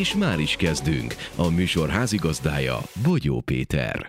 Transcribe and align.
És 0.00 0.14
már 0.14 0.38
is 0.38 0.56
kezdünk. 0.56 1.14
A 1.36 1.50
műsor 1.50 1.88
házigazdája 1.88 2.80
Bogyó 3.02 3.40
Péter. 3.40 4.06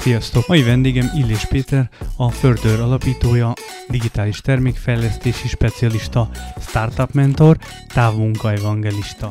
Sziasztok! 0.00 0.46
Mai 0.46 0.62
vendégem 0.62 1.10
Illés 1.16 1.44
Péter, 1.44 1.90
a 2.16 2.30
Further 2.30 2.80
alapítója, 2.80 3.52
digitális 3.88 4.40
termékfejlesztési 4.40 5.48
specialista, 5.48 6.30
startup 6.60 7.12
mentor, 7.12 7.56
távmunka 7.94 8.52
evangelista. 8.52 9.30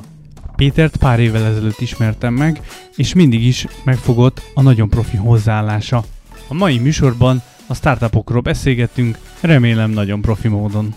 Pétert 0.55 0.97
pár 0.97 1.19
évvel 1.19 1.45
ezelőtt 1.45 1.79
ismertem 1.79 2.33
meg, 2.33 2.61
és 2.95 3.13
mindig 3.13 3.43
is 3.43 3.65
megfogott 3.83 4.41
a 4.53 4.61
nagyon 4.61 4.89
profi 4.89 5.17
hozzáállása. 5.17 6.03
A 6.47 6.53
mai 6.53 6.77
műsorban 6.79 7.41
a 7.67 7.73
startupokról 7.73 8.41
beszélgettünk, 8.41 9.17
remélem 9.41 9.91
nagyon 9.91 10.21
profi 10.21 10.47
módon. 10.47 10.95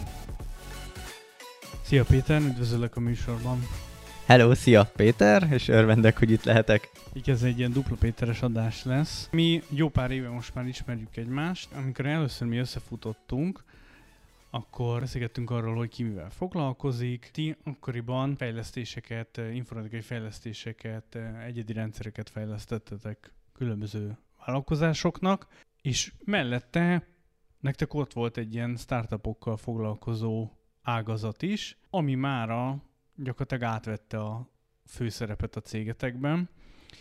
Szia 1.90 2.04
Péter, 2.04 2.40
üdvözöllek 2.40 2.96
a 2.96 3.00
műsorban. 3.00 3.58
Hello, 4.26 4.54
szia 4.54 4.84
Péter, 4.96 5.52
és 5.52 5.68
örvendek, 5.68 6.18
hogy 6.18 6.30
itt 6.30 6.44
lehetek. 6.44 6.90
Így 7.12 7.30
ez 7.30 7.42
egy 7.42 7.58
ilyen 7.58 7.72
dupla 7.72 7.96
Péteres 7.96 8.42
adás 8.42 8.84
lesz. 8.84 9.28
Mi 9.32 9.62
jó 9.68 9.88
pár 9.88 10.10
éve 10.10 10.28
most 10.28 10.54
már 10.54 10.66
ismerjük 10.66 11.16
egymást. 11.16 11.72
Amikor 11.72 12.06
először 12.06 12.48
mi 12.48 12.56
összefutottunk, 12.56 13.64
akkor 14.50 15.00
beszélgettünk 15.00 15.50
arról, 15.50 15.74
hogy 15.74 15.88
ki 15.88 16.02
mivel 16.02 16.30
foglalkozik. 16.30 17.30
Ti 17.32 17.56
akkoriban 17.64 18.36
fejlesztéseket, 18.36 19.40
informatikai 19.52 20.00
fejlesztéseket, 20.00 21.18
egyedi 21.46 21.72
rendszereket 21.72 22.30
fejlesztettetek 22.30 23.32
különböző 23.52 24.18
vállalkozásoknak, 24.46 25.46
és 25.82 26.12
mellette 26.24 27.06
nektek 27.60 27.94
ott 27.94 28.12
volt 28.12 28.36
egy 28.36 28.54
ilyen 28.54 28.76
startupokkal 28.76 29.56
foglalkozó 29.56 30.50
ágazat 30.82 31.42
is, 31.42 31.78
ami 31.90 32.14
mára 32.14 32.82
gyakorlatilag 33.14 33.62
átvette 33.62 34.20
a 34.20 34.50
főszerepet 34.86 35.56
a 35.56 35.60
cégetekben, 35.60 36.48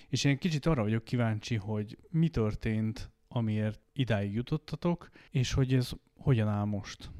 és 0.10 0.24
én 0.24 0.38
kicsit 0.38 0.66
arra 0.66 0.82
vagyok 0.82 1.04
kíváncsi, 1.04 1.56
hogy 1.56 1.98
mi 2.10 2.30
történt, 2.30 3.12
amiért 3.28 3.82
idáig 3.94 4.34
jutottatok, 4.34 5.10
és 5.30 5.54
hogy 5.54 5.74
ez 5.74 5.92
hogyan 6.16 6.48
áll 6.48 6.66
most. 6.66 7.12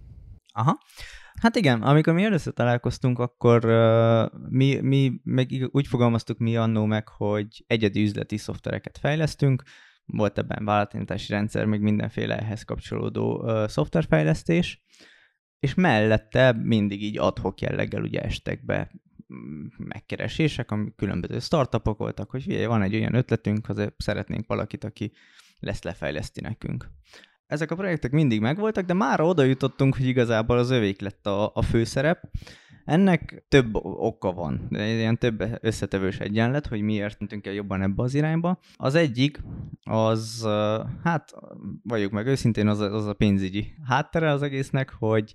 Aha. 0.54 0.80
Hát 1.42 1.56
igen, 1.56 1.82
amikor 1.82 2.14
mi 2.14 2.24
először 2.24 2.54
találkoztunk, 2.54 3.20
akkor 3.20 3.66
uh, 3.66 4.50
mi, 4.50 4.80
mi 4.82 5.20
meg 5.24 5.70
úgy 5.72 5.88
fogalmaztuk 5.88 6.38
mi 6.38 6.58
annó 6.58 6.86
meg, 6.86 7.08
hogy 7.08 7.64
egyedi 7.68 8.02
üzleti 8.02 8.38
szoftvereket 8.38 8.98
fejlesztünk, 8.98 9.64
volt 10.06 10.38
ebben 10.38 10.66
vállalatítási 10.66 11.32
rendszer, 11.32 11.66
még 11.66 11.82
mindenféle 11.82 12.38
ehhez 12.38 12.64
kapcsolódó 12.64 13.42
uh, 13.42 13.68
szoftverfejlesztés, 13.68 14.84
és 15.60 15.74
mellette 15.74 16.54
mindig 16.64 17.04
így 17.04 17.18
adhok 17.18 17.62
jelleggel 17.62 18.02
ugye 18.02 18.22
estek 18.22 18.66
be 18.66 18.92
mm, 19.34 19.66
megkeresések, 19.78 20.72
ami 20.72 20.94
különböző 20.96 21.40
startupok 21.40 21.98
voltak, 21.98 22.30
hogy 22.30 22.44
figyelj, 22.44 22.66
van 22.66 22.82
egy 22.82 22.96
olyan 22.96 23.14
ötletünk, 23.14 23.70
azért 23.70 24.02
szeretnénk 24.02 24.48
valakit, 24.48 24.84
aki 24.84 25.12
lesz 25.60 25.84
lefejleszti 25.84 26.42
nekünk. 26.42 26.90
Ezek 27.46 27.72
a 27.72 27.76
projektek 27.76 28.12
mindig 28.12 28.42
megvoltak, 28.42 28.86
de 28.86 28.94
már 28.94 29.22
oda 29.22 29.44
jutottunk, 29.44 29.96
hogy 29.96 30.06
igazából 30.06 30.58
az 30.58 30.70
övék 30.70 31.02
lett 31.02 31.26
a, 31.26 31.52
a 31.54 31.62
főszerep, 31.62 32.30
ennek 32.90 33.44
több 33.48 33.76
oka 33.84 34.32
van, 34.32 34.68
ilyen 34.70 35.18
több 35.18 35.44
összetevős 35.62 36.20
egyenlet, 36.20 36.68
hogy 36.68 36.82
miért 36.82 37.20
mentünk 37.20 37.48
el 37.48 37.54
jobban 37.54 37.82
ebbe 37.82 38.04
az 38.04 38.14
irányba. 38.14 38.60
Az 38.76 38.96
egyik, 38.96 39.42
az, 39.84 40.48
hát 41.04 41.34
vagyok 41.84 42.12
meg 42.12 42.28
őszintén, 42.28 42.68
az, 42.68 42.80
az 42.80 43.06
a 43.06 43.14
pénzügyi 43.14 43.74
háttere 43.88 44.32
az 44.32 44.42
egésznek, 44.42 44.90
hogy 45.00 45.34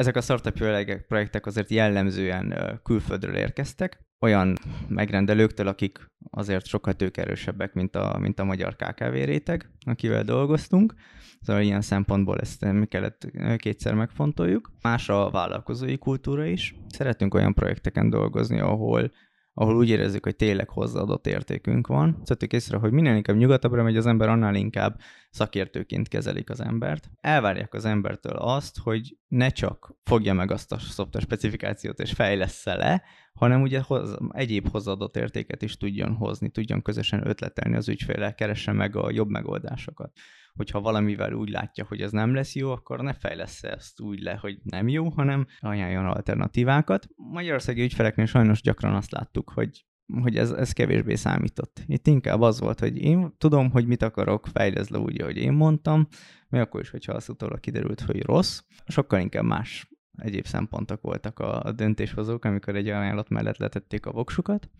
ezek 0.00 0.16
a 0.16 0.20
startup 0.20 1.06
projektek 1.08 1.46
azért 1.46 1.70
jellemzően 1.70 2.80
külföldről 2.84 3.34
érkeztek, 3.36 4.04
olyan 4.20 4.56
megrendelőktől, 4.88 5.66
akik 5.68 6.06
azért 6.30 6.66
sokkal 6.66 6.92
tőkerősebbek, 6.92 7.72
mint 7.72 7.96
a, 7.96 8.18
mint 8.18 8.38
a 8.38 8.44
magyar 8.44 8.76
KKV 8.76 9.12
réteg, 9.12 9.70
akivel 9.86 10.22
dolgoztunk. 10.22 10.94
Szóval 11.40 11.62
ilyen 11.62 11.80
szempontból 11.80 12.38
ezt 12.38 12.72
mi 12.72 12.86
kellett 12.86 13.30
kétszer 13.56 13.94
megfontoljuk. 13.94 14.72
Más 14.82 15.08
a 15.08 15.30
vállalkozói 15.30 15.98
kultúra 15.98 16.44
is. 16.44 16.74
Szeretünk 16.88 17.34
olyan 17.34 17.54
projekteken 17.54 18.10
dolgozni, 18.10 18.60
ahol 18.60 19.10
ahol 19.54 19.76
úgy 19.76 19.88
érezzük, 19.88 20.24
hogy 20.24 20.36
tényleg 20.36 20.68
hozzáadott 20.68 21.26
értékünk 21.26 21.86
van. 21.86 22.20
Szedtük 22.24 22.52
észre, 22.52 22.76
hogy 22.76 22.92
minél 22.92 23.14
inkább 23.14 23.36
nyugatabbra 23.36 23.82
megy 23.82 23.96
az 23.96 24.06
ember, 24.06 24.28
annál 24.28 24.54
inkább 24.54 25.00
szakértőként 25.30 26.08
kezelik 26.08 26.50
az 26.50 26.60
embert. 26.60 27.10
Elvárják 27.20 27.74
az 27.74 27.84
embertől 27.84 28.36
azt, 28.36 28.78
hogy 28.78 29.16
ne 29.28 29.48
csak 29.48 29.94
fogja 30.04 30.32
meg 30.32 30.50
azt 30.50 30.72
a 30.72 30.78
szoftver 30.78 31.22
specifikációt 31.22 32.00
és 32.00 32.12
fejlessze 32.12 32.74
le, 32.74 33.02
hanem 33.32 33.62
ugye 33.62 33.80
hoz, 33.86 34.16
egyéb 34.30 34.68
hozzáadott 34.70 35.16
értéket 35.16 35.62
is 35.62 35.76
tudjon 35.76 36.14
hozni, 36.14 36.50
tudjon 36.50 36.82
közösen 36.82 37.26
ötletelni 37.26 37.76
az 37.76 37.88
ügyféle, 37.88 38.34
keresse 38.34 38.72
meg 38.72 38.96
a 38.96 39.10
jobb 39.10 39.28
megoldásokat 39.28 40.12
hogyha 40.54 40.80
valamivel 40.80 41.32
úgy 41.32 41.48
látja, 41.48 41.84
hogy 41.88 42.00
ez 42.00 42.10
nem 42.10 42.34
lesz 42.34 42.54
jó, 42.54 42.70
akkor 42.70 43.00
ne 43.00 43.12
fejlesz 43.12 43.62
ezt 43.62 44.00
úgy 44.00 44.20
le, 44.20 44.34
hogy 44.34 44.58
nem 44.62 44.88
jó, 44.88 45.08
hanem 45.08 45.46
ajánljon 45.60 46.06
alternatívákat. 46.06 47.08
Magyarországi 47.16 47.82
ügyfeleknél 47.82 48.26
sajnos 48.26 48.62
gyakran 48.62 48.94
azt 48.94 49.10
láttuk, 49.10 49.50
hogy 49.54 49.84
hogy 50.22 50.36
ez, 50.36 50.50
ez 50.50 50.72
kevésbé 50.72 51.14
számított. 51.14 51.82
Itt 51.86 52.06
inkább 52.06 52.40
az 52.40 52.60
volt, 52.60 52.80
hogy 52.80 52.96
én 52.96 53.34
tudom, 53.38 53.70
hogy 53.70 53.86
mit 53.86 54.02
akarok, 54.02 54.46
fejleszd 54.46 54.90
le 54.90 54.98
úgy, 54.98 55.20
ahogy 55.20 55.36
én 55.36 55.52
mondtam, 55.52 56.08
mi 56.48 56.58
akkor 56.58 56.80
is, 56.80 56.90
hogyha 56.90 57.12
az 57.12 57.28
utólag 57.28 57.60
kiderült, 57.60 58.00
hogy 58.00 58.22
rossz, 58.22 58.60
sokkal 58.86 59.20
inkább 59.20 59.44
más 59.44 59.88
egyéb 60.16 60.46
szempontok 60.46 61.00
voltak 61.00 61.38
a, 61.38 61.62
a 61.62 61.72
döntéshozók, 61.72 62.44
amikor 62.44 62.76
egy 62.76 62.88
ajánlat 62.88 63.28
mellett 63.28 63.56
letették 63.56 64.06
a 64.06 64.12
voksukat. 64.12 64.70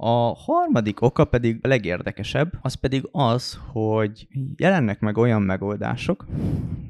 A 0.00 0.34
harmadik 0.34 1.00
oka 1.00 1.24
pedig 1.24 1.58
a 1.62 1.68
legérdekesebb, 1.68 2.52
az 2.60 2.74
pedig 2.74 3.08
az, 3.12 3.60
hogy 3.72 4.28
jelennek 4.56 5.00
meg 5.00 5.16
olyan 5.16 5.42
megoldások, 5.42 6.26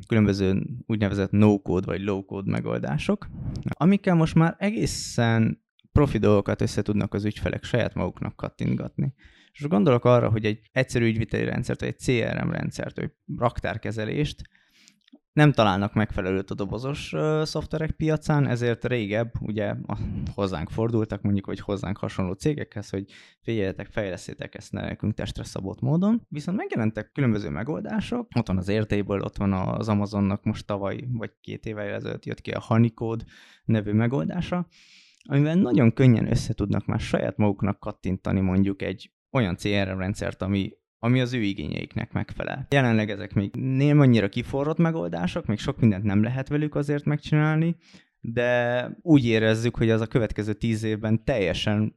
különböző 0.06 0.66
úgynevezett 0.86 1.30
no-code 1.30 1.86
vagy 1.86 2.00
low-code 2.00 2.50
megoldások, 2.50 3.28
amikkel 3.69 4.14
most 4.14 4.34
már 4.34 4.56
egészen 4.58 5.62
profi 5.92 6.19
dolgokat 6.19 6.60
össze 6.60 6.82
tudnak 6.82 7.14
az 7.14 7.24
ügyfelek 7.24 7.64
saját 7.64 7.94
maguknak 7.94 8.36
kattintgatni. 8.36 9.14
És 9.52 9.69
gondolok 9.69 10.04
arra, 10.04 10.30
hogy 10.30 10.44
egy 10.44 10.60
egyszerű 10.72 11.06
ügyviteli 11.06 11.44
rendszert, 11.44 11.80
vagy 11.80 11.88
egy 11.88 11.98
CRM 11.98 12.50
rendszert, 12.50 12.96
vagy 12.96 13.10
raktárkezelést 13.36 14.42
nem 15.38 15.53
találnak 15.53 15.94
megfelelőt 15.94 16.50
a 16.50 16.54
dobozos 16.54 17.12
uh, 17.12 17.44
szoftverek 17.44 17.91
piacán, 17.91 18.47
ezért 18.47 18.84
régebb 18.84 19.32
ugye 19.41 19.75
hozzánk 20.34 20.71
fordultak, 20.71 21.22
mondjuk, 21.22 21.44
hogy 21.44 21.60
hozzánk 21.60 21.97
hasonló 21.97 22.32
cégekhez, 22.32 22.91
hogy 22.91 23.04
figyeljetek, 23.41 23.87
fejleszétek 23.87 24.54
ezt 24.54 24.72
nekünk 24.72 25.15
testre 25.15 25.44
szabott 25.44 25.81
módon. 25.81 26.26
Viszont 26.28 26.56
megjelentek 26.56 27.12
különböző 27.12 27.49
megoldások, 27.49 28.28
ott 28.37 28.47
van 28.47 28.56
az 28.56 28.69
Airtable, 28.69 29.25
ott 29.25 29.37
van 29.37 29.53
az 29.53 29.88
Amazonnak 29.88 30.44
most 30.44 30.66
tavaly, 30.66 31.04
vagy 31.12 31.32
két 31.41 31.66
éve 31.66 31.82
ezelőtt 31.82 32.25
jött 32.25 32.41
ki 32.41 32.50
a 32.50 32.65
Honeycode 32.66 33.25
nevű 33.65 33.93
megoldása, 33.93 34.66
amivel 35.28 35.55
nagyon 35.55 35.93
könnyen 35.93 36.31
össze 36.31 36.55
tudnak 36.55 36.87
már 36.87 37.00
saját 37.00 37.37
maguknak 37.37 37.81
kattintani 37.81 38.40
mondjuk 38.40 38.82
egy 38.82 39.12
olyan 39.31 39.56
CRM 39.56 39.99
rendszert, 39.99 40.43
ami 40.43 40.73
ami 40.99 41.21
az 41.21 41.33
ő 41.33 41.41
igényeiknek 41.41 42.12
megfelel. 42.12 42.67
Jelenleg 42.71 43.11
ezek 43.11 43.35
még 43.35 43.55
nem 43.55 44.00
annyira 44.00 44.29
kiforrott 44.29 44.79
megoldások, 44.79 45.47
még 45.47 45.59
sok 45.59 45.81
mindent 45.81 46.05
nem 46.05 46.23
lehet 46.23 46.49
velük 46.49 46.75
azért 46.75 47.05
megcsinálni, 47.05 47.77
de 48.21 48.91
úgy 49.03 49.25
érezzük, 49.27 49.77
hogy 49.77 49.91
az 49.91 50.00
a 50.00 50.06
következő 50.06 50.53
tíz 50.53 50.83
évben 50.83 51.25
teljesen 51.25 51.95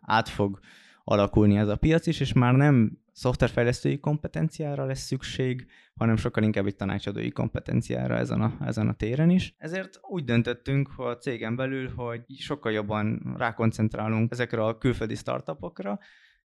át 0.00 0.28
fog 0.28 0.58
alakulni 1.04 1.56
ez 1.56 1.68
a 1.68 1.76
piac 1.76 2.06
is, 2.06 2.20
és 2.20 2.32
már 2.32 2.54
nem 2.54 2.98
szoftverfejlesztői 3.12 3.98
kompetenciára 3.98 4.84
lesz 4.84 5.00
szükség, 5.00 5.66
hanem 5.94 6.16
sokkal 6.16 6.42
inkább 6.42 6.66
egy 6.66 6.76
tanácsadói 6.76 7.30
kompetenciára 7.30 8.16
ezen 8.16 8.40
a, 8.40 8.56
ezen 8.60 8.88
a 8.88 8.94
téren 8.94 9.30
is. 9.30 9.54
Ezért 9.58 10.00
úgy 10.02 10.24
döntöttünk 10.24 10.88
a 10.96 11.16
cégen 11.16 11.56
belül, 11.56 11.88
hogy 11.96 12.22
sokkal 12.38 12.72
jobban 12.72 13.34
rákoncentrálunk 13.38 14.32
ezekre 14.32 14.64
a 14.64 14.78
külföldi 14.78 15.14
startupokra, 15.14 15.98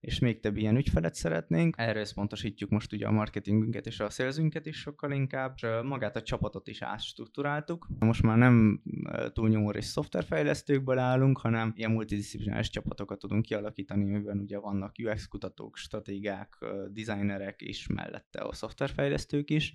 és 0.06 0.18
még 0.18 0.40
több 0.40 0.56
ilyen 0.56 0.76
ügyfelet 0.76 1.14
szeretnénk. 1.14 1.74
Erre 1.78 2.00
összpontosítjuk 2.00 2.70
most 2.70 2.92
ugye 2.92 3.06
a 3.06 3.10
marketingünket 3.10 3.86
és 3.86 4.00
a 4.00 4.10
szélzünket 4.10 4.66
is 4.66 4.76
sokkal 4.76 5.12
inkább, 5.12 5.52
és 5.56 5.66
magát 5.82 6.16
a 6.16 6.22
csapatot 6.22 6.68
is 6.68 6.82
átstruktúráltuk. 6.82 7.88
Most 7.98 8.22
már 8.22 8.36
nem 8.36 8.82
túlnyomó 9.32 9.70
és 9.70 9.84
szoftverfejlesztőkből 9.84 10.98
állunk, 10.98 11.38
hanem 11.38 11.72
ilyen 11.76 11.90
multidisziplináris 11.90 12.70
csapatokat 12.70 13.18
tudunk 13.18 13.42
kialakítani, 13.42 14.14
amiben 14.14 14.38
ugye 14.38 14.58
vannak 14.58 14.94
UX 15.02 15.26
kutatók, 15.26 15.76
stratégák, 15.76 16.58
designerek 16.90 17.60
és 17.60 17.86
mellette 17.86 18.40
a 18.40 18.52
szoftverfejlesztők 18.52 19.50
is 19.50 19.74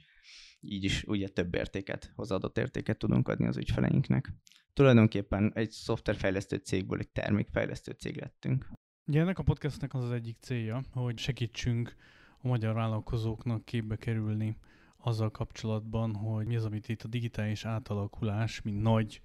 így 0.59 0.83
is 0.83 1.03
ugye 1.03 1.27
több 1.27 1.55
értéket, 1.55 2.11
hozzáadott 2.15 2.57
értéket 2.57 2.97
tudunk 2.97 3.27
adni 3.27 3.47
az 3.47 3.57
ügyfeleinknek. 3.57 4.33
Tulajdonképpen 4.73 5.51
egy 5.55 5.71
szoftverfejlesztő 5.71 6.55
cégből 6.55 6.99
egy 6.99 7.09
termékfejlesztő 7.09 7.91
cég 7.91 8.19
lettünk. 8.19 8.65
Ugye 9.11 9.21
ennek 9.21 9.39
a 9.39 9.43
podcastnek 9.43 9.93
az 9.93 10.03
az 10.03 10.11
egyik 10.11 10.35
célja, 10.39 10.81
hogy 10.93 11.17
segítsünk 11.17 11.95
a 12.41 12.47
magyar 12.47 12.73
vállalkozóknak 12.73 13.65
képbe 13.65 13.95
kerülni 13.95 14.55
azzal 14.97 15.31
kapcsolatban, 15.31 16.15
hogy 16.15 16.45
mi 16.45 16.55
az, 16.55 16.65
amit 16.65 16.89
itt 16.89 17.01
a 17.01 17.07
digitális 17.07 17.65
átalakulás, 17.65 18.61
mint 18.61 18.81
nagy 18.81 19.21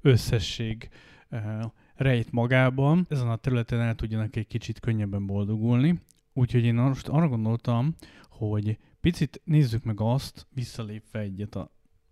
összesség 0.00 0.88
uh, 1.30 1.62
rejt 1.94 2.32
magában. 2.32 3.06
Ezen 3.08 3.28
a 3.28 3.36
területen 3.36 3.80
el 3.80 3.94
tudjanak 3.94 4.36
egy 4.36 4.46
kicsit 4.46 4.80
könnyebben 4.80 5.26
boldogulni. 5.26 6.00
Úgyhogy 6.32 6.64
én 6.64 6.74
most 6.74 7.08
arra 7.08 7.28
gondoltam, 7.28 7.94
hogy 8.28 8.78
picit 9.00 9.40
nézzük 9.44 9.84
meg 9.84 10.00
azt, 10.00 10.46
visszalépve 10.54 11.18
egyet 11.18 11.54
a 11.54 11.70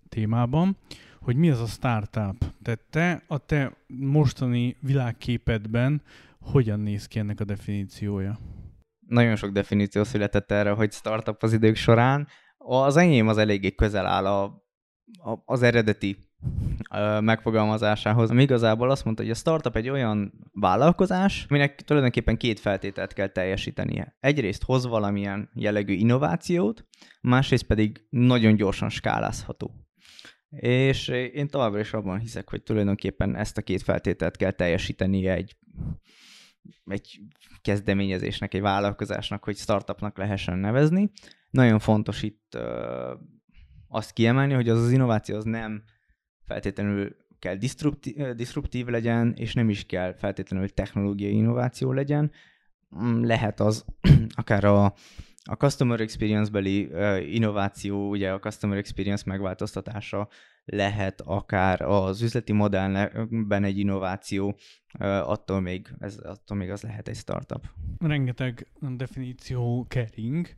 témában, 0.08 0.76
hogy 1.20 1.36
mi 1.36 1.50
az 1.50 1.60
a 1.60 1.66
startup. 1.66 2.44
Tehát 2.62 2.80
te 2.90 3.22
a 3.26 3.38
te 3.38 3.76
mostani 3.86 4.76
világképedben 4.80 6.02
hogyan 6.50 6.80
néz 6.80 7.06
ki 7.06 7.18
ennek 7.18 7.40
a 7.40 7.44
definíciója? 7.44 8.38
Nagyon 9.06 9.36
sok 9.36 9.50
definíció 9.50 10.04
született 10.04 10.50
erre, 10.50 10.70
hogy 10.70 10.92
startup 10.92 11.42
az 11.42 11.52
idők 11.52 11.76
során. 11.76 12.28
Az 12.56 12.96
enyém 12.96 13.28
az 13.28 13.38
eléggé 13.38 13.74
közel 13.74 14.06
áll 14.06 14.26
a, 14.26 14.42
a, 14.44 15.42
az 15.44 15.62
eredeti 15.62 16.16
megfogalmazásához. 17.20 18.30
Ami 18.30 18.42
igazából 18.42 18.90
azt 18.90 19.04
mondta, 19.04 19.22
hogy 19.22 19.30
a 19.30 19.34
startup 19.34 19.76
egy 19.76 19.88
olyan 19.88 20.32
vállalkozás, 20.52 21.46
aminek 21.48 21.82
tulajdonképpen 21.82 22.36
két 22.36 22.60
feltételt 22.60 23.12
kell 23.12 23.28
teljesítenie. 23.28 24.16
Egyrészt 24.20 24.62
hoz 24.62 24.86
valamilyen 24.86 25.50
jellegű 25.54 25.92
innovációt, 25.92 26.86
másrészt 27.20 27.66
pedig 27.66 28.06
nagyon 28.10 28.54
gyorsan 28.54 28.88
skálázható. 28.88 29.70
És 30.60 31.08
én 31.08 31.48
továbbra 31.48 31.80
is 31.80 31.92
abban 31.92 32.18
hiszek, 32.18 32.50
hogy 32.50 32.62
tulajdonképpen 32.62 33.36
ezt 33.36 33.58
a 33.58 33.62
két 33.62 33.82
feltételt 33.82 34.36
kell 34.36 34.50
teljesítenie 34.50 35.32
egy, 35.32 35.56
egy 36.86 37.20
kezdeményezésnek, 37.62 38.54
egy 38.54 38.60
vállalkozásnak, 38.60 39.44
hogy 39.44 39.56
startupnak 39.56 40.18
lehessen 40.18 40.58
nevezni. 40.58 41.10
Nagyon 41.50 41.78
fontos 41.78 42.22
itt 42.22 42.58
azt 43.88 44.12
kiemelni, 44.12 44.54
hogy 44.54 44.68
az 44.68 44.82
az 44.82 44.92
innováció 44.92 45.36
az 45.36 45.44
nem 45.44 45.82
feltétlenül 46.44 47.16
kell 47.38 47.54
disruptív, 47.54 48.16
disruptív 48.16 48.86
legyen, 48.86 49.34
és 49.36 49.54
nem 49.54 49.68
is 49.68 49.86
kell 49.86 50.14
feltétlenül 50.14 50.68
technológiai 50.68 51.34
innováció 51.34 51.92
legyen. 51.92 52.30
Mm, 53.02 53.24
lehet 53.24 53.60
az 53.60 53.84
akár 54.34 54.64
a, 54.64 54.84
a 55.42 55.54
customer 55.54 56.00
experience-beli 56.00 56.90
innováció, 57.34 58.08
ugye 58.08 58.32
a 58.32 58.38
customer 58.38 58.78
experience 58.78 59.22
megváltoztatása, 59.26 60.28
lehet 60.66 61.20
akár 61.20 61.80
az 61.80 62.22
üzleti 62.22 62.52
modellben 62.52 63.64
egy 63.64 63.78
innováció, 63.78 64.56
attól 64.98 65.60
még, 65.60 65.94
ez, 65.98 66.18
attól 66.24 66.56
még 66.56 66.70
az 66.70 66.82
lehet 66.82 67.08
egy 67.08 67.16
startup. 67.16 67.66
Rengeteg 67.98 68.66
definíció 68.80 69.86
kering, 69.88 70.48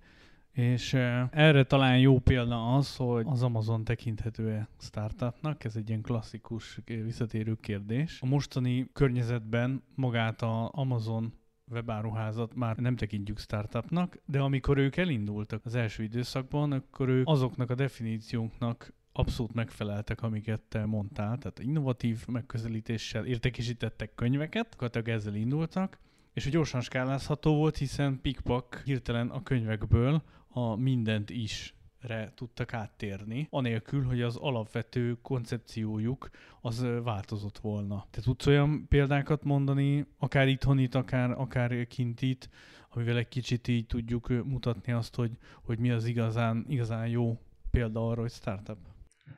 és 0.53 0.95
erre 1.31 1.65
talán 1.65 1.99
jó 1.99 2.19
példa 2.19 2.75
az, 2.75 2.97
hogy 2.97 3.27
az 3.29 3.43
Amazon 3.43 3.85
tekinthető-e 3.85 4.69
startupnak, 4.79 5.65
ez 5.65 5.77
egy 5.77 5.89
ilyen 5.89 6.03
klasszikus 6.03 6.81
visszatérő 6.85 7.55
kérdés. 7.55 8.19
A 8.21 8.27
mostani 8.27 8.89
környezetben 8.93 9.83
magát 9.95 10.43
a 10.43 10.71
Amazon 10.73 11.33
webáruházat 11.71 12.55
már 12.55 12.77
nem 12.77 12.97
tekintjük 12.97 13.39
startupnak, 13.39 14.19
de 14.27 14.41
amikor 14.41 14.79
ők 14.79 14.97
elindultak 14.97 15.65
az 15.65 15.75
első 15.75 16.03
időszakban, 16.03 16.73
akkor 16.73 17.09
ők 17.09 17.29
azoknak 17.29 17.71
a 17.71 17.75
definícióknak 17.75 18.97
abszolút 19.19 19.55
megfeleltek, 19.55 20.23
amiket 20.23 20.61
te 20.61 20.87
mondtál, 20.87 21.39
tehát 21.39 21.59
innovatív 21.59 22.27
megközelítéssel 22.27 23.27
értékesítettek 23.27 24.15
könyveket, 24.15 24.77
akkor 24.79 25.09
ezzel 25.09 25.35
indultak, 25.35 25.99
és 26.33 26.43
hogy 26.43 26.53
gyorsan 26.53 26.81
skálázható 26.81 27.55
volt, 27.55 27.77
hiszen 27.77 28.21
Pikpak 28.21 28.83
hirtelen 28.85 29.31
a 29.31 29.43
könyvekből 29.43 30.23
a 30.49 30.75
mindent 30.77 31.31
is 31.31 31.75
re 32.01 32.33
tudtak 32.35 32.73
áttérni, 32.73 33.47
anélkül, 33.51 34.05
hogy 34.05 34.23
az 34.23 34.37
alapvető 34.37 35.19
koncepciójuk 35.23 36.31
az 36.61 36.87
változott 37.03 37.59
volna. 37.59 38.07
Te 38.11 38.21
tudsz 38.21 38.47
olyan 38.47 38.87
példákat 38.89 39.45
mondani, 39.45 40.07
akár 40.19 40.49
itthonit, 40.49 40.95
akár, 40.95 41.31
akár 41.31 41.87
kintit, 41.87 42.49
amivel 42.89 43.17
egy 43.17 43.29
kicsit 43.29 43.69
így 43.69 43.87
tudjuk 43.87 44.29
mutatni 44.29 44.93
azt, 44.93 45.15
hogy, 45.15 45.31
hogy 45.63 45.79
mi 45.79 45.91
az 45.91 46.05
igazán, 46.05 46.65
igazán 46.69 47.09
jó 47.09 47.39
példa 47.71 48.09
arra, 48.09 48.21
hogy 48.21 48.33
startup? 48.33 48.79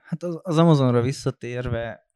Hát 0.03 0.23
az, 0.23 0.41
az 0.43 0.59
Amazonra 0.59 1.01
visszatérve 1.01 2.09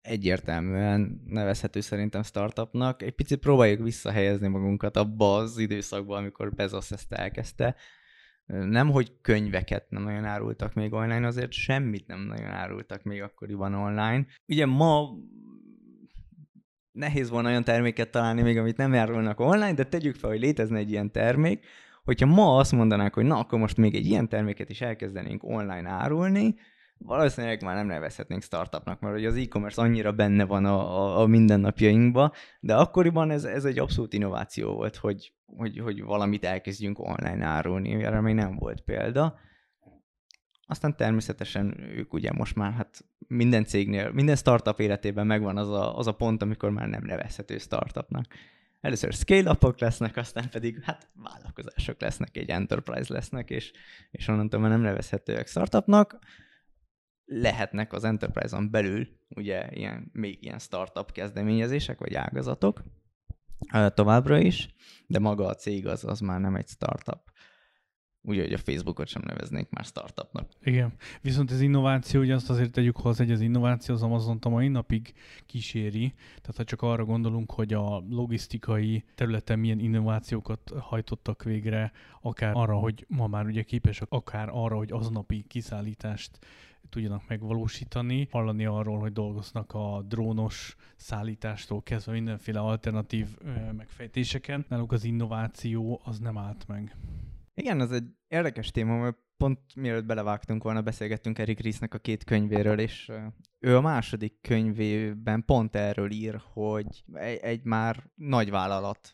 egyértelműen 0.00 1.22
nevezhető 1.26 1.80
szerintem 1.80 2.22
startupnak. 2.22 3.02
Egy 3.02 3.14
picit 3.14 3.38
próbáljuk 3.38 3.82
visszahelyezni 3.82 4.48
magunkat 4.48 4.96
abba 4.96 5.36
az 5.36 5.58
időszakba, 5.58 6.16
amikor 6.16 6.54
Bezos 6.54 6.90
ezt 6.90 7.12
elkezdte, 7.12 7.76
nem, 8.46 8.90
hogy 8.90 9.20
könyveket 9.20 9.90
nem 9.90 10.02
nagyon 10.02 10.24
árultak 10.24 10.74
még 10.74 10.92
online, 10.92 11.26
azért 11.26 11.52
semmit 11.52 12.06
nem 12.06 12.20
nagyon 12.20 12.50
árultak 12.50 13.02
még 13.02 13.22
akkoriban 13.22 13.74
online. 13.74 14.26
Ugye 14.46 14.66
ma 14.66 15.08
nehéz 16.92 17.30
volna 17.30 17.48
olyan 17.48 17.64
terméket 17.64 18.10
találni 18.10 18.42
még, 18.42 18.58
amit 18.58 18.76
nem 18.76 18.94
árulnak 18.94 19.40
online, 19.40 19.74
de 19.74 19.84
tegyük 19.84 20.14
fel, 20.14 20.30
hogy 20.30 20.40
létezne 20.40 20.78
egy 20.78 20.90
ilyen 20.90 21.12
termék, 21.12 21.66
hogyha 22.04 22.26
ma 22.26 22.56
azt 22.56 22.72
mondanák, 22.72 23.14
hogy 23.14 23.24
na, 23.24 23.38
akkor 23.38 23.58
most 23.58 23.76
még 23.76 23.94
egy 23.94 24.06
ilyen 24.06 24.28
terméket 24.28 24.70
is 24.70 24.80
elkezdenénk 24.80 25.44
online 25.44 25.88
árulni, 25.88 26.54
valószínűleg 26.98 27.62
már 27.62 27.74
nem 27.74 27.86
nevezhetnénk 27.86 28.42
startupnak, 28.42 29.00
mert 29.00 29.14
hogy 29.14 29.24
az 29.24 29.36
e-commerce 29.36 29.82
annyira 29.82 30.12
benne 30.12 30.44
van 30.44 30.64
a, 30.64 30.78
a, 30.78 31.20
a 31.20 31.26
mindennapjainkban, 31.26 32.32
de 32.60 32.74
akkoriban 32.74 33.30
ez, 33.30 33.44
ez 33.44 33.64
egy 33.64 33.78
abszolút 33.78 34.12
innováció 34.12 34.74
volt, 34.74 34.96
hogy, 34.96 35.32
hogy, 35.46 35.78
hogy 35.78 36.02
valamit 36.02 36.44
elkezdjünk 36.44 36.98
online 36.98 37.44
árulni, 37.44 38.04
erre 38.04 38.20
még 38.20 38.34
nem 38.34 38.56
volt 38.56 38.80
példa. 38.80 39.38
Aztán 40.66 40.96
természetesen 40.96 41.80
ők 41.80 42.12
ugye 42.12 42.32
most 42.32 42.54
már 42.54 42.72
hát 42.72 43.04
minden 43.28 43.64
cégnél, 43.64 44.10
minden 44.10 44.36
startup 44.36 44.80
életében 44.80 45.26
megvan 45.26 45.56
az 45.56 45.70
a, 45.70 45.98
az 45.98 46.06
a 46.06 46.12
pont, 46.12 46.42
amikor 46.42 46.70
már 46.70 46.88
nem 46.88 47.04
nevezhető 47.04 47.58
startupnak. 47.58 48.26
Először 48.80 49.12
scale-upok 49.12 49.80
lesznek, 49.80 50.16
aztán 50.16 50.50
pedig 50.50 50.82
hát 50.82 51.08
vállalkozások 51.14 52.00
lesznek, 52.00 52.36
egy 52.36 52.48
enterprise 52.48 53.12
lesznek, 53.12 53.50
és, 53.50 53.72
és 54.10 54.28
onnantól 54.28 54.60
már 54.60 54.70
nem 54.70 54.80
nevezhetőek 54.80 55.46
startupnak 55.46 56.18
lehetnek 57.24 57.92
az 57.92 58.04
Enterprise-on 58.04 58.70
belül 58.70 59.08
ugye 59.28 59.68
ilyen, 59.70 60.10
még 60.12 60.38
ilyen 60.40 60.58
startup 60.58 61.12
kezdeményezések 61.12 61.98
vagy 61.98 62.14
ágazatok 62.14 62.82
továbbra 63.94 64.38
is, 64.38 64.74
de 65.06 65.18
maga 65.18 65.46
a 65.46 65.54
cég 65.54 65.86
az, 65.86 66.04
az 66.04 66.20
már 66.20 66.40
nem 66.40 66.54
egy 66.54 66.68
startup. 66.68 67.20
Úgyhogy 68.26 68.52
a 68.52 68.58
Facebookot 68.58 69.06
sem 69.06 69.22
neveznék 69.26 69.70
már 69.70 69.84
startupnak. 69.84 70.48
Igen. 70.62 70.92
Viszont 71.20 71.50
az 71.50 71.60
innováció, 71.60 72.20
ugye 72.20 72.34
azt 72.34 72.50
azért 72.50 72.72
tegyük 72.72 72.96
hozzá, 72.96 73.24
hogy 73.24 73.32
az 73.32 73.40
innováció 73.40 73.94
az 73.94 74.02
amazon 74.02 74.38
a 74.40 74.48
mai 74.48 74.68
napig 74.68 75.14
kíséri. 75.46 76.14
Tehát 76.26 76.56
ha 76.56 76.64
csak 76.64 76.82
arra 76.82 77.04
gondolunk, 77.04 77.50
hogy 77.50 77.72
a 77.72 78.02
logisztikai 78.08 79.04
területen 79.14 79.58
milyen 79.58 79.78
innovációkat 79.78 80.72
hajtottak 80.78 81.42
végre, 81.42 81.92
akár 82.20 82.52
arra, 82.56 82.76
hogy 82.76 83.06
ma 83.08 83.26
már 83.26 83.46
ugye 83.46 83.62
képesek, 83.62 84.08
akár 84.10 84.48
arra, 84.52 84.76
hogy 84.76 84.92
aznapi 84.92 85.44
kiszállítást 85.48 86.38
tudjanak 86.88 87.28
megvalósítani. 87.28 88.28
Hallani 88.30 88.64
arról, 88.64 88.98
hogy 88.98 89.12
dolgoznak 89.12 89.74
a 89.74 90.02
drónos 90.08 90.76
szállítástól 90.96 91.82
kezdve 91.82 92.12
mindenféle 92.12 92.60
alternatív 92.60 93.28
megfejtéseken. 93.76 94.64
Náluk 94.68 94.92
az 94.92 95.04
innováció 95.04 96.00
az 96.04 96.18
nem 96.18 96.38
állt 96.38 96.68
meg. 96.68 96.96
Igen, 97.54 97.80
ez 97.80 97.90
egy 97.90 98.04
érdekes 98.28 98.70
téma, 98.70 98.96
mert 98.96 99.16
pont 99.36 99.60
mielőtt 99.74 100.04
belevágtunk 100.04 100.62
volna, 100.62 100.82
beszélgettünk 100.82 101.38
Erik 101.38 101.60
Riesnek 101.60 101.94
a 101.94 101.98
két 101.98 102.24
könyvéről, 102.24 102.78
és 102.78 103.12
ő 103.58 103.76
a 103.76 103.80
második 103.80 104.40
könyvében 104.40 105.44
pont 105.44 105.76
erről 105.76 106.10
ír, 106.10 106.40
hogy 106.52 107.04
egy, 107.12 107.38
egy 107.38 107.64
már 107.64 108.10
nagyvállalat, 108.14 109.12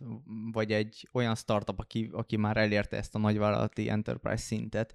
vagy 0.53 0.73
egy 0.73 1.09
olyan 1.13 1.35
startup, 1.35 1.79
aki, 1.79 2.11
aki 2.13 2.37
már 2.37 2.57
elérte 2.57 2.97
ezt 2.97 3.15
a 3.15 3.19
nagyvállalati 3.19 3.89
enterprise 3.89 4.37
szintet, 4.37 4.95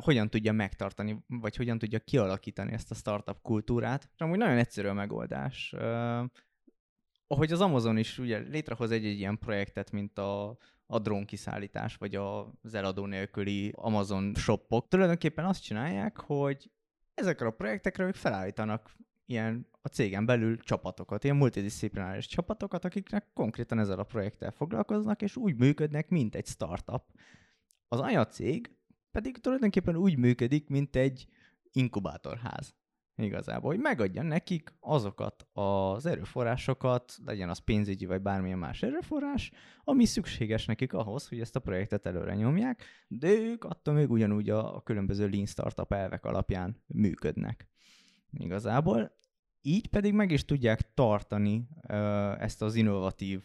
hogyan 0.00 0.30
tudja 0.30 0.52
megtartani, 0.52 1.24
vagy 1.26 1.56
hogyan 1.56 1.78
tudja 1.78 1.98
kialakítani 1.98 2.72
ezt 2.72 2.90
a 2.90 2.94
startup 2.94 3.42
kultúrát. 3.42 4.10
És 4.14 4.20
amúgy 4.20 4.38
nagyon 4.38 4.58
egyszerű 4.58 4.88
a 4.88 4.92
megoldás. 4.92 5.74
ahogy 7.26 7.52
az 7.52 7.60
Amazon 7.60 7.96
is 7.96 8.18
ugye 8.18 8.38
létrehoz 8.38 8.90
egy-egy 8.90 9.18
ilyen 9.18 9.38
projektet, 9.38 9.90
mint 9.90 10.18
a, 10.18 10.58
a 10.90 10.98
drónkiszállítás, 10.98 11.96
vagy 11.96 12.14
az 12.14 12.74
eladó 12.74 13.06
nélküli 13.06 13.72
Amazon 13.76 14.34
shopok, 14.34 14.88
tulajdonképpen 14.88 15.44
azt 15.44 15.62
csinálják, 15.62 16.20
hogy 16.20 16.70
ezekre 17.14 17.46
a 17.46 17.50
projektekre 17.50 18.04
ők 18.04 18.14
felállítanak 18.14 18.96
ilyen 19.26 19.68
a 19.82 19.88
cégen 19.88 20.26
belül 20.26 20.58
csapatokat, 20.58 21.24
ilyen 21.24 21.36
multidisziplináris 21.36 22.26
csapatokat, 22.26 22.84
akiknek 22.84 23.26
konkrétan 23.34 23.78
ezzel 23.78 23.98
a 23.98 24.04
projekttel 24.04 24.50
foglalkoznak, 24.50 25.22
és 25.22 25.36
úgy 25.36 25.56
működnek, 25.56 26.08
mint 26.08 26.34
egy 26.34 26.46
startup. 26.46 27.02
Az 27.88 28.00
anyacég 28.00 28.76
pedig 29.10 29.38
tulajdonképpen 29.38 29.96
úgy 29.96 30.18
működik, 30.18 30.68
mint 30.68 30.96
egy 30.96 31.26
inkubátorház 31.72 32.74
igazából, 33.24 33.70
hogy 33.70 33.80
megadja 33.80 34.22
nekik 34.22 34.74
azokat 34.80 35.46
az 35.52 36.06
erőforrásokat, 36.06 37.14
legyen 37.24 37.48
az 37.48 37.58
pénzügyi 37.58 38.06
vagy 38.06 38.22
bármilyen 38.22 38.58
más 38.58 38.82
erőforrás, 38.82 39.52
ami 39.84 40.04
szükséges 40.04 40.66
nekik 40.66 40.92
ahhoz, 40.92 41.28
hogy 41.28 41.40
ezt 41.40 41.56
a 41.56 41.60
projektet 41.60 42.06
előre 42.06 42.34
nyomják, 42.34 42.84
de 43.08 43.28
ők 43.28 43.64
attól 43.64 43.94
még 43.94 44.10
ugyanúgy 44.10 44.50
a, 44.50 44.76
a 44.76 44.80
különböző 44.80 45.28
lean 45.28 45.46
startup 45.46 45.92
elvek 45.92 46.24
alapján 46.24 46.82
működnek. 46.86 47.68
Igazából 48.30 49.16
így 49.60 49.88
pedig 49.88 50.12
meg 50.12 50.30
is 50.30 50.44
tudják 50.44 50.94
tartani 50.94 51.68
ezt 52.38 52.62
az 52.62 52.74
innovatív 52.74 53.42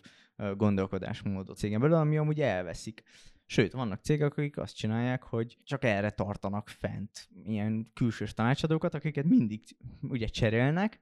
gondolkodásmódot 0.56 1.58
cégen 1.58 1.80
belül, 1.80 1.96
ami 1.96 2.18
amúgy 2.18 2.42
elveszik. 2.42 3.04
Sőt, 3.46 3.72
vannak 3.72 4.02
cégek, 4.02 4.38
akik 4.38 4.58
azt 4.58 4.76
csinálják, 4.76 5.24
hogy 5.24 5.58
csak 5.64 5.84
erre 5.84 6.10
tartanak 6.10 6.70
fent 6.70 7.30
ilyen 7.46 7.92
külsős 7.94 8.34
tanácsadókat, 8.34 8.94
akiket 8.94 9.26
mindig 9.26 9.64
ugye 10.02 10.28
cserélnek, 10.28 11.00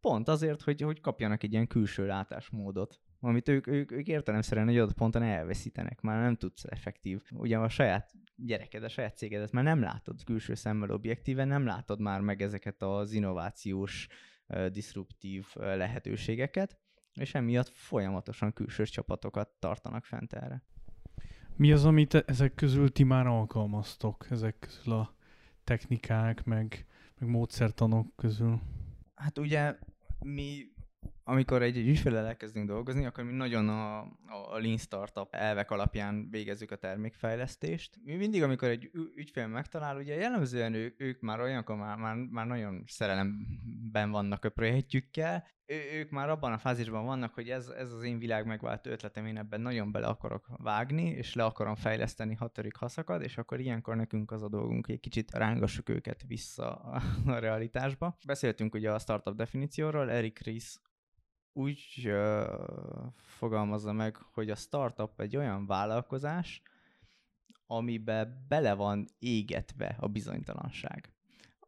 pont 0.00 0.28
azért, 0.28 0.62
hogy, 0.62 0.80
hogy 0.80 1.00
kapjanak 1.00 1.42
egy 1.42 1.52
ilyen 1.52 1.66
külső 1.66 2.06
látásmódot, 2.06 3.00
amit 3.20 3.48
ők, 3.48 3.66
ők, 3.66 3.92
ők 3.92 4.06
értelemszerűen 4.06 4.68
egy 4.68 4.78
adott 4.78 4.94
ponton 4.94 5.22
elveszítenek, 5.22 6.00
már 6.00 6.22
nem 6.22 6.36
tudsz 6.36 6.64
effektív. 6.64 7.22
Ugye 7.30 7.58
a 7.58 7.68
saját 7.68 8.12
gyereked, 8.36 8.84
a 8.84 8.88
saját 8.88 9.16
cégedet 9.16 9.52
már 9.52 9.64
nem 9.64 9.80
látod 9.80 10.24
külső 10.24 10.54
szemmel 10.54 10.90
objektíven, 10.90 11.48
nem 11.48 11.66
látod 11.66 12.00
már 12.00 12.20
meg 12.20 12.42
ezeket 12.42 12.82
az 12.82 13.12
innovációs, 13.12 14.08
disruptív 14.72 15.46
lehetőségeket, 15.54 16.78
és 17.14 17.34
emiatt 17.34 17.68
folyamatosan 17.68 18.52
külső 18.52 18.84
csapatokat 18.84 19.48
tartanak 19.58 20.04
fent 20.04 20.32
erre. 20.32 20.62
Mi 21.60 21.72
az, 21.72 21.84
amit 21.84 22.14
ezek 22.14 22.54
közül 22.54 22.92
ti 22.92 23.02
már 23.02 23.26
alkalmaztok, 23.26 24.26
ezek 24.30 24.56
közül 24.58 24.92
a 24.92 25.14
technikák, 25.64 26.44
meg, 26.44 26.86
meg 27.18 27.28
módszertanok 27.28 28.06
közül? 28.16 28.60
Hát 29.14 29.38
ugye 29.38 29.76
mi 30.18 30.69
amikor 31.30 31.62
egy, 31.62 31.76
egy 31.76 31.88
ügyfélel 31.88 32.26
elkezdünk 32.26 32.68
dolgozni, 32.68 33.04
akkor 33.04 33.24
mi 33.24 33.32
nagyon 33.32 33.68
a, 33.68 33.98
a 34.26 34.58
Lean 34.58 34.76
Startup 34.76 35.34
elvek 35.34 35.70
alapján 35.70 36.30
végezzük 36.30 36.70
a 36.70 36.76
termékfejlesztést. 36.76 37.98
Mi 38.04 38.14
mindig, 38.14 38.42
amikor 38.42 38.68
egy 38.68 38.90
ügyfél 39.14 39.46
megtalál, 39.46 39.96
ugye 39.96 40.14
jellemzően 40.14 40.74
ő, 40.74 40.94
ők 40.98 41.20
már 41.20 41.40
olyankor 41.40 41.76
már, 41.76 41.96
már, 41.96 42.16
már 42.16 42.46
nagyon 42.46 42.84
szerelemben 42.86 44.10
vannak 44.10 44.44
a 44.44 44.48
projektjükkel, 44.48 45.46
ő, 45.66 45.98
ők 45.98 46.10
már 46.10 46.28
abban 46.28 46.52
a 46.52 46.58
fázisban 46.58 47.04
vannak, 47.04 47.34
hogy 47.34 47.48
ez, 47.48 47.68
ez 47.68 47.92
az 47.92 48.02
én 48.02 48.18
világ 48.18 48.46
megváltó 48.46 48.90
ötletem, 48.90 49.26
én 49.26 49.38
ebben 49.38 49.60
nagyon 49.60 49.92
bele 49.92 50.06
akarok 50.06 50.46
vágni, 50.56 51.08
és 51.08 51.34
le 51.34 51.44
akarom 51.44 51.74
fejleszteni 51.74 52.34
hatörik 52.34 52.76
haszakad, 52.76 53.22
és 53.22 53.38
akkor 53.38 53.60
ilyenkor 53.60 53.96
nekünk 53.96 54.30
az 54.30 54.42
a 54.42 54.48
dolgunk, 54.48 54.86
hogy 54.86 54.94
egy 54.94 55.00
kicsit 55.00 55.34
rángassuk 55.34 55.88
őket 55.88 56.22
vissza 56.26 56.74
a, 56.74 57.02
a 57.26 57.38
realitásba. 57.38 58.16
Beszéltünk 58.26 58.74
ugye 58.74 58.92
a 58.92 58.98
startup 58.98 59.36
definícióról, 59.36 60.10
Eric 60.10 60.40
Ries 60.40 60.80
úgy 61.52 62.02
uh, 62.04 62.44
fogalmazza 63.16 63.92
meg, 63.92 64.16
hogy 64.16 64.50
a 64.50 64.54
startup 64.54 65.20
egy 65.20 65.36
olyan 65.36 65.66
vállalkozás, 65.66 66.62
amiben 67.66 68.44
bele 68.48 68.74
van 68.74 69.06
égetve 69.18 69.96
a 70.00 70.08
bizonytalanság. 70.08 71.12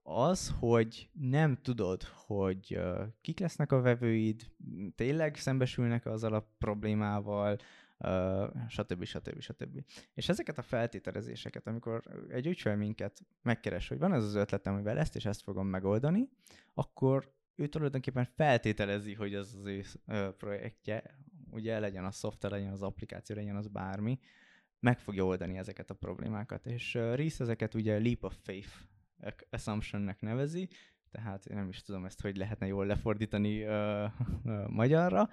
Az, 0.02 0.54
hogy 0.58 1.10
nem 1.12 1.56
tudod, 1.56 2.02
hogy 2.02 2.76
uh, 2.76 3.06
kik 3.20 3.38
lesznek 3.38 3.72
a 3.72 3.80
vevőid, 3.80 4.50
tényleg 4.94 5.36
szembesülnek 5.36 6.06
azzal 6.06 6.34
a 6.34 6.48
problémával, 6.58 7.56
uh, 7.98 8.68
stb. 8.68 9.04
stb. 9.04 9.40
stb. 9.40 9.84
És 10.14 10.28
ezeket 10.28 10.58
a 10.58 10.62
feltételezéseket, 10.62 11.66
amikor 11.66 12.02
egy 12.28 12.46
ügyfél 12.46 12.76
minket 12.76 13.20
megkeres, 13.42 13.88
hogy 13.88 13.98
van 13.98 14.12
ez 14.12 14.24
az 14.24 14.34
ötletem, 14.34 14.74
amivel 14.74 14.98
ezt 14.98 15.16
és 15.16 15.24
ezt 15.24 15.42
fogom 15.42 15.66
megoldani, 15.66 16.28
akkor 16.74 17.32
ő 17.54 17.66
tulajdonképpen 17.66 18.24
feltételezi, 18.24 19.14
hogy 19.14 19.34
az 19.34 19.54
az 19.54 19.66
ő 19.66 19.84
projektje, 20.36 21.18
ugye 21.50 21.78
legyen 21.78 22.04
a 22.04 22.10
szoftver, 22.10 22.50
legyen 22.50 22.72
az 22.72 22.82
applikáció, 22.82 23.36
legyen 23.36 23.56
az 23.56 23.68
bármi, 23.68 24.18
meg 24.80 24.98
fogja 24.98 25.24
oldani 25.24 25.58
ezeket 25.58 25.90
a 25.90 25.94
problémákat. 25.94 26.66
És 26.66 26.94
Reese 26.94 27.42
ezeket 27.42 27.74
ugye 27.74 27.98
leap 27.98 28.24
of 28.24 28.36
faith 28.42 28.70
assumptionnek 29.50 30.20
nevezi, 30.20 30.68
tehát 31.10 31.46
én 31.46 31.56
nem 31.56 31.68
is 31.68 31.82
tudom 31.82 32.04
ezt, 32.04 32.20
hogy 32.20 32.36
lehetne 32.36 32.66
jól 32.66 32.86
lefordítani 32.86 33.64
uh, 33.64 34.04
uh, 34.44 34.68
magyarra, 34.68 35.28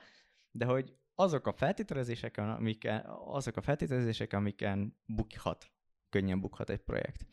de 0.52 0.66
hogy 0.66 0.98
azok 1.16 1.48
a 1.48 1.54
feltételezések, 1.54 2.38
amiken, 2.38 3.06
azok 3.26 3.58
a 3.58 3.62
feltételezések, 3.62 4.34
amiken 4.34 4.98
bukhat, 5.06 5.72
könnyen 6.10 6.40
bukhat 6.40 6.70
egy 6.70 6.80
projekt. 6.80 7.26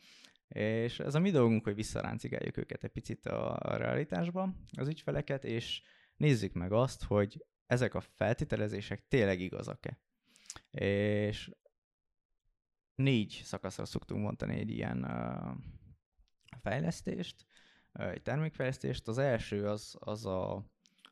És 0.47 0.99
ez 0.99 1.15
a 1.15 1.19
mi 1.19 1.31
dolgunk, 1.31 1.63
hogy 1.63 1.75
visszaráncigáljuk 1.75 2.57
őket 2.57 2.83
egy 2.83 2.91
picit 2.91 3.25
a, 3.25 3.77
realitásba, 3.77 4.53
az 4.77 4.87
ügyfeleket, 4.87 5.43
és 5.45 5.81
nézzük 6.15 6.53
meg 6.53 6.71
azt, 6.71 7.03
hogy 7.03 7.45
ezek 7.65 7.93
a 7.93 8.01
feltételezések 8.01 9.07
tényleg 9.07 9.39
igazak-e. 9.39 9.99
És 10.71 11.51
négy 12.95 13.41
szakaszra 13.43 13.85
szoktunk 13.85 14.21
mondani 14.21 14.59
egy 14.59 14.69
ilyen 14.69 15.05
fejlesztést, 16.61 17.45
uh, 17.93 18.09
egy 18.09 18.21
termékfejlesztést. 18.21 19.07
Az 19.07 19.17
első 19.17 19.67
az, 19.67 19.95
az 19.99 20.25
a, 20.25 20.65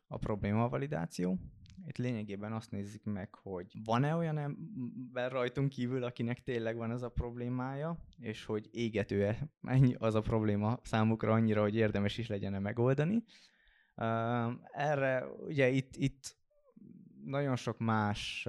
a 0.06 0.18
probléma 0.18 0.68
validáció, 0.68 1.38
itt 1.86 1.96
lényegében 1.96 2.52
azt 2.52 2.70
nézzük 2.70 3.04
meg, 3.04 3.34
hogy 3.34 3.72
van-e 3.84 4.14
olyan 4.14 4.38
ember 4.38 5.32
rajtunk 5.32 5.68
kívül, 5.68 6.02
akinek 6.02 6.42
tényleg 6.42 6.76
van 6.76 6.90
ez 6.90 7.02
a 7.02 7.08
problémája, 7.08 7.98
és 8.18 8.44
hogy 8.44 8.68
égető-e 8.72 9.50
ennyi 9.62 9.94
az 9.98 10.14
a 10.14 10.20
probléma 10.20 10.78
számukra 10.82 11.32
annyira, 11.32 11.60
hogy 11.60 11.74
érdemes 11.74 12.18
is 12.18 12.28
legyen 12.28 12.62
megoldani. 12.62 13.22
Erre 14.72 15.24
ugye 15.46 15.68
itt, 15.68 15.96
itt 15.96 16.36
nagyon 17.24 17.56
sok 17.56 17.78
más 17.78 18.48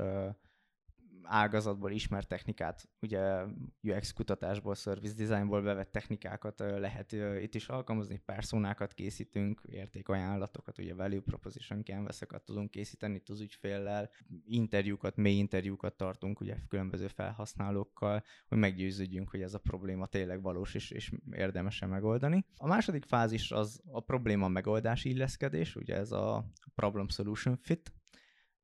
ágazatból 1.29 1.91
ismert 1.91 2.27
technikát, 2.27 2.89
ugye 3.01 3.43
UX 3.81 4.13
kutatásból, 4.13 4.75
service 4.75 5.13
designból 5.13 5.61
bevett 5.61 5.91
technikákat 5.91 6.59
lehet 6.59 7.11
itt 7.41 7.55
is 7.55 7.67
alkalmazni, 7.67 8.21
personákat 8.25 8.93
készítünk, 8.93 9.61
értékajánlatokat, 9.65 10.77
ugye 10.77 10.93
value 10.93 11.21
proposition 11.21 11.83
canvas 11.83 12.19
tudunk 12.45 12.71
készíteni 12.71 13.15
itt 13.15 13.29
az 13.29 13.41
ügyféllel, 13.41 14.09
interjúkat, 14.45 15.15
mély 15.15 15.37
interjúkat 15.37 15.93
tartunk 15.93 16.39
ugye 16.39 16.55
különböző 16.67 17.07
felhasználókkal, 17.07 18.23
hogy 18.47 18.57
meggyőződjünk, 18.57 19.29
hogy 19.29 19.41
ez 19.41 19.53
a 19.53 19.59
probléma 19.59 20.05
tényleg 20.05 20.41
valós 20.41 20.73
és, 20.73 20.91
és 20.91 21.11
érdemesen 21.31 21.89
megoldani. 21.89 22.45
A 22.57 22.67
második 22.67 23.05
fázis 23.05 23.51
az 23.51 23.81
a 23.91 23.99
probléma 23.99 24.47
megoldás 24.47 25.05
illeszkedés, 25.05 25.75
ugye 25.75 25.95
ez 25.95 26.11
a 26.11 26.51
problem 26.75 27.07
solution 27.07 27.57
fit, 27.57 27.91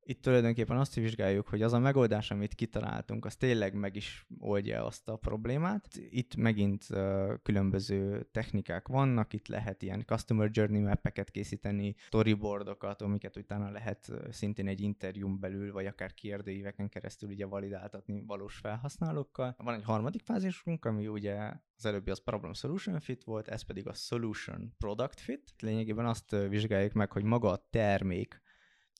itt 0.05 0.21
tulajdonképpen 0.21 0.77
azt 0.77 0.95
vizsgáljuk, 0.95 1.47
hogy 1.47 1.61
az 1.61 1.73
a 1.73 1.79
megoldás, 1.79 2.31
amit 2.31 2.55
kitaláltunk, 2.55 3.25
az 3.25 3.35
tényleg 3.35 3.73
meg 3.73 3.95
is 3.95 4.25
oldja 4.39 4.85
azt 4.85 5.09
a 5.09 5.15
problémát. 5.15 5.87
Itt 6.09 6.35
megint 6.35 6.85
uh, 6.89 7.33
különböző 7.43 8.27
technikák 8.31 8.87
vannak, 8.87 9.33
itt 9.33 9.47
lehet 9.47 9.81
ilyen 9.81 10.03
customer 10.05 10.49
journey 10.51 10.79
mappeket 10.79 11.31
készíteni, 11.31 11.95
storyboardokat, 11.97 13.01
amiket 13.01 13.37
utána 13.37 13.69
lehet 13.69 14.11
szintén 14.29 14.67
egy 14.67 14.81
interjún 14.81 15.39
belül, 15.39 15.71
vagy 15.71 15.85
akár 15.85 16.13
kérdőíveken 16.13 16.89
keresztül 16.89 17.29
ugye 17.29 17.45
validáltatni 17.45 18.23
valós 18.27 18.55
felhasználókkal. 18.55 19.55
Van 19.57 19.73
egy 19.73 19.83
harmadik 19.83 20.21
fázisunk, 20.21 20.85
ami 20.85 21.07
ugye 21.07 21.51
az 21.77 21.85
előbbi 21.85 22.11
az 22.11 22.23
problem 22.23 22.53
solution 22.53 22.99
fit 22.99 23.23
volt, 23.23 23.47
ez 23.47 23.61
pedig 23.61 23.87
a 23.87 23.93
solution 23.93 24.73
product 24.77 25.19
fit. 25.19 25.53
Lényegében 25.59 26.05
azt 26.05 26.35
vizsgáljuk 26.49 26.93
meg, 26.93 27.11
hogy 27.11 27.23
maga 27.23 27.49
a 27.49 27.67
termék 27.69 28.41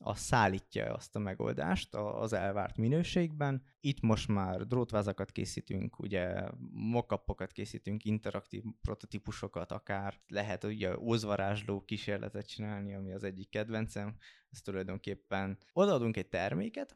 az 0.03 0.19
szállítja 0.19 0.93
azt 0.93 1.15
a 1.15 1.19
megoldást 1.19 1.95
az 1.95 2.33
elvárt 2.33 2.77
minőségben. 2.77 3.63
Itt 3.79 4.01
most 4.01 4.27
már 4.27 4.67
drótvázakat 4.67 5.31
készítünk, 5.31 5.99
ugye 5.99 6.49
mockupokat 6.71 7.51
készítünk, 7.51 8.03
interaktív 8.05 8.63
prototípusokat 8.81 9.71
akár, 9.71 10.19
lehet 10.27 10.63
ugye 10.63 10.99
ózvarázsló 10.99 11.81
kísérletet 11.81 12.47
csinálni, 12.47 12.93
ami 12.95 13.13
az 13.13 13.23
egyik 13.23 13.49
kedvencem. 13.49 14.15
Ez 14.51 14.61
tulajdonképpen 14.61 15.57
odaadunk 15.73 16.17
egy 16.17 16.29
terméket, 16.29 16.95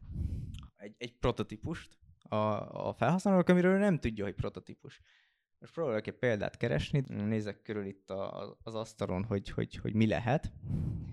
egy, 0.75 0.95
egy 0.97 1.17
prototípust 1.17 1.97
a, 2.29 2.35
a 2.87 2.93
felhasználók, 2.93 3.49
amiről 3.49 3.77
nem 3.77 3.99
tudja, 3.99 4.23
hogy 4.23 4.35
prototípus. 4.35 5.01
Most 5.59 5.73
próbálok 5.73 6.07
egy 6.07 6.17
példát 6.17 6.57
keresni, 6.57 7.03
nézek 7.07 7.61
körül 7.61 7.85
itt 7.85 8.09
a, 8.09 8.57
az 8.63 8.75
asztalon, 8.75 9.23
hogy, 9.23 9.49
hogy, 9.49 9.75
hogy 9.75 9.93
mi 9.93 10.07
lehet 10.07 10.51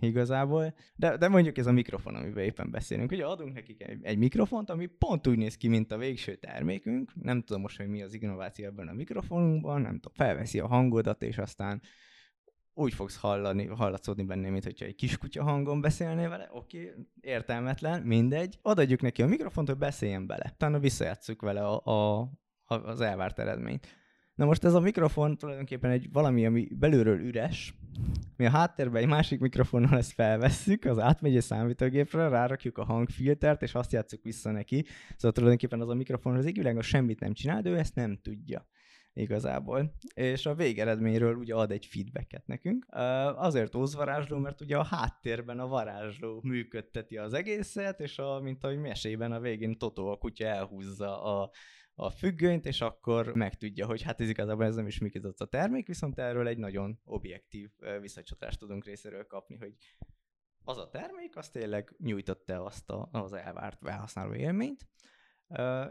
igazából, 0.00 0.74
de, 0.96 1.16
de 1.16 1.28
mondjuk 1.28 1.58
ez 1.58 1.66
a 1.66 1.72
mikrofon, 1.72 2.14
amiben 2.14 2.44
éppen 2.44 2.70
beszélünk. 2.70 3.10
Ugye 3.12 3.26
adunk 3.26 3.54
nekik 3.54 3.82
egy, 3.82 4.04
egy 4.04 4.18
mikrofont, 4.18 4.70
ami 4.70 4.86
pont 4.86 5.26
úgy 5.26 5.38
néz 5.38 5.56
ki, 5.56 5.68
mint 5.68 5.92
a 5.92 5.98
végső 5.98 6.34
termékünk. 6.34 7.12
Nem 7.14 7.42
tudom 7.42 7.62
most, 7.62 7.76
hogy 7.76 7.88
mi 7.88 8.02
az 8.02 8.14
innováció 8.14 8.64
ebben 8.64 8.88
a 8.88 8.92
mikrofonunkban, 8.92 9.80
nem 9.80 9.94
tudom, 9.94 10.12
felveszi 10.14 10.58
a 10.58 10.66
hangodat, 10.66 11.22
és 11.22 11.38
aztán 11.38 11.82
úgy 12.74 12.94
fogsz 12.94 13.16
hallani, 13.16 13.66
hallatszódni 13.66 14.24
benne, 14.24 14.50
mint 14.50 14.64
hogyha 14.64 14.84
egy 14.84 14.94
kiskutya 14.94 15.42
hangon 15.42 15.80
beszélnél 15.80 16.28
vele, 16.28 16.48
oké, 16.52 16.90
okay, 16.90 17.06
értelmetlen, 17.20 18.02
mindegy. 18.02 18.58
Adadjuk 18.62 19.00
neki 19.00 19.22
a 19.22 19.26
mikrofont, 19.26 19.68
hogy 19.68 19.78
beszéljen 19.78 20.26
bele. 20.26 20.50
Utána 20.54 20.78
visszajátszuk 20.78 21.42
vele 21.42 21.66
a, 21.66 22.20
a, 22.20 22.30
az 22.64 23.00
elvárt 23.00 23.38
eredményt. 23.38 23.86
Na 24.34 24.44
most 24.44 24.64
ez 24.64 24.74
a 24.74 24.80
mikrofon 24.80 25.36
tulajdonképpen 25.36 25.90
egy 25.90 26.12
valami, 26.12 26.46
ami 26.46 26.68
belülről 26.78 27.20
üres. 27.20 27.74
Mi 28.36 28.46
a 28.46 28.50
háttérben 28.50 29.02
egy 29.02 29.08
másik 29.08 29.40
mikrofonnal 29.40 29.98
ezt 29.98 30.12
felvesszük, 30.12 30.84
az 30.84 30.98
átmegy 30.98 31.36
egy 31.36 31.42
számítógépre, 31.42 32.28
rárakjuk 32.28 32.78
a 32.78 32.84
hangfiltert, 32.84 33.62
és 33.62 33.74
azt 33.74 33.92
játszuk 33.92 34.22
vissza 34.22 34.50
neki. 34.50 34.84
Szóval 35.08 35.32
tulajdonképpen 35.32 35.80
az 35.80 35.88
a 35.88 35.94
mikrofon 35.94 36.36
az 36.36 36.46
égvilágon 36.46 36.82
semmit 36.82 37.20
nem 37.20 37.32
csinál, 37.32 37.62
de 37.62 37.70
ő 37.70 37.78
ezt 37.78 37.94
nem 37.94 38.18
tudja 38.22 38.68
igazából. 39.12 39.94
És 40.14 40.46
a 40.46 40.54
végeredményről 40.54 41.34
ugye 41.34 41.54
ad 41.54 41.70
egy 41.70 41.86
feedbacket 41.86 42.46
nekünk. 42.46 42.86
Azért 43.36 43.74
ózvarázsló, 43.74 44.38
mert 44.38 44.60
ugye 44.60 44.76
a 44.76 44.84
háttérben 44.84 45.58
a 45.58 45.66
varázsló 45.66 46.40
működteti 46.42 47.16
az 47.16 47.32
egészet, 47.32 48.00
és 48.00 48.18
a, 48.18 48.40
mint 48.40 48.64
ahogy 48.64 48.78
mesében 48.78 49.32
a 49.32 49.40
végén 49.40 49.78
Totó 49.78 50.08
a 50.08 50.16
kutya 50.16 50.46
elhúzza 50.46 51.22
a, 51.22 51.50
a 51.94 52.10
függönyt, 52.10 52.66
és 52.66 52.80
akkor 52.80 53.34
megtudja, 53.34 53.86
hogy 53.86 54.02
hát 54.02 54.20
ez 54.20 54.28
igazából 54.28 54.64
ez 54.64 54.74
nem 54.74 54.86
is 54.86 54.98
működött 54.98 55.40
a 55.40 55.46
termék, 55.46 55.86
viszont 55.86 56.18
erről 56.18 56.46
egy 56.48 56.58
nagyon 56.58 57.00
objektív 57.04 57.70
visszacsatást 58.00 58.58
tudunk 58.58 58.84
részéről 58.84 59.26
kapni, 59.26 59.56
hogy 59.56 59.74
az 60.64 60.78
a 60.78 60.88
termék, 60.88 61.36
az 61.36 61.50
tényleg 61.50 61.94
nyújtotta 61.98 62.64
azt 62.64 62.90
a, 62.90 63.08
az 63.12 63.32
elvárt 63.32 63.78
felhasználó 63.78 64.34
élményt, 64.34 64.88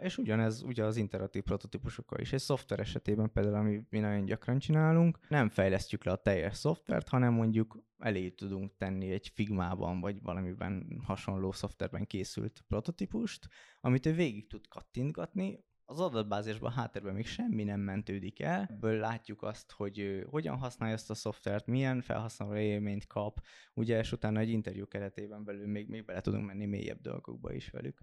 és 0.01 0.17
ugyanez 0.17 0.61
ugye 0.61 0.83
az 0.83 0.97
interaktív 0.97 1.41
prototípusokkal 1.41 2.19
is. 2.19 2.33
Egy 2.33 2.39
szoftver 2.39 2.79
esetében 2.79 3.31
például, 3.31 3.55
ami 3.55 3.81
mi 3.89 3.99
nagyon 3.99 4.25
gyakran 4.25 4.59
csinálunk, 4.59 5.19
nem 5.29 5.49
fejlesztjük 5.49 6.03
le 6.03 6.11
a 6.11 6.21
teljes 6.21 6.57
szoftvert, 6.57 7.09
hanem 7.09 7.33
mondjuk 7.33 7.83
elé 7.97 8.29
tudunk 8.29 8.75
tenni 8.77 9.11
egy 9.11 9.31
Figmában, 9.33 9.99
vagy 9.99 10.21
valamiben 10.21 11.01
hasonló 11.03 11.51
szoftverben 11.51 12.05
készült 12.05 12.63
prototípust, 12.67 13.47
amit 13.81 14.05
ő 14.05 14.13
végig 14.13 14.47
tud 14.47 14.67
kattintgatni, 14.67 15.63
az 15.85 15.99
adatbázisban 15.99 16.71
háttérben 16.71 17.13
még 17.13 17.25
semmi 17.25 17.63
nem 17.63 17.79
mentődik 17.79 18.41
el, 18.41 18.67
ebből 18.69 18.99
látjuk 18.99 19.41
azt, 19.41 19.71
hogy 19.71 20.25
hogyan 20.29 20.57
használja 20.57 20.95
ezt 20.95 21.09
a 21.09 21.13
szoftvert, 21.13 21.67
milyen 21.67 22.01
felhasználó 22.01 22.55
élményt 22.55 23.07
kap, 23.07 23.41
ugye, 23.73 23.99
és 23.99 24.11
utána 24.11 24.39
egy 24.39 24.49
interjú 24.49 24.87
keretében 24.87 25.43
belül 25.43 25.67
még, 25.67 25.87
még 25.87 26.05
bele 26.05 26.21
tudunk 26.21 26.45
menni 26.45 26.65
mélyebb 26.65 27.01
dolgokba 27.01 27.53
is 27.53 27.69
velük. 27.69 27.99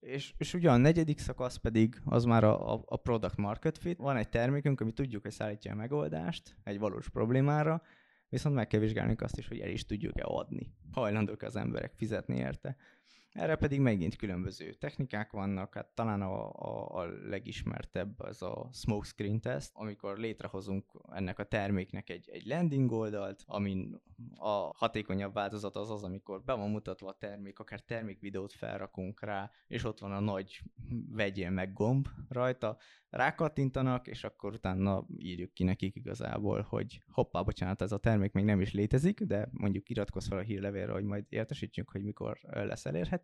És, 0.00 0.34
és 0.38 0.54
ugye 0.54 0.70
a 0.70 0.76
negyedik 0.76 1.18
szakasz 1.18 1.56
pedig 1.56 2.00
az 2.04 2.24
már 2.24 2.44
a, 2.44 2.74
a, 2.74 2.82
a 2.86 2.96
product 2.96 3.36
market 3.36 3.78
fit. 3.78 3.98
Van 3.98 4.16
egy 4.16 4.28
termékünk, 4.28 4.80
ami 4.80 4.92
tudjuk, 4.92 5.22
hogy 5.22 5.30
szállítja 5.30 5.72
a 5.72 5.74
megoldást 5.74 6.56
egy 6.64 6.78
valós 6.78 7.08
problémára, 7.08 7.82
viszont 8.28 8.54
meg 8.54 8.66
kell 8.66 8.80
vizsgálni 8.80 9.14
azt 9.18 9.38
is, 9.38 9.48
hogy 9.48 9.58
el 9.58 9.70
is 9.70 9.86
tudjuk-e 9.86 10.24
adni. 10.24 10.74
Hajlandók 10.92 11.42
az 11.42 11.56
emberek 11.56 11.92
fizetni 11.94 12.36
érte. 12.36 12.76
Erre 13.32 13.56
pedig 13.56 13.80
megint 13.80 14.16
különböző 14.16 14.72
technikák 14.72 15.30
vannak, 15.30 15.74
hát 15.74 15.94
talán 15.94 16.22
a, 16.22 16.50
a, 16.52 17.00
a 17.00 17.06
legismertebb 17.28 18.20
az 18.20 18.42
a 18.42 18.68
smokescreen 18.72 19.40
test, 19.40 19.70
amikor 19.74 20.18
létrehozunk 20.18 20.84
ennek 21.12 21.38
a 21.38 21.44
terméknek 21.44 22.10
egy, 22.10 22.28
egy 22.32 22.46
landing 22.46 22.92
oldalt, 22.92 23.42
amin 23.46 24.00
a 24.34 24.70
hatékonyabb 24.76 25.34
változat 25.34 25.76
az 25.76 25.90
az, 25.90 26.02
amikor 26.02 26.42
be 26.42 26.52
van 26.52 26.70
mutatva 26.70 27.08
a 27.08 27.16
termék, 27.18 27.58
akár 27.58 27.80
termékvideót 27.80 28.52
felrakunk 28.52 29.22
rá, 29.22 29.50
és 29.66 29.84
ott 29.84 29.98
van 29.98 30.12
a 30.12 30.20
nagy 30.20 30.62
vegyél 31.10 31.50
meg 31.50 31.72
gomb 31.72 32.08
rajta, 32.28 32.76
rákattintanak, 33.10 34.06
és 34.06 34.24
akkor 34.24 34.52
utána 34.52 35.06
írjuk 35.18 35.52
ki 35.52 35.64
nekik 35.64 35.96
igazából, 35.96 36.66
hogy 36.68 37.02
hoppá, 37.08 37.42
bocsánat, 37.42 37.82
ez 37.82 37.92
a 37.92 37.98
termék 37.98 38.32
még 38.32 38.44
nem 38.44 38.60
is 38.60 38.72
létezik, 38.72 39.20
de 39.20 39.48
mondjuk 39.52 39.88
iratkozz 39.88 40.28
fel 40.28 40.38
a 40.38 40.42
hírlevélre, 40.42 40.92
hogy 40.92 41.04
majd 41.04 41.24
értesítsünk, 41.28 41.90
hogy 41.90 42.02
mikor 42.02 42.38
lesz 42.42 42.86
elérhető. 42.86 43.19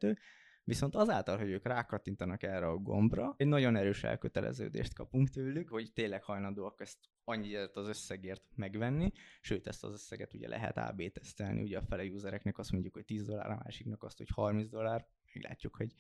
Viszont 0.65 0.95
azáltal, 0.95 1.39
hogy 1.39 1.51
ők 1.51 1.67
rákattintanak 1.67 2.43
erre 2.43 2.67
a 2.67 2.77
gombra, 2.77 3.35
egy 3.37 3.47
nagyon 3.47 3.77
erős 3.77 4.05
elköteleződést 4.05 4.95
kapunk 4.95 5.29
tőlük, 5.29 5.69
hogy 5.69 5.93
tényleg 5.93 6.23
hajlandóak 6.23 6.81
ezt 6.81 6.99
annyit 7.25 7.77
az 7.77 7.89
összegért 7.89 8.43
megvenni, 8.55 9.13
sőt 9.41 9.67
ezt 9.67 9.85
az 9.85 9.93
összeget 9.93 10.35
ugye 10.35 10.49
lehet 10.49 10.77
AB 10.77 11.03
tesztelni, 11.13 11.63
ugye 11.63 11.79
a 11.79 11.83
fele 11.83 12.05
usereknek 12.05 12.59
azt 12.59 12.73
mondjuk, 12.73 12.95
hogy 12.95 13.05
10 13.05 13.27
dollár, 13.27 13.51
a 13.51 13.61
másiknak 13.65 14.03
azt, 14.03 14.17
hogy 14.17 14.29
30 14.35 14.69
dollár, 14.69 15.07
meglátjuk, 15.35 15.77
hogy 15.77 15.95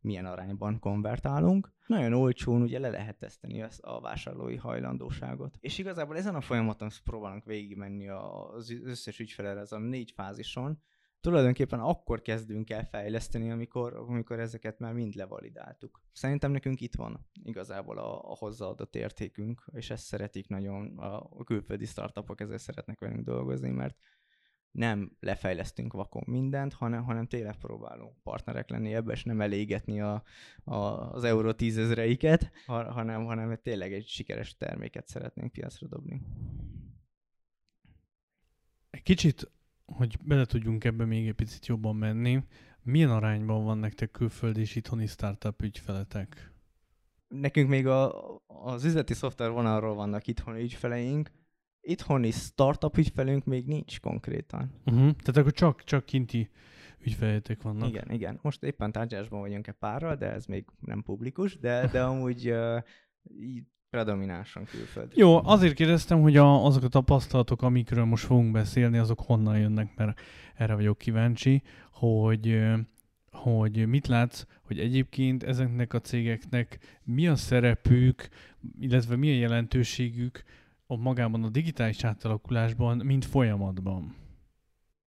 milyen 0.00 0.26
arányban 0.26 0.78
konvertálunk. 0.78 1.72
Nagyon 1.86 2.12
olcsón 2.12 2.62
ugye 2.62 2.78
le 2.78 2.88
lehet 2.88 3.18
teszteni 3.18 3.62
a 3.80 4.00
vásárlói 4.00 4.56
hajlandóságot. 4.56 5.56
És 5.60 5.78
igazából 5.78 6.16
ezen 6.16 6.34
a 6.34 6.40
folyamaton 6.40 6.90
próbálunk 7.04 7.44
végigmenni 7.44 8.08
az 8.08 8.70
összes 8.84 9.18
ügyfelel 9.18 9.58
ez 9.58 9.72
a 9.72 9.78
négy 9.78 10.10
fázison, 10.10 10.82
tulajdonképpen 11.24 11.80
akkor 11.80 12.22
kezdünk 12.22 12.70
el 12.70 12.84
fejleszteni, 12.84 13.50
amikor, 13.50 13.94
amikor 13.94 14.40
ezeket 14.40 14.78
már 14.78 14.92
mind 14.92 15.14
levalidáltuk. 15.14 16.02
Szerintem 16.12 16.50
nekünk 16.50 16.80
itt 16.80 16.94
van 16.94 17.26
igazából 17.44 17.98
a, 17.98 18.30
a 18.30 18.36
hozzáadott 18.36 18.96
értékünk, 18.96 19.64
és 19.72 19.90
ezt 19.90 20.04
szeretik 20.04 20.48
nagyon 20.48 20.98
a 20.98 21.44
külföldi 21.44 21.84
startupok, 21.84 22.40
ezzel 22.40 22.58
szeretnek 22.58 23.00
velünk 23.00 23.24
dolgozni, 23.24 23.70
mert 23.70 23.96
nem 24.70 25.16
lefejlesztünk 25.20 25.92
vakon 25.92 26.22
mindent, 26.26 26.72
hanem, 26.72 27.04
hanem 27.04 27.26
tényleg 27.26 27.56
próbálunk 27.56 28.22
partnerek 28.22 28.70
lenni 28.70 28.94
ebbe, 28.94 29.12
és 29.12 29.24
nem 29.24 29.40
elégetni 29.40 30.00
a, 30.00 30.22
a, 30.64 30.74
az 31.12 31.24
euró 31.24 31.52
tízezreiket, 31.52 32.50
hanem, 32.66 33.24
hanem 33.24 33.58
tényleg 33.62 33.92
egy 33.92 34.06
sikeres 34.06 34.56
terméket 34.56 35.06
szeretnénk 35.06 35.52
piacra 35.52 35.86
dobni. 35.86 36.22
Egy 38.90 39.02
kicsit, 39.02 39.50
hogy 39.84 40.16
bele 40.22 40.44
tudjunk 40.44 40.84
ebbe 40.84 41.04
még 41.04 41.28
egy 41.28 41.34
picit 41.34 41.66
jobban 41.66 41.96
menni, 41.96 42.44
milyen 42.82 43.10
arányban 43.10 43.64
van 43.64 43.78
nektek 43.78 44.10
külföldi 44.10 44.60
és 44.60 44.76
itthoni 44.76 45.06
startup 45.06 45.62
ügyfeletek? 45.62 46.52
Nekünk 47.28 47.68
még 47.68 47.86
a, 47.86 48.12
az 48.46 48.84
üzleti 48.84 49.14
szoftver 49.14 49.50
vonalról 49.50 49.94
vannak 49.94 50.26
itthoni 50.26 50.62
ügyfeleink, 50.62 51.30
itthoni 51.80 52.30
startup 52.30 52.96
ügyfelünk 52.96 53.44
még 53.44 53.66
nincs 53.66 54.00
konkrétan. 54.00 54.80
Uh-huh. 54.84 55.10
Tehát 55.10 55.36
akkor 55.36 55.52
csak, 55.52 55.84
csak 55.84 56.04
kinti 56.04 56.50
ügyfeletek 56.98 57.62
vannak. 57.62 57.88
Igen, 57.88 58.10
igen. 58.10 58.38
Most 58.42 58.62
éppen 58.62 58.92
tárgyásban 58.92 59.40
vagyunk 59.40 59.66
egy 59.66 59.74
párral, 59.74 60.16
de 60.16 60.32
ez 60.32 60.46
még 60.46 60.66
nem 60.80 61.02
publikus, 61.02 61.58
de, 61.58 61.86
de 61.86 62.02
amúgy 62.02 62.50
uh, 62.50 62.82
predominánsan 63.94 64.64
külföldi. 64.64 65.18
Jó, 65.18 65.46
azért 65.46 65.74
kérdeztem, 65.74 66.20
hogy 66.20 66.36
a, 66.36 66.64
azok 66.64 66.82
a 66.82 66.88
tapasztalatok, 66.88 67.62
amikről 67.62 68.04
most 68.04 68.24
fogunk 68.24 68.52
beszélni, 68.52 68.98
azok 68.98 69.20
honnan 69.20 69.58
jönnek, 69.58 69.96
mert 69.96 70.20
erre 70.54 70.74
vagyok 70.74 70.98
kíváncsi, 70.98 71.62
hogy 71.92 72.62
hogy 73.30 73.86
mit 73.86 74.06
látsz, 74.06 74.44
hogy 74.62 74.78
egyébként 74.78 75.42
ezeknek 75.42 75.92
a 75.92 76.00
cégeknek 76.00 76.78
mi 77.02 77.28
a 77.28 77.36
szerepük, 77.36 78.28
illetve 78.80 79.16
mi 79.16 79.30
a 79.30 79.34
jelentőségük 79.34 80.42
a 80.86 80.96
magában 80.96 81.44
a 81.44 81.48
digitális 81.48 82.04
átalakulásban, 82.04 82.96
mint 82.96 83.24
folyamatban? 83.24 84.16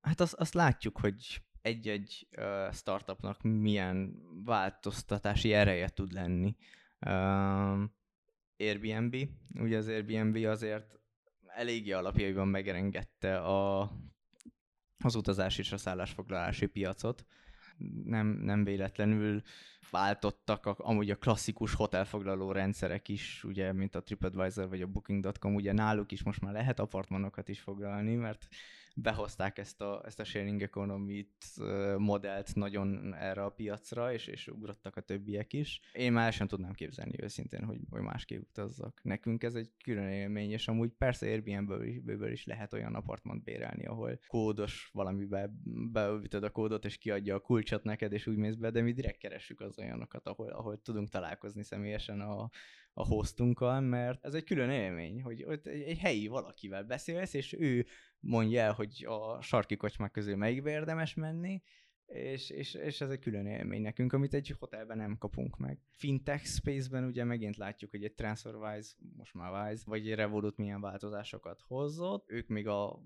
Hát 0.01 0.19
azt, 0.19 0.33
azt 0.33 0.53
látjuk, 0.53 0.97
hogy 0.99 1.41
egy-egy 1.61 2.27
uh, 2.37 2.73
startupnak 2.73 3.41
milyen 3.41 4.13
változtatási 4.45 5.53
ereje 5.53 5.89
tud 5.89 6.11
lenni. 6.11 6.55
Uh, 7.05 7.89
Airbnb, 8.59 9.15
ugye 9.59 9.77
az 9.77 9.87
Airbnb 9.87 10.45
azért 10.45 10.99
eléggé 11.47 11.91
alapjaiban 11.91 12.47
megrengette 12.47 13.37
a, 13.37 13.91
az 15.03 15.15
utazás 15.15 15.57
és 15.57 15.71
a 15.71 15.77
szállásfoglalási 15.77 16.65
piacot. 16.65 17.25
Nem, 18.03 18.27
nem 18.27 18.63
véletlenül 18.63 19.41
váltottak 19.89 20.65
a, 20.65 20.75
amúgy 20.77 21.09
a 21.09 21.15
klasszikus 21.15 21.73
hotelfoglaló 21.73 22.51
rendszerek 22.51 23.09
is, 23.09 23.43
ugye, 23.43 23.73
mint 23.73 23.95
a 23.95 24.03
TripAdvisor 24.03 24.69
vagy 24.69 24.81
a 24.81 24.87
Booking.com, 24.87 25.55
ugye 25.55 25.71
náluk 25.71 26.11
is 26.11 26.23
most 26.23 26.41
már 26.41 26.53
lehet 26.53 26.79
apartmanokat 26.79 27.49
is 27.49 27.59
foglalni, 27.59 28.15
mert 28.15 28.47
behozták 29.01 29.57
ezt 29.57 29.81
a, 29.81 30.01
ezt 30.05 30.19
a 30.19 30.23
sharing 30.23 30.61
economy 30.61 31.27
modellt 31.97 32.55
nagyon 32.55 33.15
erre 33.15 33.43
a 33.43 33.49
piacra, 33.49 34.13
és, 34.13 34.27
és 34.27 34.47
ugrottak 34.47 34.95
a 34.95 35.01
többiek 35.01 35.53
is. 35.53 35.81
Én 35.93 36.11
már 36.11 36.33
sem 36.33 36.47
tudnám 36.47 36.73
képzelni 36.73 37.23
őszintén, 37.23 37.63
hogy, 37.63 37.79
hogy 37.89 38.01
másképp 38.01 38.41
utazzak. 38.41 38.99
Nekünk 39.03 39.43
ez 39.43 39.55
egy 39.55 39.71
külön 39.83 40.07
élmény, 40.07 40.51
és 40.51 40.67
amúgy 40.67 40.91
persze 40.97 41.25
Airbnb-ből 41.25 42.31
is 42.31 42.45
lehet 42.45 42.73
olyan 42.73 42.95
apartmant 42.95 43.43
bérelni, 43.43 43.85
ahol 43.85 44.19
kódos 44.27 44.89
valamibe 44.93 45.51
beütöd 45.91 46.43
a 46.43 46.49
kódot, 46.49 46.85
és 46.85 46.97
kiadja 46.97 47.35
a 47.35 47.39
kulcsot 47.39 47.83
neked, 47.83 48.13
és 48.13 48.27
úgy 48.27 48.37
mész 48.37 48.55
be, 48.55 48.69
de 48.69 48.81
mi 48.81 48.91
direkt 48.91 49.17
keressük 49.19 49.61
az 49.61 49.79
olyanokat, 49.79 50.27
ahol, 50.27 50.49
ahol 50.49 50.81
tudunk 50.81 51.09
találkozni 51.09 51.63
személyesen 51.63 52.21
a, 52.21 52.49
a 52.93 53.05
hostunkkal, 53.05 53.81
mert 53.81 54.25
ez 54.25 54.33
egy 54.33 54.43
külön 54.43 54.69
élmény, 54.69 55.21
hogy 55.21 55.43
ott 55.43 55.67
egy, 55.67 55.97
helyi 55.97 56.27
valakivel 56.27 56.83
beszélsz, 56.83 57.33
és 57.33 57.53
ő 57.53 57.85
mondja 58.19 58.61
el, 58.61 58.73
hogy 58.73 59.05
a 59.07 59.41
sarki 59.41 59.75
kocsmák 59.75 60.11
közül 60.11 60.35
melyikbe 60.35 60.69
érdemes 60.69 61.13
menni, 61.13 61.61
és, 62.07 62.49
és, 62.49 62.73
és 62.73 63.01
ez 63.01 63.09
egy 63.09 63.19
külön 63.19 63.45
élmény 63.45 63.81
nekünk, 63.81 64.13
amit 64.13 64.33
egy 64.33 64.55
hotelben 64.59 64.97
nem 64.97 65.17
kapunk 65.17 65.57
meg. 65.57 65.79
Fintech 65.89 66.45
space-ben 66.45 67.03
ugye 67.03 67.23
megint 67.23 67.57
látjuk, 67.57 67.91
hogy 67.91 68.03
egy 68.03 68.13
TransferWise, 68.13 68.93
most 69.17 69.33
már 69.33 69.69
Wise, 69.69 69.83
vagy 69.85 70.09
egy 70.09 70.15
Revolut 70.15 70.57
milyen 70.57 70.81
változásokat 70.81 71.61
hozott, 71.67 72.29
ők 72.29 72.47
még 72.47 72.67
a 72.67 73.01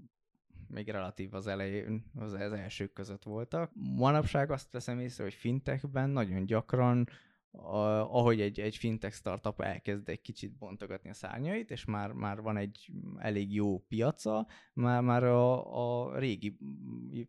még 0.68 0.90
relatív 0.90 1.34
az 1.34 1.48
elején, 1.48 2.12
az, 2.16 2.34
az 2.34 2.52
elsők 2.52 2.94
között 2.94 3.24
voltak. 3.24 3.72
Manapság 3.74 4.52
azt 4.52 4.72
veszem 4.72 5.00
észre, 5.00 5.24
hogy 5.24 5.34
fintechben 5.34 6.10
nagyon 6.10 6.46
gyakran 6.46 7.08
ahogy 7.52 8.42
egy, 8.42 8.60
egy 8.60 8.76
fintech 8.76 9.16
startup 9.16 9.62
elkezd 9.62 10.10
egy 10.10 10.22
kicsit 10.22 10.58
bontogatni 10.58 11.10
a 11.10 11.14
szárnyait, 11.14 11.72
és 11.72 11.86
már, 11.86 12.12
már 12.12 12.42
van 12.42 12.58
egy 12.58 12.92
elég 13.18 13.54
jó 13.54 13.80
piaca, 13.80 14.48
már, 14.74 15.02
már 15.02 15.24
a, 15.24 16.10
a 16.10 16.18
régi 16.18 16.58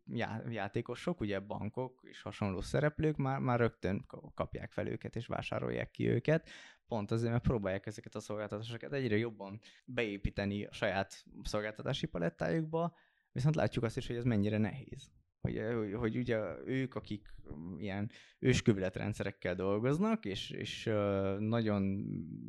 já, 0.07 0.43
játékosok, 0.49 1.21
ugye 1.21 1.41
bankok 1.41 2.01
és 2.03 2.23
hasonló 2.23 2.61
szereplők 2.61 3.17
már, 3.17 3.39
már 3.39 3.59
rögtön 3.59 4.07
kapják 4.35 4.73
fel 4.73 4.87
őket 4.87 5.17
és 5.17 5.27
vásárolják 5.27 5.91
ki 5.91 6.09
őket, 6.09 6.49
pont 6.87 7.11
azért, 7.11 7.33
mert 7.33 7.45
próbálják 7.45 7.87
ezeket 7.87 8.15
a 8.15 8.21
szolgáltatásokat 8.21 8.93
egyre 8.93 9.17
jobban 9.17 9.61
beépíteni 9.85 10.65
a 10.65 10.73
saját 10.73 11.25
szolgáltatási 11.43 12.07
palettájukba, 12.07 12.95
viszont 13.33 13.55
látjuk 13.55 13.85
azt 13.85 13.97
is, 13.97 14.07
hogy 14.07 14.17
ez 14.17 14.25
mennyire 14.25 14.59
nehéz 14.59 15.11
hogy, 15.43 15.57
eh, 15.57 15.77
hogy, 15.77 15.93
hogy 15.93 16.17
ugye 16.17 16.39
ők, 16.67 16.95
akik 16.95 17.35
mm, 17.55 17.79
ilyen 17.79 18.11
őskövületrendszerekkel 18.39 19.55
dolgoznak, 19.55 20.25
és, 20.25 20.51
és 20.51 20.85
nagyon 21.39 21.83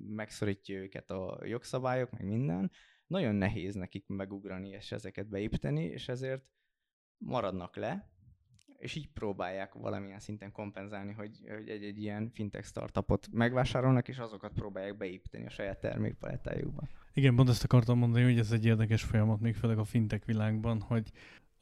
megszorítja 0.07 0.75
őket 0.75 1.09
a 1.09 1.39
jogszabályok, 1.45 2.11
meg 2.11 2.25
minden, 2.25 2.71
nagyon 3.07 3.35
nehéz 3.35 3.75
nekik 3.75 4.07
megugrani 4.07 4.69
és 4.69 4.91
ezeket 4.91 5.29
beépíteni, 5.29 5.83
és 5.83 6.07
ezért 6.07 6.43
maradnak 7.17 7.75
le, 7.75 8.13
és 8.77 8.95
így 8.95 9.09
próbálják 9.13 9.73
valamilyen 9.73 10.19
szinten 10.19 10.51
kompenzálni, 10.51 11.13
hogy, 11.13 11.39
hogy 11.47 11.69
egy, 11.69 11.83
egy 11.83 12.01
ilyen 12.01 12.29
fintech 12.33 12.65
startupot 12.65 13.27
megvásárolnak, 13.31 14.07
és 14.07 14.17
azokat 14.17 14.53
próbálják 14.53 14.97
beépíteni 14.97 15.45
a 15.45 15.49
saját 15.49 15.79
termékpalettájukba. 15.79 16.87
Igen, 17.13 17.35
pont 17.35 17.49
ezt 17.49 17.63
akartam 17.63 17.97
mondani, 17.97 18.23
hogy 18.23 18.39
ez 18.39 18.51
egy 18.51 18.65
érdekes 18.65 19.03
folyamat, 19.03 19.39
még 19.39 19.55
főleg 19.55 19.77
a 19.77 19.83
fintech 19.83 20.25
világban, 20.25 20.81
hogy 20.81 21.11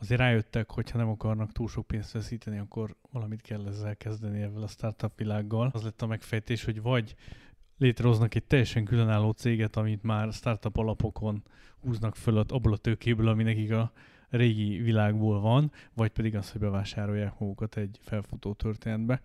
azért 0.01 0.19
rájöttek, 0.19 0.71
hogy 0.71 0.91
ha 0.91 0.97
nem 0.97 1.09
akarnak 1.09 1.51
túl 1.51 1.67
sok 1.67 1.87
pénzt 1.87 2.11
veszíteni, 2.11 2.57
akkor 2.57 2.95
valamit 3.11 3.41
kell 3.41 3.67
ezzel 3.67 3.95
kezdeni 3.95 4.41
ebben 4.41 4.61
a 4.61 4.67
startup 4.67 5.17
világgal. 5.17 5.69
Az 5.73 5.83
lett 5.83 6.01
a 6.01 6.07
megfejtés, 6.07 6.63
hogy 6.63 6.81
vagy 6.81 7.15
létrehoznak 7.77 8.35
egy 8.35 8.43
teljesen 8.43 8.85
különálló 8.85 9.31
céget, 9.31 9.75
amit 9.75 10.03
már 10.03 10.33
startup 10.33 10.77
alapokon 10.77 11.43
húznak 11.81 12.15
föl 12.15 12.37
abból 12.37 12.73
a 12.73 12.77
tőkéből, 12.77 13.27
ami 13.27 13.43
nekik 13.43 13.71
a 13.71 13.91
régi 14.29 14.77
világból 14.77 15.39
van, 15.39 15.71
vagy 15.93 16.11
pedig 16.11 16.35
az, 16.35 16.51
hogy 16.51 16.61
bevásárolják 16.61 17.39
magukat 17.39 17.77
egy 17.77 17.99
felfutó 18.01 18.53
történetbe. 18.53 19.21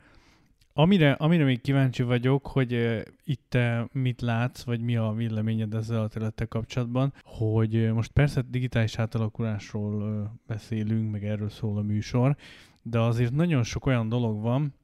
Amire, 0.79 1.13
amire 1.13 1.45
még 1.45 1.61
kíváncsi 1.61 2.03
vagyok, 2.03 2.47
hogy 2.47 2.73
uh, 2.73 3.01
itt 3.25 3.45
te 3.49 3.89
mit 3.93 4.21
látsz, 4.21 4.63
vagy 4.63 4.81
mi 4.81 4.97
a 4.97 5.13
véleményed 5.13 5.75
ezzel 5.75 6.03
a 6.03 6.09
területtel 6.09 6.47
kapcsolatban, 6.47 7.13
hogy 7.25 7.77
uh, 7.77 7.91
most 7.91 8.11
persze 8.11 8.43
digitális 8.49 8.99
átalakulásról 8.99 10.03
uh, 10.03 10.29
beszélünk, 10.47 11.11
meg 11.11 11.25
erről 11.25 11.49
szól 11.49 11.79
a 11.79 11.83
műsor, 11.83 12.37
de 12.83 12.99
azért 12.99 13.33
nagyon 13.33 13.63
sok 13.63 13.87
olyan 13.87 14.09
dolog 14.09 14.41
van, 14.43 14.75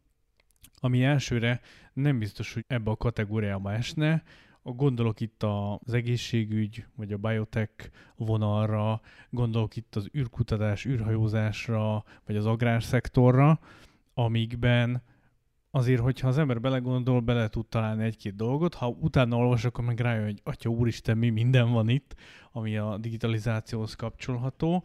ami 0.80 1.04
elsőre 1.04 1.60
nem 1.92 2.18
biztos, 2.18 2.54
hogy 2.54 2.64
ebbe 2.66 2.90
a 2.90 2.96
kategóriába 2.96 3.72
esne, 3.72 4.22
Gondolok 4.64 5.20
itt 5.20 5.42
az 5.42 5.92
egészségügy, 5.94 6.84
vagy 6.96 7.12
a 7.12 7.16
biotech 7.16 7.90
vonalra, 8.16 9.00
gondolok 9.30 9.76
itt 9.76 9.96
az 9.96 10.08
űrkutatás, 10.16 10.84
űrhajózásra, 10.84 12.04
vagy 12.26 12.36
az 12.36 12.46
agrárszektorra, 12.46 13.60
amikben 14.14 15.02
azért, 15.74 16.00
hogyha 16.00 16.28
az 16.28 16.38
ember 16.38 16.60
belegondol, 16.60 17.20
bele 17.20 17.48
tud 17.48 17.66
találni 17.66 18.04
egy-két 18.04 18.36
dolgot, 18.36 18.74
ha 18.74 18.88
utána 18.88 19.36
olvas, 19.36 19.64
akkor 19.64 19.84
meg 19.84 20.00
rájön, 20.00 20.24
hogy 20.24 20.40
atya 20.44 20.70
úristen, 20.70 21.18
mi 21.18 21.30
minden 21.30 21.72
van 21.72 21.88
itt, 21.88 22.14
ami 22.52 22.76
a 22.76 22.96
digitalizációhoz 22.98 23.94
kapcsolható. 23.94 24.84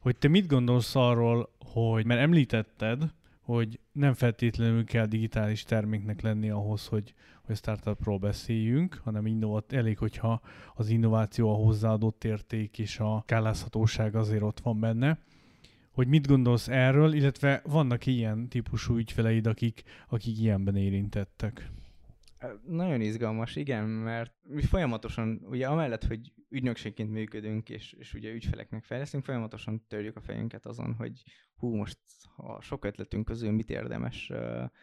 Hogy 0.00 0.16
te 0.16 0.28
mit 0.28 0.46
gondolsz 0.46 0.94
arról, 0.94 1.50
hogy, 1.72 2.06
mert 2.06 2.20
említetted, 2.20 3.12
hogy 3.40 3.80
nem 3.92 4.14
feltétlenül 4.14 4.84
kell 4.84 5.06
digitális 5.06 5.62
terméknek 5.62 6.20
lenni 6.20 6.50
ahhoz, 6.50 6.86
hogy, 6.86 7.14
hogy 7.42 7.56
startupról 7.56 8.18
beszéljünk, 8.18 9.00
hanem 9.04 9.26
innovat, 9.26 9.72
elég, 9.72 9.98
hogyha 9.98 10.40
az 10.74 10.88
innováció, 10.88 11.50
a 11.50 11.64
hozzáadott 11.64 12.24
érték 12.24 12.78
és 12.78 12.98
a 12.98 13.22
kálázhatóság 13.26 14.14
azért 14.14 14.42
ott 14.42 14.60
van 14.60 14.80
benne 14.80 15.18
hogy 15.96 16.08
mit 16.08 16.26
gondolsz 16.26 16.68
erről, 16.68 17.12
illetve 17.12 17.62
vannak 17.64 18.06
ilyen 18.06 18.48
típusú 18.48 18.96
ügyfeleid, 18.96 19.46
akik, 19.46 19.82
akik 20.08 20.38
ilyenben 20.38 20.76
érintettek? 20.76 21.70
Nagyon 22.66 23.00
izgalmas, 23.00 23.56
igen, 23.56 23.84
mert 23.84 24.34
mi 24.42 24.62
folyamatosan, 24.62 25.40
ugye 25.50 25.66
amellett, 25.66 26.04
hogy 26.04 26.32
ügynökségként 26.48 27.10
működünk, 27.10 27.68
és, 27.68 27.92
és 27.92 28.14
ugye 28.14 28.32
ügyfeleknek 28.32 28.84
fejlesztünk, 28.84 29.24
folyamatosan 29.24 29.84
törjük 29.88 30.16
a 30.16 30.20
fejünket 30.20 30.66
azon, 30.66 30.94
hogy 30.94 31.22
hú, 31.56 31.74
most 31.74 31.98
a 32.36 32.60
sok 32.60 32.84
ötletünk 32.84 33.24
közül 33.24 33.50
mit 33.50 33.70
érdemes 33.70 34.32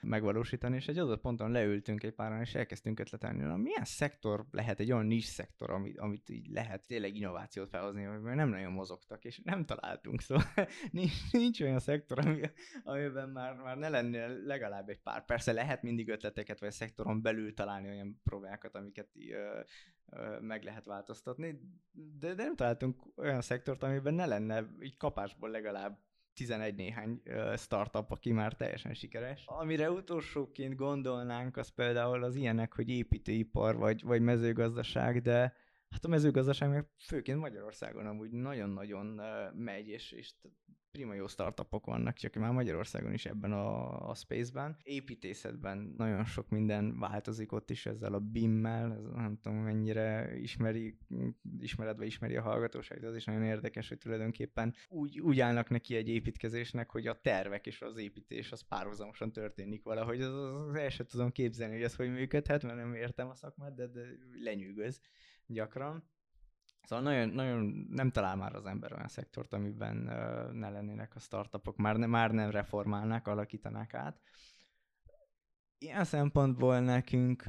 megvalósítani, 0.01 0.75
és 0.75 0.88
egy 0.88 0.97
adott 0.97 1.21
ponton 1.21 1.51
leültünk 1.51 2.03
egy 2.03 2.13
páran, 2.13 2.39
és 2.39 2.55
elkezdtünk 2.55 2.99
ötletelni, 2.99 3.41
na 3.41 3.57
milyen 3.57 3.83
szektor 3.83 4.45
lehet 4.51 4.79
egy 4.79 4.91
olyan 4.91 5.05
nincs 5.05 5.25
szektor, 5.25 5.69
amit, 5.69 5.99
amit 5.99 6.29
így 6.29 6.47
lehet 6.47 6.88
tényleg 6.88 7.15
innovációt 7.15 7.69
felhozni, 7.69 8.03
mert 8.03 8.36
nem 8.36 8.49
nagyon 8.49 8.71
mozogtak, 8.71 9.25
és 9.25 9.41
nem 9.43 9.65
találtunk, 9.65 10.21
szóval 10.21 10.43
nincs, 10.91 11.31
nincs 11.31 11.62
olyan 11.62 11.79
szektor, 11.79 12.19
ami, 12.19 12.41
amiben 12.83 13.29
már, 13.29 13.55
már 13.55 13.77
ne 13.77 13.89
lenne 13.89 14.27
legalább 14.27 14.89
egy 14.89 15.01
pár. 15.01 15.25
Persze 15.25 15.51
lehet 15.51 15.81
mindig 15.81 16.09
ötleteket, 16.09 16.59
vagy 16.59 16.69
a 16.69 16.71
szektoron 16.71 17.21
belül 17.21 17.53
találni 17.53 17.88
olyan 17.88 18.21
problémákat, 18.23 18.75
amiket 18.75 19.09
uh, 19.15 19.59
uh, 20.05 20.41
meg 20.41 20.63
lehet 20.63 20.86
változtatni, 20.86 21.59
de, 21.91 22.33
de 22.33 22.43
nem 22.43 22.55
találtunk 22.55 23.01
olyan 23.15 23.41
szektort, 23.41 23.83
amiben 23.83 24.13
ne 24.13 24.25
lenne 24.25 24.65
így 24.79 24.97
kapásból 24.97 25.49
legalább 25.49 25.99
11 26.34 26.76
néhány 26.76 27.22
startup, 27.56 28.12
aki 28.12 28.32
már 28.32 28.54
teljesen 28.54 28.93
sikeres. 28.93 29.43
Amire 29.46 29.91
utolsóként 29.91 30.76
gondolnánk, 30.76 31.58
az 31.58 31.69
például 31.69 32.24
az 32.24 32.36
ilyenek, 32.36 32.74
hogy 32.74 32.89
építőipar 32.89 33.76
vagy, 33.76 34.04
vagy 34.04 34.22
mezőgazdaság, 34.22 35.22
de 35.22 35.56
hát 35.89 36.06
a 36.06 36.08
mezőgazdaság 36.08 36.69
meg 36.69 36.88
főként 36.98 37.39
Magyarországon 37.39 38.06
amúgy 38.06 38.32
nagyon-nagyon 38.32 39.22
megy, 39.56 39.88
és, 39.88 40.12
és 40.12 40.34
prima 40.93 41.13
jó 41.13 41.27
startupok 41.27 41.86
vannak, 41.86 42.15
csak 42.15 42.34
már 42.34 42.51
Magyarországon 42.51 43.13
is 43.13 43.25
ebben 43.25 43.51
a, 43.51 44.10
a 44.10 44.13
space-ben. 44.15 44.77
Építészetben 44.84 45.93
nagyon 45.97 46.25
sok 46.25 46.49
minden 46.49 46.99
változik 46.99 47.51
ott 47.51 47.69
is 47.69 47.86
ezzel 47.86 48.13
a 48.13 48.19
BIM-mel, 48.19 48.91
ez 48.93 49.03
nem 49.15 49.38
tudom 49.41 49.58
mennyire 49.58 50.38
ismeri, 50.38 50.97
ismered 51.60 51.97
vagy 51.97 52.08
ismeri 52.08 52.36
a 52.36 52.41
hallgatóság, 52.41 53.03
az 53.03 53.15
is 53.15 53.25
nagyon 53.25 53.43
érdekes, 53.43 53.89
hogy 53.89 53.97
tulajdonképpen 53.97 54.73
úgy, 54.89 55.19
úgy 55.19 55.39
állnak 55.39 55.69
neki 55.69 55.95
egy 55.95 56.10
építkezésnek, 56.10 56.89
hogy 56.89 57.08
a 57.08 57.21
tervek 57.21 57.65
és 57.65 57.82
az 57.82 57.97
építés 57.97 58.51
az 58.51 58.62
párhuzamosan 58.62 59.32
történik 59.32 59.84
valahogy. 59.84 60.21
Az, 60.21 60.34
az, 60.34 60.67
az 60.67 60.75
el 60.75 60.89
sem 60.89 61.06
tudom 61.06 61.32
képzelni, 61.32 61.73
hogy 61.73 61.84
ez 61.84 61.95
hogy 61.95 62.12
működhet, 62.12 62.63
mert 62.63 62.75
nem 62.75 62.93
értem 62.93 63.29
a 63.29 63.34
szakmát, 63.34 63.73
de, 63.73 63.88
de 63.88 64.01
lenyűgöz 64.43 64.99
gyakran. 65.45 66.03
Szóval 66.84 67.04
nagyon, 67.04 67.30
nagyon 67.30 67.88
nem 67.89 68.12
talál 68.12 68.36
már 68.36 68.56
az 68.56 68.65
ember 68.65 68.93
olyan 68.93 69.08
szektort, 69.08 69.54
amiben 69.54 69.96
ne 70.54 70.69
lennének 70.69 71.15
a 71.15 71.19
startupok, 71.19 71.78
már, 71.78 71.98
ne, 71.98 72.06
már 72.06 72.32
nem 72.32 72.50
reformálnák, 72.50 73.28
alakítanák 73.28 73.93
át. 73.93 74.22
Ilyen 75.78 76.04
szempontból 76.04 76.80
nekünk, 76.80 77.43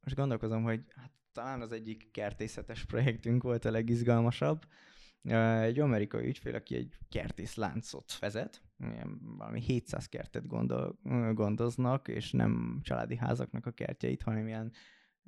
most 0.00 0.16
gondolkozom, 0.16 0.62
hogy 0.62 0.84
hát, 0.94 1.12
talán 1.32 1.60
az 1.60 1.72
egyik 1.72 2.10
kertészetes 2.10 2.84
projektünk 2.84 3.42
volt 3.42 3.64
a 3.64 3.70
legizgalmasabb. 3.70 4.66
Egy 5.60 5.78
amerikai 5.80 6.26
ügyfél, 6.26 6.54
aki 6.54 6.74
egy 6.76 6.98
kertészláncot 7.08 8.18
vezet, 8.18 8.62
valami 9.20 9.60
700 9.60 10.06
kertet 10.08 10.46
gondol, 10.46 10.98
gondoznak, 11.32 12.08
és 12.08 12.32
nem 12.32 12.80
családi 12.82 13.16
házaknak 13.16 13.66
a 13.66 13.70
kertjeit, 13.70 14.22
hanem 14.22 14.46
ilyen 14.46 14.72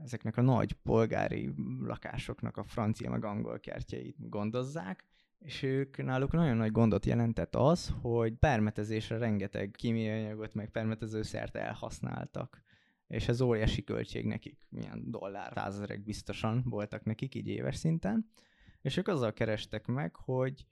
ezeknek 0.03 0.37
a 0.37 0.43
nagy 0.43 0.73
polgári 0.73 1.55
lakásoknak 1.81 2.57
a 2.57 2.65
francia 2.65 3.11
meg 3.11 3.25
angol 3.25 3.61
kertjeit 3.61 4.29
gondozzák, 4.29 5.05
és 5.39 5.63
ők 5.63 6.03
náluk 6.05 6.33
nagyon 6.33 6.57
nagy 6.57 6.73
gondot 6.73 7.07
jelentett 7.07 7.55
az, 7.55 7.95
hogy 8.01 8.35
permetezésre 8.35 9.19
rengeteg 9.19 9.71
kémiai 9.71 10.25
anyagot, 10.25 10.55
meg 10.55 10.71
permetezőszert 10.71 11.57
elhasználtak. 11.57 12.63
És 13.07 13.29
ez 13.29 13.41
óriási 13.41 13.85
költség 13.85 14.27
nekik, 14.27 14.59
milyen 14.69 15.11
dollár, 15.11 15.53
százezerek 15.55 16.05
biztosan 16.05 16.63
voltak 16.65 17.05
nekik 17.05 17.35
így 17.35 17.49
éves 17.49 17.77
szinten. 17.77 18.31
És 18.81 18.97
ők 18.97 19.09
azzal 19.09 19.33
kerestek 19.33 19.87
meg, 19.87 20.17
hogy 20.17 20.67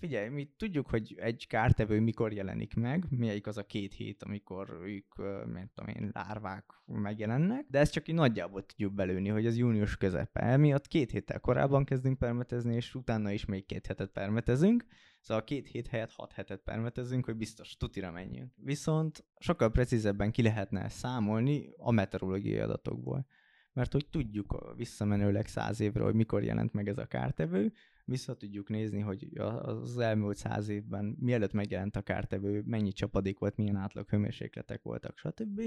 figyelj, 0.00 0.28
mi 0.28 0.50
tudjuk, 0.56 0.88
hogy 0.88 1.14
egy 1.18 1.46
kártevő 1.46 2.00
mikor 2.00 2.32
jelenik 2.32 2.74
meg, 2.74 3.06
melyik 3.10 3.46
az 3.46 3.56
a 3.56 3.66
két 3.66 3.92
hét, 3.92 4.22
amikor 4.22 4.80
ők, 4.82 5.14
mint 5.52 5.70
tudom 5.74 5.94
én, 5.94 6.10
lárvák 6.12 6.64
megjelennek, 6.86 7.66
de 7.68 7.78
ezt 7.78 7.92
csak 7.92 8.08
így 8.08 8.14
nagyjából 8.14 8.66
tudjuk 8.66 8.92
belőni, 8.92 9.28
hogy 9.28 9.46
az 9.46 9.56
június 9.56 9.96
közepe. 9.96 10.40
Emiatt 10.40 10.86
két 10.86 11.10
héttel 11.10 11.40
korábban 11.40 11.84
kezdünk 11.84 12.18
permetezni, 12.18 12.74
és 12.74 12.94
utána 12.94 13.30
is 13.30 13.44
még 13.44 13.66
két 13.66 13.86
hetet 13.86 14.10
permetezünk, 14.10 14.84
szóval 15.20 15.44
két 15.44 15.68
hét 15.68 15.86
helyett 15.86 16.12
hat 16.12 16.32
hetet 16.32 16.60
permetezünk, 16.60 17.24
hogy 17.24 17.36
biztos 17.36 17.76
tutira 17.76 18.10
menjünk. 18.10 18.52
Viszont 18.56 19.24
sokkal 19.38 19.70
precízebben 19.70 20.30
ki 20.30 20.42
lehetne 20.42 20.88
számolni 20.88 21.70
a 21.76 21.90
meteorológiai 21.90 22.58
adatokból 22.58 23.26
mert 23.72 23.92
hogy 23.92 24.06
tudjuk 24.06 24.72
visszamenőleg 24.76 25.46
száz 25.46 25.80
évre, 25.80 26.02
hogy 26.02 26.14
mikor 26.14 26.42
jelent 26.42 26.72
meg 26.72 26.88
ez 26.88 26.98
a 26.98 27.06
kártevő, 27.06 27.72
vissza 28.10 28.36
tudjuk 28.36 28.68
nézni, 28.68 29.00
hogy 29.00 29.28
az 29.38 29.98
elmúlt 29.98 30.36
száz 30.36 30.68
évben, 30.68 31.16
mielőtt 31.20 31.52
megjelent 31.52 31.96
a 31.96 32.02
kártevő, 32.02 32.62
mennyi 32.66 32.92
csapadék 32.92 33.38
volt, 33.38 33.56
milyen 33.56 33.76
átlag 33.76 34.08
hőmérsékletek 34.08 34.82
voltak, 34.82 35.18
stb. 35.18 35.62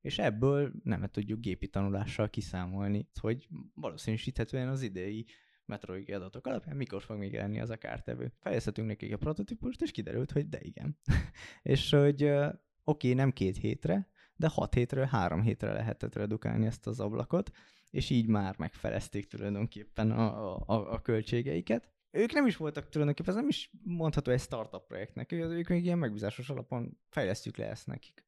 És 0.00 0.18
ebből 0.18 0.72
nem 0.82 1.06
tudjuk 1.06 1.40
gépi 1.40 1.68
tanulással 1.68 2.30
kiszámolni, 2.30 3.08
hogy 3.20 3.48
valószínűsíthetően 3.74 4.68
az 4.68 4.82
idei 4.82 5.26
meteorológiai 5.64 6.18
adatok 6.18 6.46
alapján 6.46 6.76
mikor 6.76 7.02
fog 7.02 7.18
még 7.18 7.32
jelenni 7.32 7.60
az 7.60 7.70
a 7.70 7.76
kártevő. 7.76 8.32
Fejezhetünk 8.40 8.88
nekik 8.88 9.12
a 9.12 9.16
prototípust, 9.16 9.82
és 9.82 9.90
kiderült, 9.90 10.30
hogy 10.30 10.48
de 10.48 10.58
igen. 10.60 10.98
és 11.62 11.90
hogy 11.90 12.24
oké, 12.24 12.50
okay, 12.84 13.12
nem 13.12 13.32
két 13.32 13.56
hétre, 13.56 14.08
de 14.38 14.48
hat 14.48 14.74
hétről 14.74 15.04
három 15.04 15.42
hétre 15.42 15.72
lehetett 15.72 16.14
redukálni 16.14 16.66
ezt 16.66 16.86
az 16.86 17.00
ablakot, 17.00 17.50
és 17.90 18.10
így 18.10 18.26
már 18.26 18.54
megfelezték 18.58 19.26
tulajdonképpen 19.26 20.10
a, 20.10 20.56
a, 20.56 20.92
a 20.92 21.02
költségeiket. 21.02 21.88
Ők 22.10 22.32
nem 22.32 22.46
is 22.46 22.56
voltak 22.56 22.88
tulajdonképpen, 22.88 23.34
ez 23.34 23.40
nem 23.40 23.48
is 23.48 23.70
mondható 23.82 24.30
egy 24.30 24.40
startup 24.40 24.86
projektnek, 24.86 25.32
ők 25.32 25.68
még 25.68 25.84
ilyen 25.84 25.98
megbízásos 25.98 26.50
alapon 26.50 26.98
fejlesztjük 27.08 27.56
le 27.56 27.68
ezt 27.68 27.86
nekik. 27.86 28.24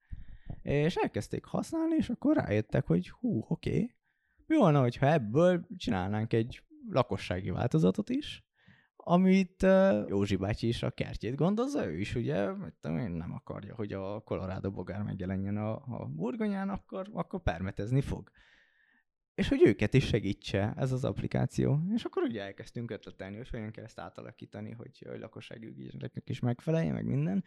És 0.62 0.94
elkezdték 0.94 1.44
használni, 1.44 1.94
és 1.96 2.09
akkor 2.09 2.37
rájöttek, 2.37 2.87
hogy 2.87 3.11
hú, 3.11 3.44
oké, 3.49 3.70
okay, 3.70 3.94
mi 4.46 4.57
volna, 4.57 4.81
hogyha 4.81 5.12
ebből 5.12 5.66
csinálnánk 5.77 6.33
egy 6.33 6.62
lakossági 6.88 7.51
változatot 7.51 8.09
is, 8.09 8.44
amit 9.11 9.62
uh, 9.62 10.09
Józsi 10.09 10.37
bácsi 10.37 10.68
is 10.68 10.83
a 10.83 10.90
kertjét 10.90 11.35
gondozza, 11.35 11.87
ő 11.87 11.99
is 11.99 12.14
ugye, 12.14 12.51
én, 12.83 13.11
nem 13.11 13.33
akarja, 13.33 13.75
hogy 13.75 13.92
a 13.92 14.20
Colorado 14.20 14.70
bogár 14.70 15.03
megjelenjen 15.03 15.57
a, 15.57 15.73
a 15.73 16.07
burgonyán, 16.07 16.68
akkor, 16.68 17.09
akkor 17.12 17.42
permetezni 17.42 18.01
fog 18.01 18.31
és 19.40 19.49
hogy 19.49 19.62
őket 19.66 19.94
is 19.94 20.07
segítse 20.07 20.75
ez 20.77 20.92
az 20.92 21.05
applikáció. 21.05 21.81
És 21.94 22.05
akkor 22.05 22.23
ugye 22.23 22.42
elkezdtünk 22.42 22.90
ötletelni, 22.90 23.37
hogy 23.37 23.49
hogyan 23.49 23.70
kell 23.70 23.85
ezt 23.85 23.99
átalakítani, 23.99 24.70
hogy 24.70 25.07
a 25.07 25.18
lakosságügyeknek 25.18 26.29
is 26.29 26.40
megfeleljen, 26.40 26.94
meg 26.94 27.05
minden. 27.05 27.44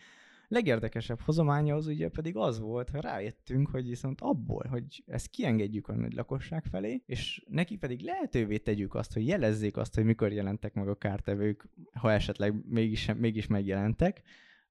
Legérdekesebb 0.54 1.20
hozománya 1.20 1.76
az 1.76 1.88
ugye 1.88 2.10
pedig 2.10 2.36
az 2.36 2.60
volt, 2.60 2.90
hogy 2.90 3.02
rájöttünk, 3.02 3.70
hogy 3.70 3.88
viszont 3.88 4.22
abból, 4.22 4.66
hogy 4.70 5.04
ezt 5.06 5.28
kiengedjük 5.28 5.88
a 5.88 5.96
nagy 5.96 6.14
lakosság 6.14 6.66
felé, 6.66 7.04
és 7.06 7.44
neki 7.48 7.78
pedig 7.78 8.02
lehetővé 8.02 8.58
tegyük 8.58 8.96
azt, 8.96 9.14
hogy 9.14 9.28
jelezzék 9.28 9.78
azt, 9.78 9.96
hogy 9.96 10.04
mikor 10.04 10.32
jelentek 10.32 10.74
meg 10.74 10.88
a 10.88 10.96
kártevők, 10.96 11.70
ha 11.94 12.12
esetleg 12.12 12.70
mégis, 12.70 13.12
mégis 13.18 13.48
megjelentek, 13.48 14.22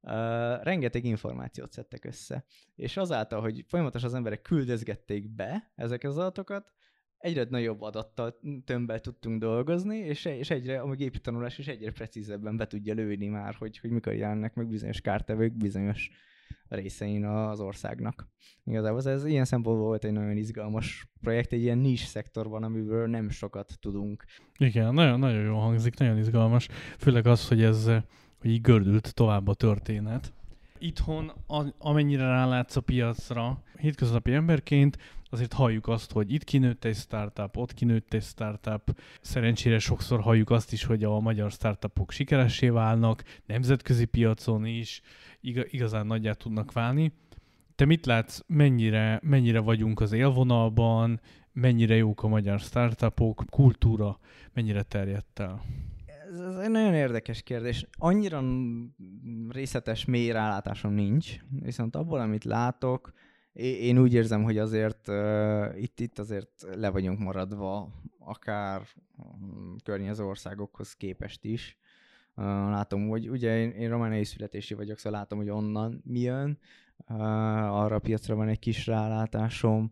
Uh, 0.05 0.63
rengeteg 0.63 1.05
információt 1.05 1.73
szedtek 1.73 2.05
össze. 2.05 2.45
És 2.75 2.97
azáltal, 2.97 3.41
hogy 3.41 3.65
folyamatosan 3.69 4.09
az 4.09 4.15
emberek 4.15 4.43
küldözgették 4.43 5.29
be 5.29 5.73
ezeket 5.75 6.11
az 6.11 6.19
adatokat, 6.19 6.73
egyre 7.23 7.47
nagyobb 7.49 7.83
adattal 7.83 8.39
tömbben 8.65 9.03
tudtunk 9.03 9.41
dolgozni, 9.41 9.97
és, 9.97 10.27
egyre, 10.27 10.81
a 10.81 10.95
gépi 10.95 11.19
tanulás 11.19 11.59
is 11.59 11.67
egyre 11.67 11.91
precízebben 11.91 12.57
be 12.57 12.67
tudja 12.67 12.95
lőni 12.95 13.27
már, 13.27 13.55
hogy, 13.55 13.79
hogy 13.79 13.91
mikor 13.91 14.13
jelennek 14.13 14.55
meg 14.55 14.69
bizonyos 14.69 15.01
kártevők 15.01 15.57
bizonyos 15.57 16.11
részein 16.69 17.25
az 17.25 17.61
országnak. 17.61 18.29
Igazából 18.65 19.11
ez 19.11 19.25
ilyen 19.25 19.45
szempontból 19.45 19.87
volt 19.87 20.05
egy 20.05 20.13
nagyon 20.13 20.37
izgalmas 20.37 21.09
projekt, 21.21 21.53
egy 21.53 21.61
ilyen 21.63 21.79
nis 21.79 22.01
szektorban, 22.01 22.63
amiből 22.63 23.07
nem 23.07 23.31
sokat 23.31 23.73
tudunk. 23.81 24.25
Igen, 24.59 24.95
nagyon, 24.95 25.19
nagyon 25.19 25.43
jó 25.43 25.59
hangzik, 25.59 25.99
nagyon 25.99 26.19
izgalmas. 26.19 26.69
Főleg 26.99 27.27
az, 27.27 27.49
hogy 27.49 27.63
ez 27.63 27.91
hogy 28.43 28.51
így 28.51 28.61
gördült 28.61 29.15
tovább 29.15 29.49
a 29.49 29.55
történet. 29.55 30.33
Itthon, 30.83 31.33
amennyire 31.79 32.27
rálátsz 32.27 32.77
a 32.77 32.81
piacra, 32.81 33.63
hétköznapi 33.79 34.33
emberként, 34.33 34.99
azért 35.31 35.53
halljuk 35.53 35.89
azt, 35.89 36.13
hogy 36.13 36.33
itt 36.33 36.45
kinőtt 36.45 36.85
egy 36.85 36.97
startup, 36.97 37.57
ott 37.57 37.75
kinőtt 37.75 38.15
egy 38.15 38.23
startup. 38.23 39.01
Szerencsére 39.21 39.79
sokszor 39.79 40.21
halljuk 40.21 40.51
azt 40.51 40.73
is, 40.73 40.85
hogy 40.85 41.05
a 41.05 41.21
magyar 41.21 41.51
startupok 41.51 42.11
sikeressé 42.11 42.69
válnak, 42.69 43.25
nemzetközi 43.47 44.05
piacon 44.05 44.67
is 44.67 45.01
igazán 45.71 46.07
nagyját 46.07 46.39
tudnak 46.39 46.73
válni. 46.73 47.13
Te 47.75 47.85
mit 47.85 48.07
látsz, 48.07 48.41
mennyire, 48.47 49.21
mennyire 49.23 49.61
vagyunk 49.61 50.01
az 50.01 50.13
élvonalban, 50.13 51.21
mennyire 51.53 51.97
jók 51.97 52.23
a 52.23 52.29
magyar 52.29 52.61
startupok, 52.61 53.45
kultúra 53.51 54.19
mennyire 54.53 54.83
terjedt 54.83 55.39
el? 55.39 55.63
Ez, 56.33 56.41
ez 56.41 56.57
egy 56.57 56.71
nagyon 56.71 56.95
érdekes 56.95 57.43
kérdés. 57.43 57.87
Annyira 57.99 58.43
részletes, 59.49 60.05
mély 60.05 60.31
rálátásom 60.31 60.93
nincs, 60.93 61.37
viszont 61.63 61.97
abból, 61.97 62.21
amit 62.21 62.45
látok, 62.45 63.13
én 63.53 63.99
úgy 63.99 64.15
érzem, 64.15 64.43
hogy 64.43 64.59
azért 64.59 65.09
uh, 65.09 65.83
itt, 65.83 66.01
itt 66.01 66.19
azért 66.19 66.67
le 66.75 66.91
vagyunk 66.91 67.19
maradva, 67.19 67.89
akár 68.19 68.83
um, 69.17 69.77
környező 69.85 70.25
országokhoz 70.25 70.93
képest 70.95 71.45
is. 71.45 71.79
Uh, 72.37 72.45
látom, 72.45 73.09
hogy 73.09 73.29
ugye 73.31 73.59
én, 73.59 73.71
én 73.71 73.89
romániai 73.89 74.25
születési 74.25 74.75
vagyok, 74.75 74.99
szóval 74.99 75.19
látom, 75.19 75.39
hogy 75.39 75.51
onnan 75.51 76.03
mi 76.05 76.21
jön, 76.21 76.59
arra 77.07 77.95
a 77.95 77.99
piacra 77.99 78.35
van 78.35 78.49
egy 78.49 78.59
kis 78.59 78.87
rálátásom. 78.87 79.91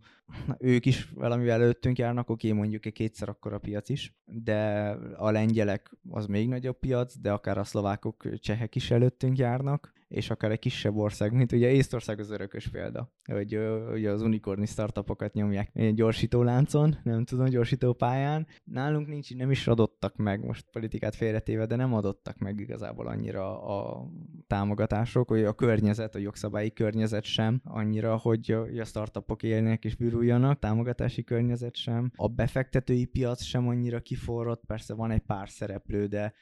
Ők 0.59 0.87
is 0.87 1.11
valamivel 1.11 1.61
előttünk 1.61 1.99
járnak, 1.99 2.31
oké, 2.31 2.53
mondjuk 2.53 2.87
egy 2.87 2.93
kétszer 2.93 3.29
akkor 3.29 3.53
a 3.53 3.59
piac 3.59 3.89
is, 3.89 4.15
de 4.25 4.91
a 5.17 5.31
lengyelek 5.31 5.91
az 6.11 6.27
még 6.27 6.49
nagyobb 6.49 6.79
piac, 6.79 7.19
de 7.19 7.33
akár 7.33 7.59
a 7.59 7.65
szlovákok, 7.65 8.39
csehek 8.39 8.75
is 8.75 8.91
előttünk 8.91 9.39
járnak, 9.39 9.93
és 10.11 10.31
akár 10.31 10.51
egy 10.51 10.59
kisebb 10.59 10.97
ország, 10.97 11.33
mint 11.33 11.53
ugye 11.53 11.71
Észtország 11.71 12.19
az 12.19 12.31
örökös 12.31 12.69
példa, 12.69 13.13
hogy 13.25 13.59
ugye 13.93 14.11
az 14.11 14.23
unikorni 14.23 14.67
startupokat 14.67 15.33
nyomják 15.33 15.71
egy 15.73 15.95
gyorsító 15.95 16.43
láncon, 16.43 16.97
nem 17.03 17.25
tudom, 17.25 17.47
gyorsító 17.47 17.93
pályán. 17.93 18.47
Nálunk 18.65 19.09
nincs, 19.09 19.35
nem 19.35 19.51
is 19.51 19.67
adottak 19.67 20.17
meg, 20.17 20.45
most 20.45 20.67
politikát 20.73 21.15
félretéve, 21.15 21.67
de 21.67 21.77
nem 21.77 21.95
adottak 21.95 22.39
meg 22.39 22.61
igazából 22.61 23.07
annyira 23.07 23.63
a 23.63 24.07
támogatások, 24.47 25.29
hogy 25.29 25.45
a 25.45 25.53
környezet, 25.53 26.15
a 26.15 26.19
jogszabályi 26.19 26.73
környezet 26.73 27.25
sem 27.25 27.61
annyira, 27.65 28.17
hogy 28.17 28.51
a 28.81 28.85
startupok 28.85 29.43
élnek 29.43 29.85
és 29.85 29.97
bűrüljanak, 29.97 30.59
támogatási 30.59 31.25
környezet 31.25 31.77
sem. 31.77 32.11
A 32.17 32.29
befektetői 32.29 33.05
piac 33.05 33.43
sem 33.43 33.69
annyira 33.69 34.01
kiforrott, 34.01 34.65
persze 34.67 34.95
van 34.95 35.11
egy 35.11 35.23
pár 35.27 35.49
szereplő, 35.49 36.07
de 36.07 36.33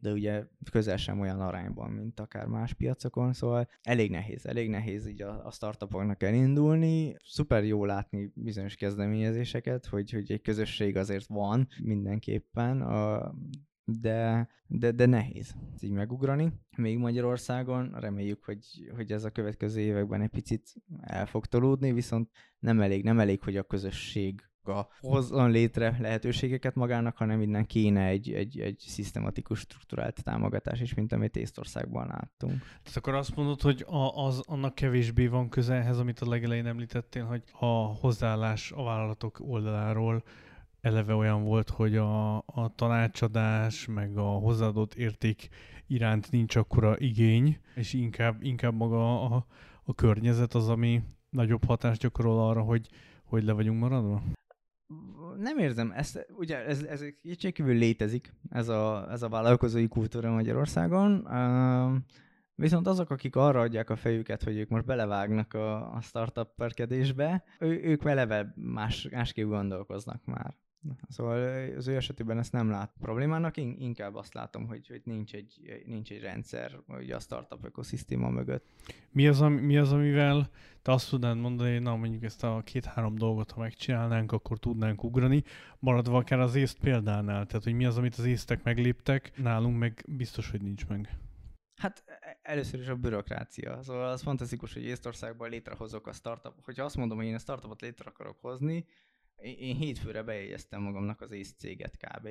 de 0.00 0.12
ugye 0.12 0.44
közel 0.70 0.96
sem 0.96 1.20
olyan 1.20 1.40
arányban, 1.40 1.90
mint 1.90 2.20
akár 2.20 2.46
más 2.46 2.72
piacokon, 2.72 3.32
szóval 3.32 3.68
elég 3.82 4.10
nehéz, 4.10 4.46
elég 4.46 4.68
nehéz 4.68 5.06
így 5.06 5.22
a, 5.22 5.46
a 5.46 5.50
startupoknak 5.50 6.22
elindulni. 6.22 7.16
Szuper 7.24 7.64
jó 7.64 7.84
látni 7.84 8.32
bizonyos 8.34 8.74
kezdeményezéseket, 8.74 9.86
hogy, 9.86 10.10
hogy 10.10 10.32
egy 10.32 10.42
közösség 10.42 10.96
azért 10.96 11.26
van 11.26 11.68
mindenképpen, 11.82 12.82
a, 12.82 13.34
de, 13.84 14.48
de, 14.66 14.90
de 14.90 15.06
nehéz 15.06 15.54
így 15.80 15.90
megugrani. 15.90 16.52
Még 16.76 16.98
Magyarországon 16.98 17.94
reméljük, 18.00 18.44
hogy, 18.44 18.90
hogy 18.94 19.12
ez 19.12 19.24
a 19.24 19.30
következő 19.30 19.80
években 19.80 20.20
egy 20.20 20.30
picit 20.30 20.74
el 21.00 21.26
fog 21.26 21.46
tolódni, 21.46 21.92
viszont 21.92 22.30
nem 22.58 22.80
elég, 22.80 23.04
nem 23.04 23.18
elég, 23.18 23.42
hogy 23.42 23.56
a 23.56 23.62
közösség 23.62 24.42
hozzon 25.00 25.50
létre 25.50 25.96
lehetőségeket 26.00 26.74
magának, 26.74 27.16
hanem 27.16 27.38
minden 27.38 27.66
kéne 27.66 28.06
egy, 28.06 28.32
egy, 28.32 28.60
egy 28.60 28.84
szisztematikus, 28.86 29.58
strukturált 29.58 30.22
támogatás 30.22 30.80
is, 30.80 30.94
mint 30.94 31.12
amit 31.12 31.36
Észtországban 31.36 32.06
láttunk. 32.06 32.58
Tehát 32.58 32.96
akkor 32.96 33.14
azt 33.14 33.36
mondod, 33.36 33.60
hogy 33.60 33.84
a, 33.88 34.24
az 34.26 34.42
annak 34.46 34.74
kevésbé 34.74 35.26
van 35.26 35.48
köze 35.48 35.74
ehhez, 35.74 35.98
amit 35.98 36.20
a 36.20 36.28
legelején 36.28 36.66
említettél, 36.66 37.24
hogy 37.24 37.42
a 37.58 37.66
hozzáállás 37.74 38.72
a 38.72 38.82
vállalatok 38.82 39.40
oldaláról 39.40 40.22
eleve 40.80 41.14
olyan 41.14 41.44
volt, 41.44 41.70
hogy 41.70 41.96
a, 41.96 42.36
a 42.36 42.72
tanácsadás, 42.74 43.86
meg 43.86 44.16
a 44.16 44.22
hozzáadott 44.28 44.94
érték 44.94 45.48
iránt 45.86 46.30
nincs 46.30 46.56
akkora 46.56 46.98
igény, 46.98 47.58
és 47.74 47.92
inkább, 47.92 48.42
inkább 48.42 48.74
maga 48.74 49.24
a, 49.24 49.46
a 49.82 49.94
környezet 49.94 50.54
az, 50.54 50.68
ami 50.68 51.02
nagyobb 51.30 51.64
hatást 51.64 52.00
gyakorol 52.00 52.48
arra, 52.48 52.62
hogy, 52.62 52.88
hogy 53.24 53.44
le 53.44 53.52
vagyunk 53.52 53.80
maradva? 53.80 54.22
Nem 55.44 55.58
érzem, 55.58 55.92
ezt, 55.92 56.26
ugye 56.36 56.64
ez, 56.64 56.82
ez 56.82 57.04
kétségkívül 57.22 57.74
létezik, 57.74 58.32
ez 58.50 58.68
a, 58.68 59.10
ez 59.10 59.22
a 59.22 59.28
vállalkozói 59.28 59.88
kultúra 59.88 60.30
Magyarországon, 60.30 61.28
viszont 62.54 62.86
azok, 62.86 63.10
akik 63.10 63.36
arra 63.36 63.60
adják 63.60 63.90
a 63.90 63.96
fejüket, 63.96 64.42
hogy 64.42 64.56
ők 64.56 64.68
most 64.68 64.84
belevágnak 64.84 65.54
a, 65.54 65.94
a 65.94 66.00
startup 66.00 66.54
perkedésbe, 66.56 67.44
ő, 67.58 67.80
ők 67.82 68.02
veleve 68.02 68.52
más, 68.56 69.08
másképp 69.10 69.48
gondolkoznak 69.48 70.24
már. 70.24 70.54
Szóval 71.08 71.68
az 71.76 71.88
ő 71.88 71.96
esetében 71.96 72.38
ezt 72.38 72.52
nem 72.52 72.70
lát 72.70 72.92
problémának, 73.00 73.56
inkább 73.56 74.14
azt 74.14 74.34
látom, 74.34 74.66
hogy, 74.66 74.86
hogy 74.88 75.02
nincs, 75.04 75.34
egy, 75.34 75.82
nincs 75.86 76.10
egy 76.10 76.20
rendszer 76.20 76.78
hogy 76.86 77.10
a 77.10 77.18
startup 77.18 77.64
ökoszisztéma 77.64 78.28
mögött. 78.28 78.64
Mi 79.10 79.28
az, 79.28 79.40
mi 79.40 79.76
az, 79.78 79.92
amivel 79.92 80.50
te 80.82 80.92
azt 80.92 81.08
tudnád 81.10 81.38
mondani, 81.38 81.72
hogy 81.72 81.82
na 81.82 81.96
mondjuk 81.96 82.22
ezt 82.22 82.44
a 82.44 82.62
két-három 82.64 83.14
dolgot, 83.14 83.50
ha 83.50 83.60
megcsinálnánk, 83.60 84.32
akkor 84.32 84.58
tudnánk 84.58 85.04
ugrani, 85.04 85.42
maradva 85.78 86.16
akár 86.16 86.40
az 86.40 86.54
észt 86.54 86.78
példánál, 86.78 87.46
tehát 87.46 87.64
hogy 87.64 87.74
mi 87.74 87.84
az, 87.84 87.98
amit 87.98 88.14
az 88.14 88.24
észtek 88.24 88.62
megléptek, 88.62 89.32
nálunk 89.36 89.78
meg 89.78 90.04
biztos, 90.08 90.50
hogy 90.50 90.62
nincs 90.62 90.86
meg. 90.86 91.18
Hát 91.76 92.04
e, 92.06 92.38
először 92.42 92.80
is 92.80 92.88
a 92.88 92.96
bürokrácia. 92.96 93.82
Szóval 93.82 94.08
az 94.08 94.22
fantasztikus, 94.22 94.72
hogy 94.72 94.84
Észtországban 94.84 95.50
létrehozok 95.50 96.06
a 96.06 96.12
startup. 96.12 96.64
Hogyha 96.64 96.84
azt 96.84 96.96
mondom, 96.96 97.16
hogy 97.16 97.26
én 97.26 97.34
a 97.34 97.38
startupot 97.38 97.80
létre 97.80 98.10
akarok 98.10 98.40
hozni, 98.40 98.86
én 99.36 99.76
hétfőre 99.76 100.22
bejegyeztem 100.22 100.82
magamnak 100.82 101.20
az 101.20 101.30
ész 101.30 101.54
céget 101.58 101.96
kb. 101.96 102.28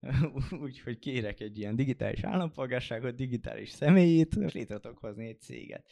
Úgyhogy 0.62 0.98
kérek 0.98 1.40
egy 1.40 1.58
ilyen 1.58 1.76
digitális 1.76 2.22
állampolgárságot, 2.22 3.14
digitális 3.14 3.70
személyét, 3.70 4.34
és 4.34 4.52
létre 4.52 4.80
hozni 4.94 5.26
egy 5.26 5.40
céget. 5.40 5.86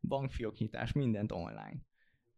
Bankfióknyitás, 0.00 0.92
mindent 0.92 1.32
online. 1.32 1.76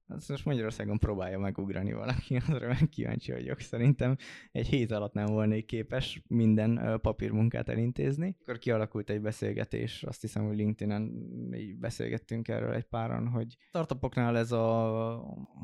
Azt 0.07 0.29
most 0.29 0.45
Magyarországon 0.45 0.99
próbálja 0.99 1.39
megugrani 1.39 1.93
valaki, 1.93 2.37
azra 2.49 2.67
meg 2.67 2.89
kíváncsi 2.91 3.33
vagyok. 3.33 3.61
Szerintem 3.61 4.17
egy 4.53 4.67
hét 4.67 4.91
alatt 4.91 5.13
nem 5.13 5.27
volnék 5.27 5.67
képes 5.67 6.23
minden 6.27 6.99
papírmunkát 7.03 7.69
elintézni. 7.69 8.37
Akkor 8.41 8.59
kialakult 8.59 9.11
egy 9.11 9.21
beszélgetés, 9.21 10.03
azt 10.03 10.21
hiszem, 10.21 10.47
hogy 10.47 10.57
LinkedIn-en 10.57 11.13
így 11.55 11.77
beszélgettünk 11.77 12.49
erről 12.49 12.73
egy 12.73 12.85
páran, 12.85 13.29
hogy 13.29 13.57
startupoknál 13.69 14.39
ez 14.39 14.53
a 14.53 14.67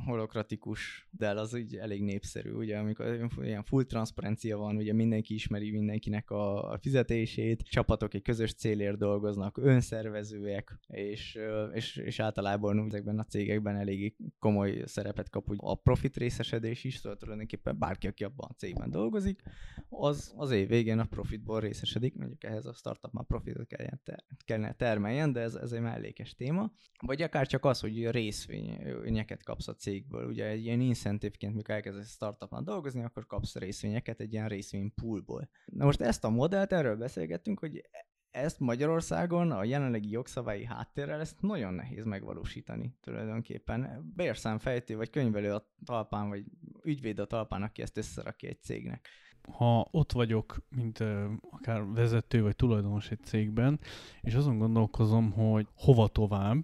holokratikus 0.07 1.09
del 1.11 1.38
az 1.38 1.55
úgy 1.55 1.76
elég 1.76 2.03
népszerű, 2.03 2.53
ugye, 2.53 2.79
amikor 2.79 3.24
ilyen 3.42 3.64
full 3.64 3.85
transzparencia 3.85 4.57
van, 4.57 4.76
ugye 4.76 4.92
mindenki 4.92 5.35
ismeri 5.35 5.70
mindenkinek 5.70 6.31
a, 6.31 6.79
fizetését, 6.81 7.62
csapatok 7.62 8.14
egy 8.14 8.22
közös 8.22 8.55
célért 8.55 8.98
dolgoznak, 8.98 9.59
önszervezőek, 9.59 10.79
és, 10.87 11.38
és, 11.72 11.96
és 11.96 12.20
általában 12.20 12.85
ezekben 12.87 13.18
a 13.18 13.24
cégekben 13.24 13.76
elég 13.76 14.14
komoly 14.40 14.83
szerepet 14.85 15.31
kap 15.31 15.50
úgy 15.50 15.59
a 15.61 15.74
profit 15.74 16.16
részesedés 16.16 16.85
is, 16.85 16.96
szóval 16.96 17.18
tulajdonképpen 17.18 17.79
bárki, 17.79 18.07
aki 18.07 18.24
abban 18.24 18.48
a 18.50 18.55
cégben 18.55 18.90
dolgozik, 18.90 19.42
az 19.88 20.33
az 20.37 20.50
év 20.50 20.68
végén 20.68 20.98
a 20.98 21.05
profitból 21.05 21.61
részesedik, 21.61 22.14
mondjuk 22.14 22.44
ehhez 22.44 22.66
a 22.66 22.72
startup 22.72 23.12
már 23.12 23.24
profitot 23.24 23.66
kellene, 23.66 24.00
ter- 24.05 24.24
kellene 24.44 24.72
termeljen, 24.72 25.33
de 25.33 25.40
ez, 25.40 25.55
ez 25.55 25.72
egy 25.72 25.81
mellékes 25.81 26.35
téma. 26.35 26.72
Vagy 27.07 27.22
akár 27.22 27.46
csak 27.46 27.64
az, 27.64 27.81
hogy 27.81 28.11
részvényeket 28.11 29.42
kapsz 29.42 29.68
a 29.68 29.74
cégből, 29.74 30.26
ugye 30.26 30.46
egy 30.46 30.64
ilyen 30.64 30.81
incentívként, 30.81 31.55
mikor 31.55 31.74
elkezdesz 31.74 32.11
startupnál 32.11 32.62
dolgozni, 32.62 33.03
akkor 33.03 33.26
kapsz 33.26 33.55
részvényeket 33.57 34.20
egy 34.20 34.33
ilyen 34.33 34.48
részvény 34.48 34.94
poolból. 34.94 35.48
Na 35.64 35.85
most 35.85 36.00
ezt 36.00 36.24
a 36.24 36.31
modellt, 36.31 36.72
erről 36.72 36.96
beszélgettünk, 36.96 37.59
hogy 37.59 37.83
ezt 38.31 38.61
Magyarországon 38.61 39.51
a 39.51 39.64
jelenlegi 39.64 40.11
jogszabályi 40.11 40.64
háttérrel 40.64 41.21
ezt 41.21 41.40
nagyon 41.40 41.75
nehéz 41.75 42.05
megvalósítani 42.05 42.95
tulajdonképpen. 43.01 44.12
Bérszámfejtő 44.16 44.97
vagy 44.97 45.11
könyvelő 45.11 45.53
a 45.53 45.66
talpán, 45.85 46.29
vagy 46.29 46.45
ügyvéd 46.85 47.19
a 47.19 47.27
talpán, 47.27 47.62
aki 47.62 47.83
ezt 47.83 47.97
összerakja 47.97 48.49
egy 48.49 48.62
cégnek. 48.62 49.09
Ha 49.53 49.88
ott 49.90 50.12
vagyok, 50.12 50.57
mint 50.69 51.05
akár 51.51 51.85
vezető 51.93 52.43
vagy 52.43 52.57
tulajdonos 52.57 53.11
egy 53.11 53.23
cégben, 53.25 53.81
és 54.21 54.35
azon 54.35 54.59
gondolkozom, 54.59 55.33
hogy 55.33 55.66
hova 55.75 56.09
tovább, 56.09 56.62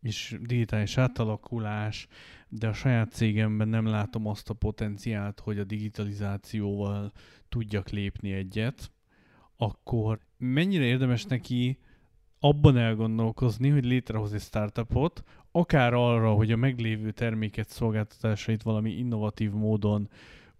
és 0.00 0.38
digitális 0.42 0.98
átalakulás, 0.98 2.06
de 2.48 2.68
a 2.68 2.72
saját 2.72 3.12
cégemben 3.12 3.68
nem 3.68 3.86
látom 3.86 4.26
azt 4.26 4.50
a 4.50 4.54
potenciált, 4.54 5.40
hogy 5.40 5.58
a 5.58 5.64
digitalizációval 5.64 7.12
tudjak 7.48 7.88
lépni 7.88 8.32
egyet, 8.32 8.90
akkor 9.56 10.18
mennyire 10.38 10.84
érdemes 10.84 11.24
neki 11.24 11.78
abban 12.40 12.76
elgondolkozni, 12.76 13.68
hogy 13.68 13.84
létrehoz 13.84 14.32
egy 14.32 14.40
startupot, 14.40 15.24
akár 15.50 15.94
arra, 15.94 16.32
hogy 16.32 16.52
a 16.52 16.56
meglévő 16.56 17.10
terméket, 17.10 17.68
szolgáltatásait 17.68 18.62
valami 18.62 18.90
innovatív 18.90 19.52
módon 19.52 20.08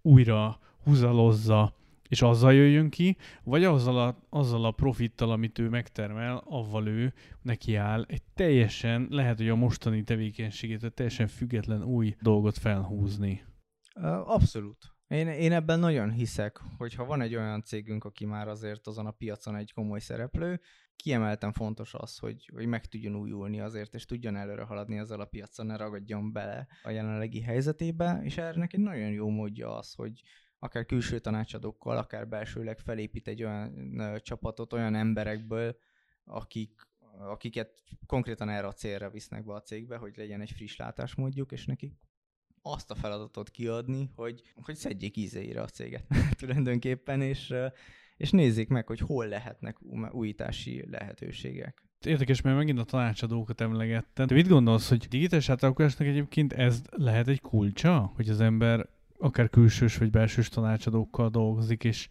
újra 0.01 0.59
húzalozza, 0.83 1.73
és 2.07 2.21
azzal 2.21 2.53
jöjjön 2.53 2.89
ki, 2.89 3.17
vagy 3.43 3.63
azzal 3.63 3.99
a, 3.99 4.17
azzal 4.29 4.65
a 4.65 4.71
profittal, 4.71 5.31
amit 5.31 5.59
ő 5.59 5.69
megtermel, 5.69 6.43
avval 6.45 6.87
ő 6.87 7.13
neki 7.41 7.75
áll 7.75 8.05
egy 8.07 8.21
teljesen, 8.33 9.07
lehet, 9.09 9.37
hogy 9.37 9.49
a 9.49 9.55
mostani 9.55 10.03
tevékenységét, 10.03 10.93
teljesen 10.93 11.27
független 11.27 11.83
új 11.83 12.15
dolgot 12.21 12.57
felhúzni. 12.57 13.43
Abszolút. 14.25 14.96
Én, 15.07 15.27
én 15.27 15.51
ebben 15.51 15.79
nagyon 15.79 16.11
hiszek, 16.11 16.61
hogy 16.77 16.93
ha 16.93 17.05
van 17.05 17.21
egy 17.21 17.35
olyan 17.35 17.63
cégünk, 17.63 18.03
aki 18.03 18.25
már 18.25 18.47
azért 18.47 18.87
azon 18.87 19.05
a 19.05 19.11
piacon 19.11 19.55
egy 19.55 19.73
komoly 19.73 19.99
szereplő, 19.99 20.61
kiemelten 20.95 21.51
fontos 21.51 21.93
az, 21.93 22.17
hogy, 22.17 22.49
hogy 22.53 22.65
meg 22.65 22.85
tudjon 22.85 23.15
újulni 23.15 23.59
azért, 23.59 23.93
és 23.93 24.05
tudjon 24.05 24.35
előre 24.35 24.63
haladni 24.63 24.97
ezzel 24.97 25.19
a 25.19 25.25
piacon, 25.25 25.65
ne 25.65 25.75
ragadjon 25.75 26.31
bele 26.31 26.67
a 26.83 26.89
jelenlegi 26.89 27.41
helyzetébe, 27.41 28.19
és 28.23 28.37
erre 28.37 28.67
egy 28.69 28.79
nagyon 28.79 29.09
jó 29.09 29.29
módja 29.29 29.77
az, 29.77 29.93
hogy 29.93 30.21
akár 30.59 30.85
külső 30.85 31.19
tanácsadókkal, 31.19 31.97
akár 31.97 32.27
belsőleg 32.27 32.79
felépít 32.79 33.27
egy 33.27 33.43
olyan 33.43 34.19
csapatot 34.21 34.73
olyan 34.73 34.95
emberekből, 34.95 35.77
akik, 36.23 36.81
akiket 37.19 37.83
konkrétan 38.05 38.49
erre 38.49 38.67
a 38.67 38.73
célra 38.73 39.09
visznek 39.09 39.45
be 39.45 39.53
a 39.53 39.61
cégbe, 39.61 39.97
hogy 39.97 40.17
legyen 40.17 40.41
egy 40.41 40.51
friss 40.51 40.75
látásmódjuk, 40.75 41.51
és 41.51 41.65
nekik 41.65 41.93
azt 42.71 42.91
a 42.91 42.95
feladatot 42.95 43.49
kiadni, 43.49 44.09
hogy, 44.15 44.41
hogy 44.61 44.75
szedjék 44.75 45.17
ízeire 45.17 45.61
a 45.61 45.65
céget 45.65 46.05
tulajdonképpen, 46.39 47.21
és, 47.21 47.53
és 48.17 48.31
nézzék 48.31 48.67
meg, 48.67 48.87
hogy 48.87 48.99
hol 48.99 49.27
lehetnek 49.27 49.77
újítási 50.11 50.85
lehetőségek. 50.89 51.85
Érdekes, 52.05 52.41
mert 52.41 52.57
megint 52.57 52.79
a 52.79 52.83
tanácsadókat 52.83 53.61
emlegettem. 53.61 54.27
Te 54.27 54.33
mit 54.33 54.47
gondolsz, 54.47 54.89
hogy 54.89 55.07
digitális 55.07 55.49
átalakulásnak 55.49 56.07
egyébként 56.07 56.53
ez 56.53 56.81
lehet 56.89 57.27
egy 57.27 57.41
kulcsa, 57.41 58.11
hogy 58.15 58.29
az 58.29 58.41
ember 58.41 58.89
akár 59.19 59.49
külsős 59.49 59.97
vagy 59.97 60.09
belsős 60.09 60.49
tanácsadókkal 60.49 61.29
dolgozik, 61.29 61.83
és 61.83 62.07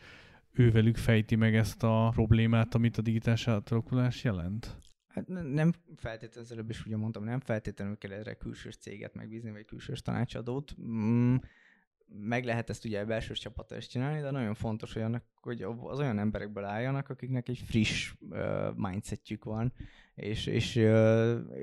ővelük 0.53 0.97
fejti 0.97 1.35
meg 1.35 1.57
ezt 1.57 1.83
a 1.83 2.11
problémát, 2.15 2.75
amit 2.75 2.99
a 2.99 3.03
digitális 3.03 3.49
átalakulás 3.49 4.25
jelent? 4.25 4.77
Hát 5.17 5.29
nem 5.29 5.73
feltétlenül, 5.97 6.45
az 6.45 6.53
előbb 6.53 6.71
is 6.71 6.87
ugye 6.87 6.97
mondtam, 6.97 7.25
nem 7.25 7.41
feltétlenül 7.41 7.99
kell 7.99 8.13
erre 8.13 8.35
külsős 8.35 8.77
céget 8.77 9.15
megbízni, 9.15 9.51
vagy 9.51 9.65
külsős 9.65 10.03
tanácsadót. 10.03 10.77
Mm, 10.81 11.37
meg 12.07 12.45
lehet 12.45 12.71
ezt 12.71 12.85
ugye 12.85 13.01
a 13.01 13.05
belsős 13.05 13.39
csapata 13.39 13.77
is 13.77 13.87
csinálni, 13.87 14.21
de 14.21 14.31
nagyon 14.31 14.55
fontos, 14.55 14.93
hogy, 14.93 15.03
annak, 15.03 15.25
hogy 15.41 15.63
az 15.63 15.99
olyan 15.99 16.19
emberekből 16.19 16.65
álljanak, 16.65 17.09
akiknek 17.09 17.49
egy 17.49 17.59
friss 17.59 18.15
mindsetjük 18.75 19.45
van, 19.45 19.73
és, 20.15 20.47
és 20.47 20.89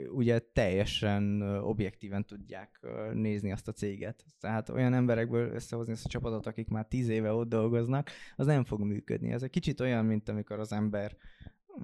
ugye 0.10 0.40
teljesen 0.40 1.42
objektíven 1.60 2.26
tudják 2.26 2.80
nézni 3.14 3.52
azt 3.52 3.68
a 3.68 3.72
céget. 3.72 4.26
Tehát 4.40 4.70
olyan 4.70 4.94
emberekből 4.94 5.54
összehozni 5.54 5.92
ezt 5.92 6.06
a 6.06 6.10
csapatot, 6.10 6.46
akik 6.46 6.68
már 6.68 6.86
tíz 6.86 7.08
éve 7.08 7.32
ott 7.32 7.50
dolgoznak, 7.50 8.10
az 8.36 8.46
nem 8.46 8.64
fog 8.64 8.80
működni. 8.80 9.32
Ez 9.32 9.44
egy 9.44 9.50
kicsit 9.50 9.80
olyan, 9.80 10.06
mint 10.06 10.30
amikor 10.30 10.60
az 10.60 10.72
ember 10.72 11.18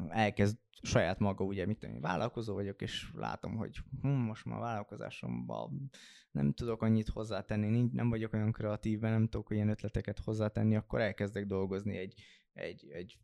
elkezd 0.09 0.57
saját 0.81 1.19
maga, 1.19 1.43
ugye, 1.43 1.65
mit 1.65 1.79
tudom, 1.79 2.01
vállalkozó 2.01 2.53
vagyok, 2.53 2.81
és 2.81 3.11
látom, 3.13 3.55
hogy 3.55 3.77
hm, 4.01 4.07
most 4.07 4.45
már 4.45 4.59
vállalkozásomban 4.59 5.89
nem 6.31 6.53
tudok 6.53 6.81
annyit 6.81 7.09
hozzátenni, 7.09 7.89
nem 7.93 8.09
vagyok 8.09 8.33
olyan 8.33 8.51
kreatív, 8.51 8.99
nem 8.99 9.27
tudok 9.27 9.49
olyan 9.49 9.69
ötleteket 9.69 10.19
hozzátenni, 10.19 10.75
akkor 10.75 11.01
elkezdek 11.01 11.45
dolgozni 11.45 11.97
egy, 11.97 12.21
egy, 12.53 12.89
egy 12.91 13.19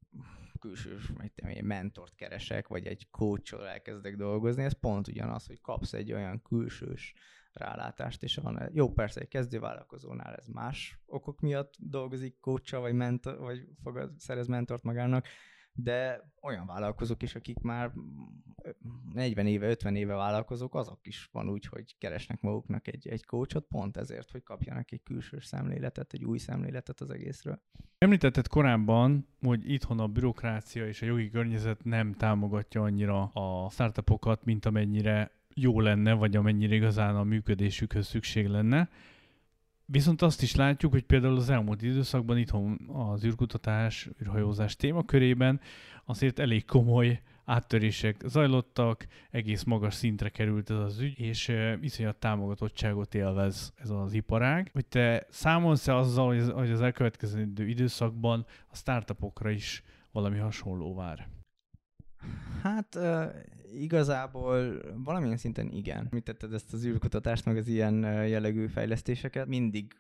külső 0.60 0.98
egy 1.36 1.64
mentort 1.64 2.16
keresek, 2.16 2.68
vagy 2.68 2.86
egy 2.86 3.08
coachol 3.12 3.68
elkezdek 3.68 4.16
dolgozni, 4.16 4.64
ez 4.64 4.80
pont 4.80 5.08
ugyanaz, 5.08 5.46
hogy 5.48 5.62
kapsz 5.62 5.94
egy 5.94 6.14
olyan 6.14 6.42
külsős 6.42 7.14
rálátást, 7.54 8.24
és 8.24 8.36
van, 8.36 8.70
jó, 8.74 8.94
persze 8.94 9.22
egy 9.22 9.28
kezdővállalkozónál 9.28 10.36
ez 10.36 10.48
más 10.48 11.00
okok 11.06 11.40
miatt 11.40 11.74
dolgozik 11.78 12.40
coachal, 12.40 12.82
vagy, 12.82 12.94
mentor, 12.94 13.38
vagy 13.38 13.68
fogad, 13.84 14.20
szerez 14.20 14.48
mentort 14.48 14.84
magának, 14.84 15.28
de 15.76 16.32
olyan 16.42 16.66
vállalkozók 16.66 17.24
is, 17.24 17.36
akik 17.36 17.60
már 17.60 17.92
40 19.14 19.48
éve, 19.48 19.68
50 19.68 19.96
éve 19.96 20.14
vállalkozók, 20.14 20.76
azok 20.76 21.00
is 21.08 21.30
van 21.32 21.50
úgy, 21.50 21.66
hogy 21.66 21.96
keresnek 21.98 22.42
maguknak 22.42 22.88
egy, 22.88 23.08
egy 23.08 23.26
coachot, 23.26 23.66
pont 23.68 23.98
ezért, 23.98 24.32
hogy 24.32 24.44
kapjanak 24.44 24.92
egy 24.92 25.04
külső 25.04 25.40
szemléletet, 25.40 26.14
egy 26.14 26.24
új 26.24 26.38
szemléletet 26.38 27.02
az 27.02 27.10
egészről. 27.10 27.62
Említetted 27.98 28.48
korábban, 28.48 29.28
hogy 29.42 29.72
itthon 29.72 30.00
a 30.00 30.08
bürokrácia 30.08 30.88
és 30.88 31.02
a 31.02 31.06
jogi 31.06 31.30
környezet 31.30 31.84
nem 31.84 32.14
támogatja 32.14 32.82
annyira 32.82 33.24
a 33.24 33.70
startupokat, 33.70 34.46
mint 34.46 34.66
amennyire 34.66 35.32
jó 35.54 35.80
lenne, 35.80 36.14
vagy 36.14 36.36
amennyire 36.36 36.76
igazán 36.76 37.16
a 37.16 37.24
működésükhöz 37.24 38.08
szükség 38.08 38.48
lenne. 38.48 38.90
Viszont 39.88 40.22
azt 40.22 40.42
is 40.42 40.56
látjuk, 40.56 40.92
hogy 40.92 41.04
például 41.04 41.36
az 41.36 41.50
elmúlt 41.50 41.82
időszakban 41.82 42.38
itthon 42.38 42.90
az 42.94 43.26
űrkutatás, 43.26 44.10
űrhajózás 44.22 44.76
témakörében 44.76 45.60
azért 46.06 46.40
elég 46.40 46.66
komoly 46.66 47.22
áttörések 47.46 48.22
zajlottak, 48.26 49.08
egész 49.32 49.64
magas 49.64 49.94
szintre 49.94 50.30
került 50.30 50.70
ez 50.70 50.78
az 50.78 51.00
ügy, 51.00 51.20
és 51.20 51.52
iszonyat 51.82 52.16
támogatottságot 52.16 53.16
élvez 53.16 53.74
ez 53.76 53.90
az 53.90 54.14
iparág. 54.14 54.70
Hogy 54.74 54.86
te 54.86 55.26
számolsz-e 55.30 55.96
azzal, 55.96 56.28
hogy 56.28 56.40
az, 56.40 56.50
hogy 56.50 56.72
az 56.72 56.82
elkövetkező 56.82 57.52
időszakban 57.58 58.46
a 58.68 58.76
startupokra 58.76 59.50
is 59.50 59.84
valami 60.12 60.38
hasonló 60.38 60.96
vár? 60.96 61.28
Hát 62.66 63.00
igazából 63.74 64.82
valamilyen 65.04 65.38
szinten 65.38 65.72
igen. 65.72 66.08
Mit 66.12 66.24
tetted 66.24 66.54
ezt 66.54 66.74
az 66.74 66.86
űrkutatást, 66.86 67.46
meg 67.46 67.58
az 67.58 67.68
ilyen 67.68 68.02
jellegű 68.28 68.68
fejlesztéseket? 68.68 69.48
Mindig 69.48 69.96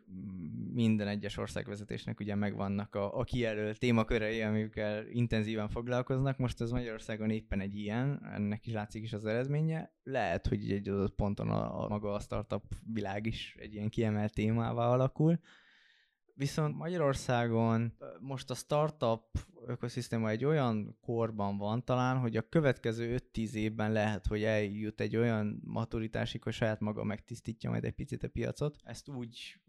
minden 0.74 1.07
egyes 1.07 1.38
országvezetésnek 1.38 2.20
ugye 2.20 2.36
megvannak 2.36 2.95
a, 2.95 3.20
a 3.20 3.24
kijelölt 3.24 3.80
témakörei, 3.80 4.41
amikkel 4.41 5.07
intenzíven 5.07 5.68
foglalkoznak. 5.68 6.38
Most 6.38 6.61
ez 6.61 6.72
Magyarországon 6.72 7.30
éppen 7.30 7.59
egy 7.59 7.76
ilyen, 7.76 8.22
ennek 8.34 8.66
is 8.68 8.74
látszik 8.74 9.03
is 9.03 9.13
az 9.13 9.26
eredménye. 9.26 9.91
Lehet, 10.03 10.47
hogy 10.47 10.72
egy 10.72 10.89
adott 10.89 11.16
ponton 11.16 11.49
a, 11.49 11.84
a 11.84 11.88
maga 11.88 12.13
a 12.13 12.20
startup 12.20 12.63
világ 12.93 13.26
is 13.26 13.55
egy 13.59 13.74
ilyen 13.74 13.89
kiemelt 13.89 14.34
témává 14.34 14.88
alakul. 14.88 15.39
Viszont 16.38 16.75
Magyarországon 16.75 17.93
most 18.19 18.49
a 18.49 18.53
startup 18.53 19.23
ökoszisztéma 19.67 20.29
egy 20.29 20.45
olyan 20.45 20.97
korban 21.01 21.57
van 21.57 21.83
talán, 21.86 22.17
hogy 22.17 22.38
a 22.38 22.49
következő 22.49 23.17
5-10 23.33 23.51
évben 23.53 23.91
lehet, 23.91 24.27
hogy 24.27 24.43
eljut 24.43 25.01
egy 25.01 25.15
olyan 25.15 25.61
maturitásig, 25.63 26.43
hogy 26.43 26.53
saját 26.53 26.79
maga 26.79 27.03
megtisztítja 27.03 27.69
majd 27.69 27.83
egy 27.83 27.93
picit 27.93 28.23
a 28.23 28.27
piacot. 28.27 28.77
Ezt 28.83 29.09
úgy 29.09 29.59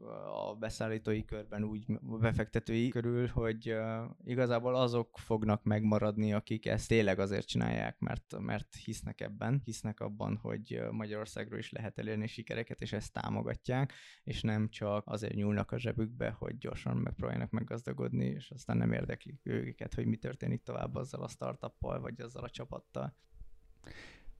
a 0.49 0.55
beszállítói 0.55 1.25
körben, 1.25 1.65
úgy 1.65 1.85
befektetői 2.01 2.89
körül, 2.89 3.27
hogy 3.27 3.77
igazából 4.25 4.75
azok 4.75 5.19
fognak 5.19 5.65
megmaradni, 5.65 6.33
akik 6.33 6.67
ezt 6.67 6.89
tényleg 6.89 7.19
azért 7.19 7.47
csinálják, 7.47 7.99
mert, 7.99 8.39
mert 8.39 8.75
hisznek 8.75 9.21
ebben, 9.21 9.61
hisznek 9.65 10.01
abban, 10.01 10.37
hogy 10.37 10.83
Magyarországról 10.91 11.59
is 11.59 11.73
lehet 11.73 11.99
elérni 11.99 12.27
sikereket, 12.27 12.81
és 12.81 12.93
ezt 12.93 13.13
támogatják, 13.13 13.93
és 14.25 14.43
nem 14.43 14.69
csak 14.69 15.07
azért 15.07 15.35
nyúlnak 15.35 15.73
a 15.73 15.79
zsebükbe, 15.79 16.31
hogy 16.31 16.56
gyorsan 16.59 16.97
megpróbáljanak 16.97 17.51
meggazdagodni, 17.51 18.25
és 18.25 18.51
aztán 18.51 18.77
nem 18.77 18.93
érdekli 18.93 19.41
őket 19.43 19.95
hogy 19.95 20.07
mi 20.07 20.17
történik 20.17 20.63
tovább 20.63 20.95
azzal 20.95 21.23
a 21.23 21.29
startuppal, 21.29 22.01
vagy 22.01 22.21
azzal 22.21 22.45
a 22.45 22.51
csapattal. 22.51 23.15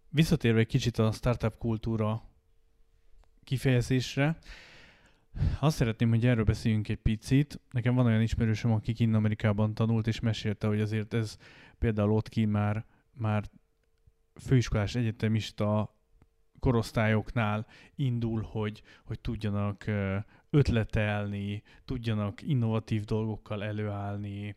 Visszatérve 0.09 0.59
egy 0.59 0.67
kicsit 0.67 0.99
a 0.99 1.13
startup 1.13 1.59
kultúra 1.59 2.23
kifejezésre, 3.45 4.39
azt 5.61 5.77
szeretném, 5.77 6.09
hogy 6.09 6.27
erről 6.27 6.45
beszéljünk 6.45 6.89
egy 6.89 6.97
picit. 6.97 7.61
Nekem 7.71 7.95
van 7.95 8.07
olyan 8.07 8.23
ismerősöm, 8.23 8.73
aki 8.73 8.93
kinn 8.93 9.15
Amerikában 9.15 9.75
tanult, 9.75 10.07
és 10.07 10.21
mesélte, 10.21 10.67
hogy 10.67 10.81
azért 10.81 11.15
ez 11.15 11.37
például 11.79 12.13
ott 12.13 12.29
ki 12.29 12.45
már, 12.45 12.87
már 13.13 13.45
főiskolás 14.41 14.95
egyetemista 14.95 15.95
korosztályoknál 16.59 17.67
indul, 17.95 18.43
hogy, 18.43 18.83
hogy 19.05 19.21
tudjanak 19.21 19.85
ötletelni, 20.57 21.63
tudjanak 21.85 22.43
innovatív 22.43 23.05
dolgokkal 23.05 23.65
előállni, 23.65 24.57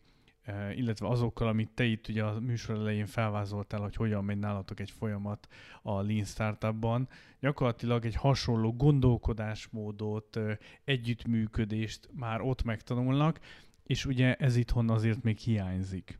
illetve 0.75 1.07
azokkal, 1.07 1.47
amit 1.47 1.69
te 1.69 1.83
itt 1.83 2.07
ugye 2.07 2.23
a 2.23 2.39
műsor 2.39 2.75
elején 2.75 3.05
felvázoltál, 3.05 3.81
hogy 3.81 3.95
hogyan 3.95 4.23
megy 4.23 4.37
nálatok 4.37 4.79
egy 4.79 4.91
folyamat 4.91 5.47
a 5.81 6.01
Lean 6.01 6.23
Startupban, 6.23 7.07
gyakorlatilag 7.39 8.05
egy 8.05 8.15
hasonló 8.15 8.73
gondolkodásmódot, 8.73 10.39
együttműködést 10.83 12.09
már 12.13 12.41
ott 12.41 12.63
megtanulnak, 12.63 13.39
és 13.83 14.05
ugye 14.05 14.35
ez 14.35 14.55
itthon 14.55 14.89
azért 14.89 15.23
még 15.23 15.37
hiányzik. 15.37 16.19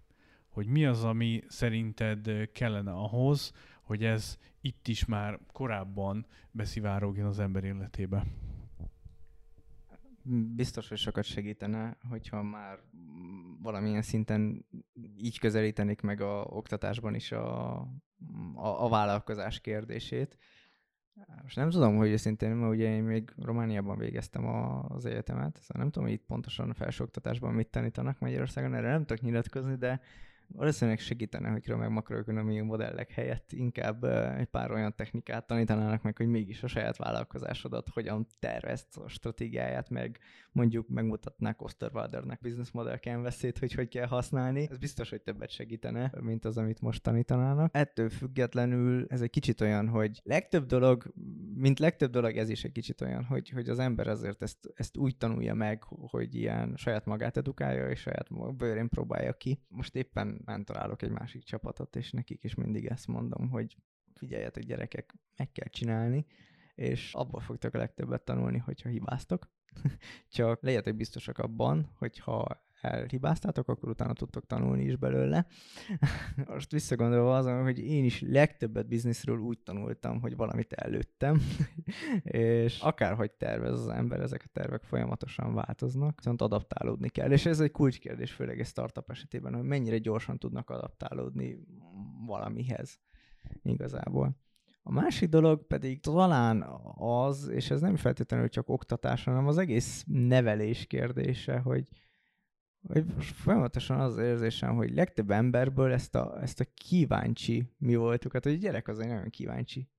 Hogy 0.50 0.68
mi 0.68 0.86
az, 0.86 1.04
ami 1.04 1.44
szerinted 1.48 2.50
kellene 2.52 2.92
ahhoz, 2.92 3.54
hogy 3.82 4.04
ez 4.04 4.38
itt 4.62 4.88
is 4.88 5.06
már 5.06 5.40
korábban 5.52 6.26
beszivárogjon 6.52 7.28
az 7.28 7.40
ember 7.40 7.64
életébe? 7.64 8.26
Biztos, 10.56 10.90
hogy 10.90 10.98
sokat 10.98 11.24
segítene, 11.24 11.98
hogyha 12.10 12.44
már 12.44 12.80
valamilyen 13.62 14.02
szinten 14.02 14.66
így 15.18 15.40
közelítenék 15.40 16.02
meg 16.02 16.22
a 16.22 16.44
oktatásban 16.50 17.16
is 17.16 17.32
a, 17.32 17.78
a, 18.56 18.84
a 18.86 18.90
vállalkozás 18.90 19.60
kérdését. 19.60 20.38
Most 21.42 21.56
nem 21.56 21.70
tudom, 21.70 21.96
hogy 21.96 22.10
őszintén, 22.10 22.56
mert 22.56 22.74
ugye 22.74 22.96
én 22.96 23.04
még 23.04 23.34
Romániában 23.38 23.98
végeztem 23.98 24.48
az 24.48 25.06
egyetemet, 25.06 25.58
szóval 25.62 25.82
nem 25.84 25.92
tudom, 25.92 26.08
hogy 26.08 26.18
itt 26.18 26.26
pontosan 26.26 26.70
a 26.70 26.74
felsőoktatásban 26.74 27.54
mit 27.54 27.68
tanítanak 27.68 28.20
Magyarországon, 28.20 28.74
erre 28.74 28.90
nem 28.92 29.06
tudok 29.06 29.24
nyilatkozni, 29.24 29.76
de 29.76 30.02
valószínűleg 30.52 31.00
segítene, 31.00 31.50
hogy 31.50 31.78
meg 31.78 31.89
makroökonomiai 31.89 32.62
modellek 32.62 33.12
helyett 33.12 33.52
inkább 33.52 34.04
egy 34.38 34.47
pár 34.47 34.72
olyan 34.72 34.95
technikát 34.95 35.47
tanítanának 35.47 36.02
meg, 36.02 36.18
hogy 36.18 36.28
mégis 36.28 36.64
a 36.64 36.68
saját 36.68 36.97
vállalkozásodat 36.97 37.89
hogyan 37.89 38.28
tervezt 38.39 38.97
a 38.97 39.08
stratégiáját, 39.08 39.89
meg 39.89 40.20
mondjuk 40.52 40.88
megmutatnák 40.88 41.62
Osterwaldernek 41.62 42.39
business 42.41 42.72
model 42.72 42.97
canvas 42.97 43.41
hogy 43.60 43.74
hogy 43.74 43.88
kell 43.88 44.08
használni. 44.08 44.68
Ez 44.70 44.78
biztos, 44.78 45.10
hogy 45.10 45.22
többet 45.22 45.50
segítene, 45.50 46.12
mint 46.22 46.45
az, 46.45 46.58
amit 46.58 46.82
most 46.82 47.04
tanítanának. 47.04 47.70
Ettől 47.74 48.10
függetlenül 48.10 49.06
ez 49.10 49.22
egy 49.22 49.30
kicsit 49.30 49.62
olyan, 49.62 49.88
hogy 49.88 50.22
legtöbb 50.24 50.66
dolog, 50.66 51.14
mint 51.56 51.80
legtöbb 51.80 52.12
dolog, 52.12 52.38
ez 52.38 52.50
is 52.50 52.64
egy 52.64 52.72
kicsit 52.72 53.02
olyan, 53.02 53.24
hogy, 53.24 53.50
hogy 53.50 53.70
az 53.70 53.80
ember 53.80 54.08
azért 54.08 54.41
ezt, 54.41 54.58
ezt 54.76 54.97
úgy 54.97 55.18
tanulja 55.18 55.54
meg, 55.54 55.84
hogy 55.84 56.36
ilyen 56.36 56.74
saját 56.78 57.06
magát 57.06 57.38
edukálja, 57.38 57.89
és 57.89 58.00
saját 58.00 58.56
bőrén 58.58 58.89
próbálja 58.89 59.34
ki. 59.34 59.64
Most 59.68 59.95
éppen 59.95 60.39
mentorálok 60.46 61.02
egy 61.02 61.12
másik 61.12 61.44
csapatot, 61.44 61.96
és 61.96 62.12
nekik 62.12 62.44
is 62.44 62.56
mindig 62.56 62.86
ezt 62.86 63.08
mondom, 63.08 63.50
hogy 63.50 63.78
figyeljetek 64.14 64.64
gyerekek, 64.64 65.16
meg 65.38 65.52
kell 65.52 65.68
csinálni, 65.68 66.26
és 66.76 67.14
abból 67.14 67.42
fogtok 67.42 67.74
a 67.74 67.78
legtöbbet 67.78 68.22
tanulni, 68.22 68.58
hogyha 68.58 68.90
hibáztok. 68.90 69.50
Csak 70.30 70.62
legyetek 70.62 70.96
biztosak 70.96 71.38
abban, 71.38 71.92
hogyha 71.98 72.68
elhibáztátok, 72.82 73.68
akkor 73.68 73.90
utána 73.90 74.14
tudtok 74.14 74.46
tanulni 74.46 74.84
is 74.84 74.96
belőle. 74.96 75.46
Most 76.48 76.72
visszagondolva 76.72 77.38
azon, 77.38 77.64
hogy 77.64 77.80
én 77.80 78.06
is 78.06 78.22
legtöbbet 78.22 78.88
bizniszről 78.88 79.38
úgy 79.38 79.60
tanultam, 79.60 80.22
hogy 80.22 80.36
valamit 80.36 80.74
előttem, 80.74 81.42
és 82.24 82.80
akárhogy 82.80 83.32
tervez 83.32 83.80
az 83.80 83.88
ember, 83.88 84.20
ezek 84.20 84.44
a 84.46 84.50
tervek 84.54 84.84
folyamatosan 84.84 85.54
változnak, 85.54 86.18
viszont 86.18 86.42
adaptálódni 86.42 87.10
kell. 87.10 87.32
És 87.32 87.46
ez 87.46 87.60
egy 87.60 87.72
kulcskérdés, 87.72 88.32
főleg 88.32 88.60
egy 88.60 88.68
startup 88.68 89.10
esetében, 89.10 89.54
hogy 89.54 89.64
mennyire 89.64 89.98
gyorsan 89.98 90.38
tudnak 90.38 90.70
adaptálódni 90.70 91.60
valamihez 92.26 93.00
igazából. 93.64 94.38
A 94.84 94.92
másik 94.92 95.30
dolog 95.30 95.68
pedig 95.68 96.00
talán 96.00 96.66
az, 96.96 97.48
és 97.48 97.70
ez 97.70 97.82
nem 97.82 97.96
feltétlenül 97.96 98.50
csak 98.50 98.70
oktatás, 98.70 99.24
hanem 99.24 99.48
az 99.48 99.58
egész 99.58 100.04
nevelés 100.08 100.86
kérdése, 100.86 101.60
hogy 101.60 101.88
hogy 102.88 103.06
folyamatosan 103.20 104.00
az 104.00 104.18
érzésem, 104.18 104.76
hogy 104.76 104.94
legtöbb 104.94 105.32
emberből 105.32 105.92
ezt 105.92 106.16
a, 106.16 106.42
ezt 106.42 106.60
a 106.60 106.66
kíváncsi 106.74 107.72
mi 107.78 107.96
voltuk, 107.96 108.34
hát 108.34 108.44
hogy 108.44 108.54
a 108.54 108.58
gyerek 108.58 108.88
az 108.88 109.00
egy 109.00 109.08
nagyon 109.08 109.30
kíváncsi 109.30 109.90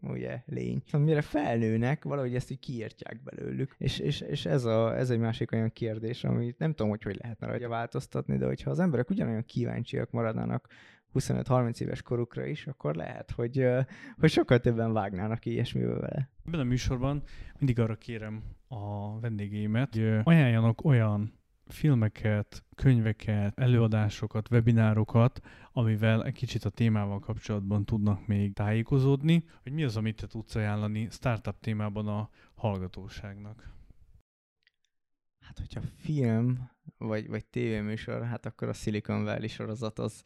ugye, 0.00 0.42
lény. 0.46 0.82
Szóval 0.86 1.06
mire 1.06 1.20
felnőnek, 1.20 2.04
valahogy 2.04 2.34
ezt 2.34 2.50
így 2.50 2.58
kiírtják 2.58 3.22
belőlük. 3.22 3.74
És, 3.78 3.98
és, 3.98 4.20
és 4.20 4.46
ez, 4.46 4.64
a, 4.64 4.96
ez 4.96 5.10
egy 5.10 5.18
másik 5.18 5.52
olyan 5.52 5.72
kérdés, 5.72 6.24
amit 6.24 6.58
nem 6.58 6.70
tudom, 6.70 6.88
hogy 6.88 7.02
hogy 7.02 7.18
lehetne 7.22 7.46
rajta 7.46 7.68
változtatni, 7.68 8.36
de 8.36 8.46
hogyha 8.46 8.70
az 8.70 8.78
emberek 8.78 9.10
ugyanolyan 9.10 9.44
kíváncsiak 9.44 10.10
maradnának 10.10 10.68
25-30 11.14 11.80
éves 11.80 12.02
korukra 12.02 12.46
is, 12.46 12.66
akkor 12.66 12.94
lehet, 12.94 13.30
hogy, 13.30 13.66
hogy 14.18 14.30
sokkal 14.30 14.58
többen 14.58 14.92
vágnának 14.92 15.46
ilyesmivel 15.46 15.98
vele. 15.98 16.30
Ebben 16.46 16.60
a 16.60 16.64
műsorban 16.64 17.22
mindig 17.58 17.78
arra 17.78 17.94
kérem 17.94 18.42
a 18.68 19.20
vendégeimet, 19.20 19.94
hogy 19.94 20.20
ajánljanak 20.22 20.84
olyan 20.84 21.39
filmeket, 21.72 22.64
könyveket, 22.74 23.58
előadásokat, 23.58 24.50
webinárokat, 24.50 25.40
amivel 25.72 26.24
egy 26.24 26.32
kicsit 26.32 26.64
a 26.64 26.70
témával 26.70 27.18
kapcsolatban 27.18 27.84
tudnak 27.84 28.26
még 28.26 28.52
tájékozódni, 28.52 29.44
hogy 29.62 29.72
mi 29.72 29.84
az, 29.84 29.96
amit 29.96 30.16
te 30.16 30.26
tudsz 30.26 30.54
ajánlani 30.54 31.08
startup 31.10 31.60
témában 31.60 32.08
a 32.08 32.30
hallgatóságnak. 32.54 33.78
Hát, 35.40 35.58
hogyha 35.58 35.80
film 35.96 36.70
vagy, 36.98 37.28
vagy 37.28 37.46
tévéműsor, 37.46 38.24
hát 38.24 38.46
akkor 38.46 38.68
a 38.68 38.72
Silicon 38.72 39.24
Valley 39.24 39.48
sorozat 39.48 39.98
az, 39.98 40.22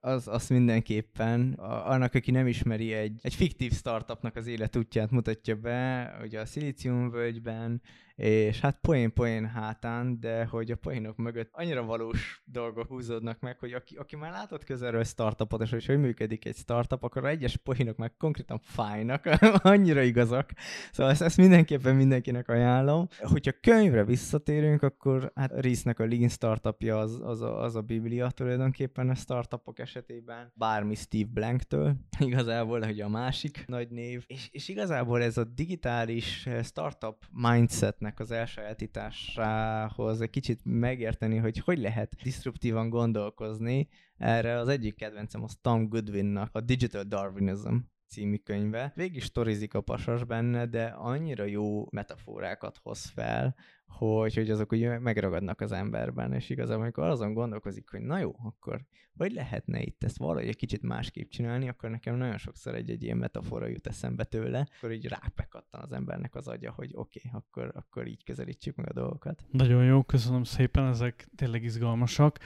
az, 0.00 0.28
az 0.28 0.48
mindenképpen. 0.48 1.52
A, 1.52 1.90
annak, 1.90 2.14
aki 2.14 2.30
nem 2.30 2.46
ismeri, 2.46 2.92
egy, 2.92 3.18
egy 3.22 3.34
fiktív 3.34 3.72
startupnak 3.72 4.36
az 4.36 4.46
életútját 4.46 5.10
mutatja 5.10 5.56
be, 5.56 6.16
ugye 6.22 6.40
a 6.40 6.46
Szilíciumvölgyben, 6.46 7.82
és 8.16 8.60
hát 8.60 8.78
poén-poén 8.80 9.46
hátán, 9.46 10.20
de 10.20 10.44
hogy 10.44 10.70
a 10.70 10.76
poénok 10.76 11.16
mögött 11.16 11.48
annyira 11.52 11.84
valós 11.84 12.42
dolgok 12.44 12.88
húzódnak 12.88 13.40
meg, 13.40 13.58
hogy 13.58 13.72
aki, 13.72 13.96
aki 13.96 14.16
már 14.16 14.30
látott 14.30 14.64
közelről 14.64 15.04
startupot, 15.04 15.62
és 15.62 15.70
hogy 15.70 15.86
hogy 15.86 15.98
működik 15.98 16.44
egy 16.44 16.56
startup, 16.56 17.02
akkor 17.02 17.24
a 17.24 17.28
egyes 17.28 17.56
poénok 17.56 17.96
meg 17.96 18.16
konkrétan 18.16 18.60
fájnak, 18.62 19.24
annyira 19.72 20.02
igazak. 20.02 20.52
Szóval 20.92 21.12
ezt, 21.12 21.22
ezt 21.22 21.36
mindenképpen 21.36 21.96
mindenkinek 21.96 22.48
ajánlom. 22.48 23.08
Hogyha 23.18 23.52
könyvre 23.60 24.04
visszatérünk, 24.04 24.82
akkor 24.82 25.32
hát 25.34 25.52
Reese-nek 25.52 25.98
a 25.98 26.06
Lean 26.06 26.28
startupja 26.28 26.98
az, 26.98 27.20
az, 27.22 27.40
a, 27.40 27.62
az 27.62 27.76
a 27.76 27.80
biblia 27.80 28.30
tulajdonképpen 28.30 29.08
a 29.08 29.14
startupok 29.14 29.78
esetében, 29.78 30.52
bármi 30.54 30.94
Steve 30.94 31.30
Blank-től, 31.32 31.96
igazából, 32.18 32.80
hogy 32.80 33.00
a 33.00 33.08
másik 33.08 33.64
nagy 33.66 33.90
név, 33.90 34.24
és, 34.26 34.48
és 34.50 34.68
igazából 34.68 35.22
ez 35.22 35.36
a 35.36 35.44
digitális 35.44 36.48
startup 36.62 37.24
mindset 37.32 38.04
ötletnek 38.06 38.20
az 38.20 38.30
elsajátításához 38.30 40.20
egy 40.20 40.30
kicsit 40.30 40.60
megérteni, 40.64 41.36
hogy 41.36 41.58
hogy 41.58 41.78
lehet 41.78 42.16
disruptívan 42.22 42.88
gondolkozni. 42.88 43.88
Erre 44.16 44.58
az 44.58 44.68
egyik 44.68 44.96
kedvencem 44.96 45.42
az 45.42 45.56
Tom 45.60 45.88
Goodwinnak 45.88 46.54
a 46.54 46.60
Digital 46.60 47.02
Darwinism 47.02 47.76
című 48.08 48.36
könyve. 48.36 48.92
Végig 48.94 49.22
storizik 49.22 49.74
a 49.74 49.80
pasas 49.80 50.24
benne, 50.24 50.66
de 50.66 50.84
annyira 50.84 51.44
jó 51.44 51.86
metaforákat 51.90 52.78
hoz 52.82 53.04
fel, 53.04 53.54
hogy, 53.86 54.34
hogy 54.34 54.50
azok 54.50 54.72
ugye 54.72 54.98
megragadnak 54.98 55.60
az 55.60 55.72
emberben, 55.72 56.32
és 56.32 56.50
igazából 56.50 56.82
amikor 56.82 57.04
azon 57.04 57.32
gondolkozik, 57.32 57.90
hogy 57.90 58.00
na 58.00 58.18
jó, 58.18 58.34
akkor 58.44 58.80
vagy 59.12 59.32
lehetne 59.32 59.82
itt 59.82 60.04
ezt 60.04 60.18
valahogy 60.18 60.48
egy 60.48 60.56
kicsit 60.56 60.82
másképp 60.82 61.28
csinálni, 61.28 61.68
akkor 61.68 61.90
nekem 61.90 62.16
nagyon 62.16 62.38
sokszor 62.38 62.74
egy-egy 62.74 63.02
ilyen 63.02 63.16
metafora 63.16 63.66
jut 63.66 63.86
eszembe 63.86 64.24
tőle, 64.24 64.68
akkor 64.76 64.92
így 64.92 65.06
rápekattan 65.06 65.80
az 65.80 65.92
embernek 65.92 66.34
az 66.34 66.48
agya, 66.48 66.72
hogy 66.72 66.90
oké, 66.94 67.20
okay, 67.24 67.40
akkor, 67.40 67.72
akkor 67.74 68.06
így 68.06 68.24
közelítsük 68.24 68.76
meg 68.76 68.88
a 68.88 68.92
dolgokat. 68.92 69.44
Nagyon 69.50 69.84
jó, 69.84 70.02
köszönöm 70.02 70.44
szépen, 70.44 70.86
ezek 70.86 71.28
tényleg 71.36 71.62
izgalmasak. 71.62 72.38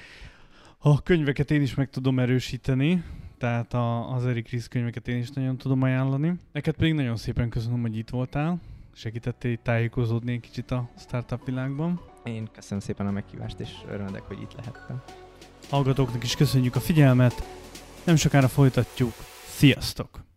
A 0.78 1.02
könyveket 1.02 1.50
én 1.50 1.62
is 1.62 1.74
meg 1.74 1.90
tudom 1.90 2.18
erősíteni, 2.18 3.02
tehát 3.40 3.74
a, 3.74 4.14
az 4.14 4.26
Eric 4.26 4.50
Ries 4.50 4.68
könyveket 4.68 5.08
én 5.08 5.18
is 5.18 5.30
nagyon 5.30 5.56
tudom 5.56 5.82
ajánlani. 5.82 6.32
Neked 6.52 6.74
pedig 6.74 6.94
nagyon 6.94 7.16
szépen 7.16 7.48
köszönöm, 7.48 7.80
hogy 7.80 7.96
itt 7.96 8.10
voltál 8.10 8.60
segítettél 8.92 9.58
tájékozódni 9.62 10.32
egy 10.32 10.40
kicsit 10.40 10.70
a 10.70 10.88
startup 10.98 11.44
világban. 11.44 12.00
Én 12.24 12.48
köszönöm 12.52 12.82
szépen 12.82 13.06
a 13.06 13.10
meghívást, 13.10 13.60
és 13.60 13.70
örülök, 13.90 14.22
hogy 14.22 14.40
itt 14.40 14.54
lehettem. 14.56 15.02
Hallgatóknak 15.68 16.24
is 16.24 16.36
köszönjük 16.36 16.76
a 16.76 16.80
figyelmet, 16.80 17.42
nem 18.04 18.16
sokára 18.16 18.48
folytatjuk. 18.48 19.12
Sziasztok! 19.46 20.29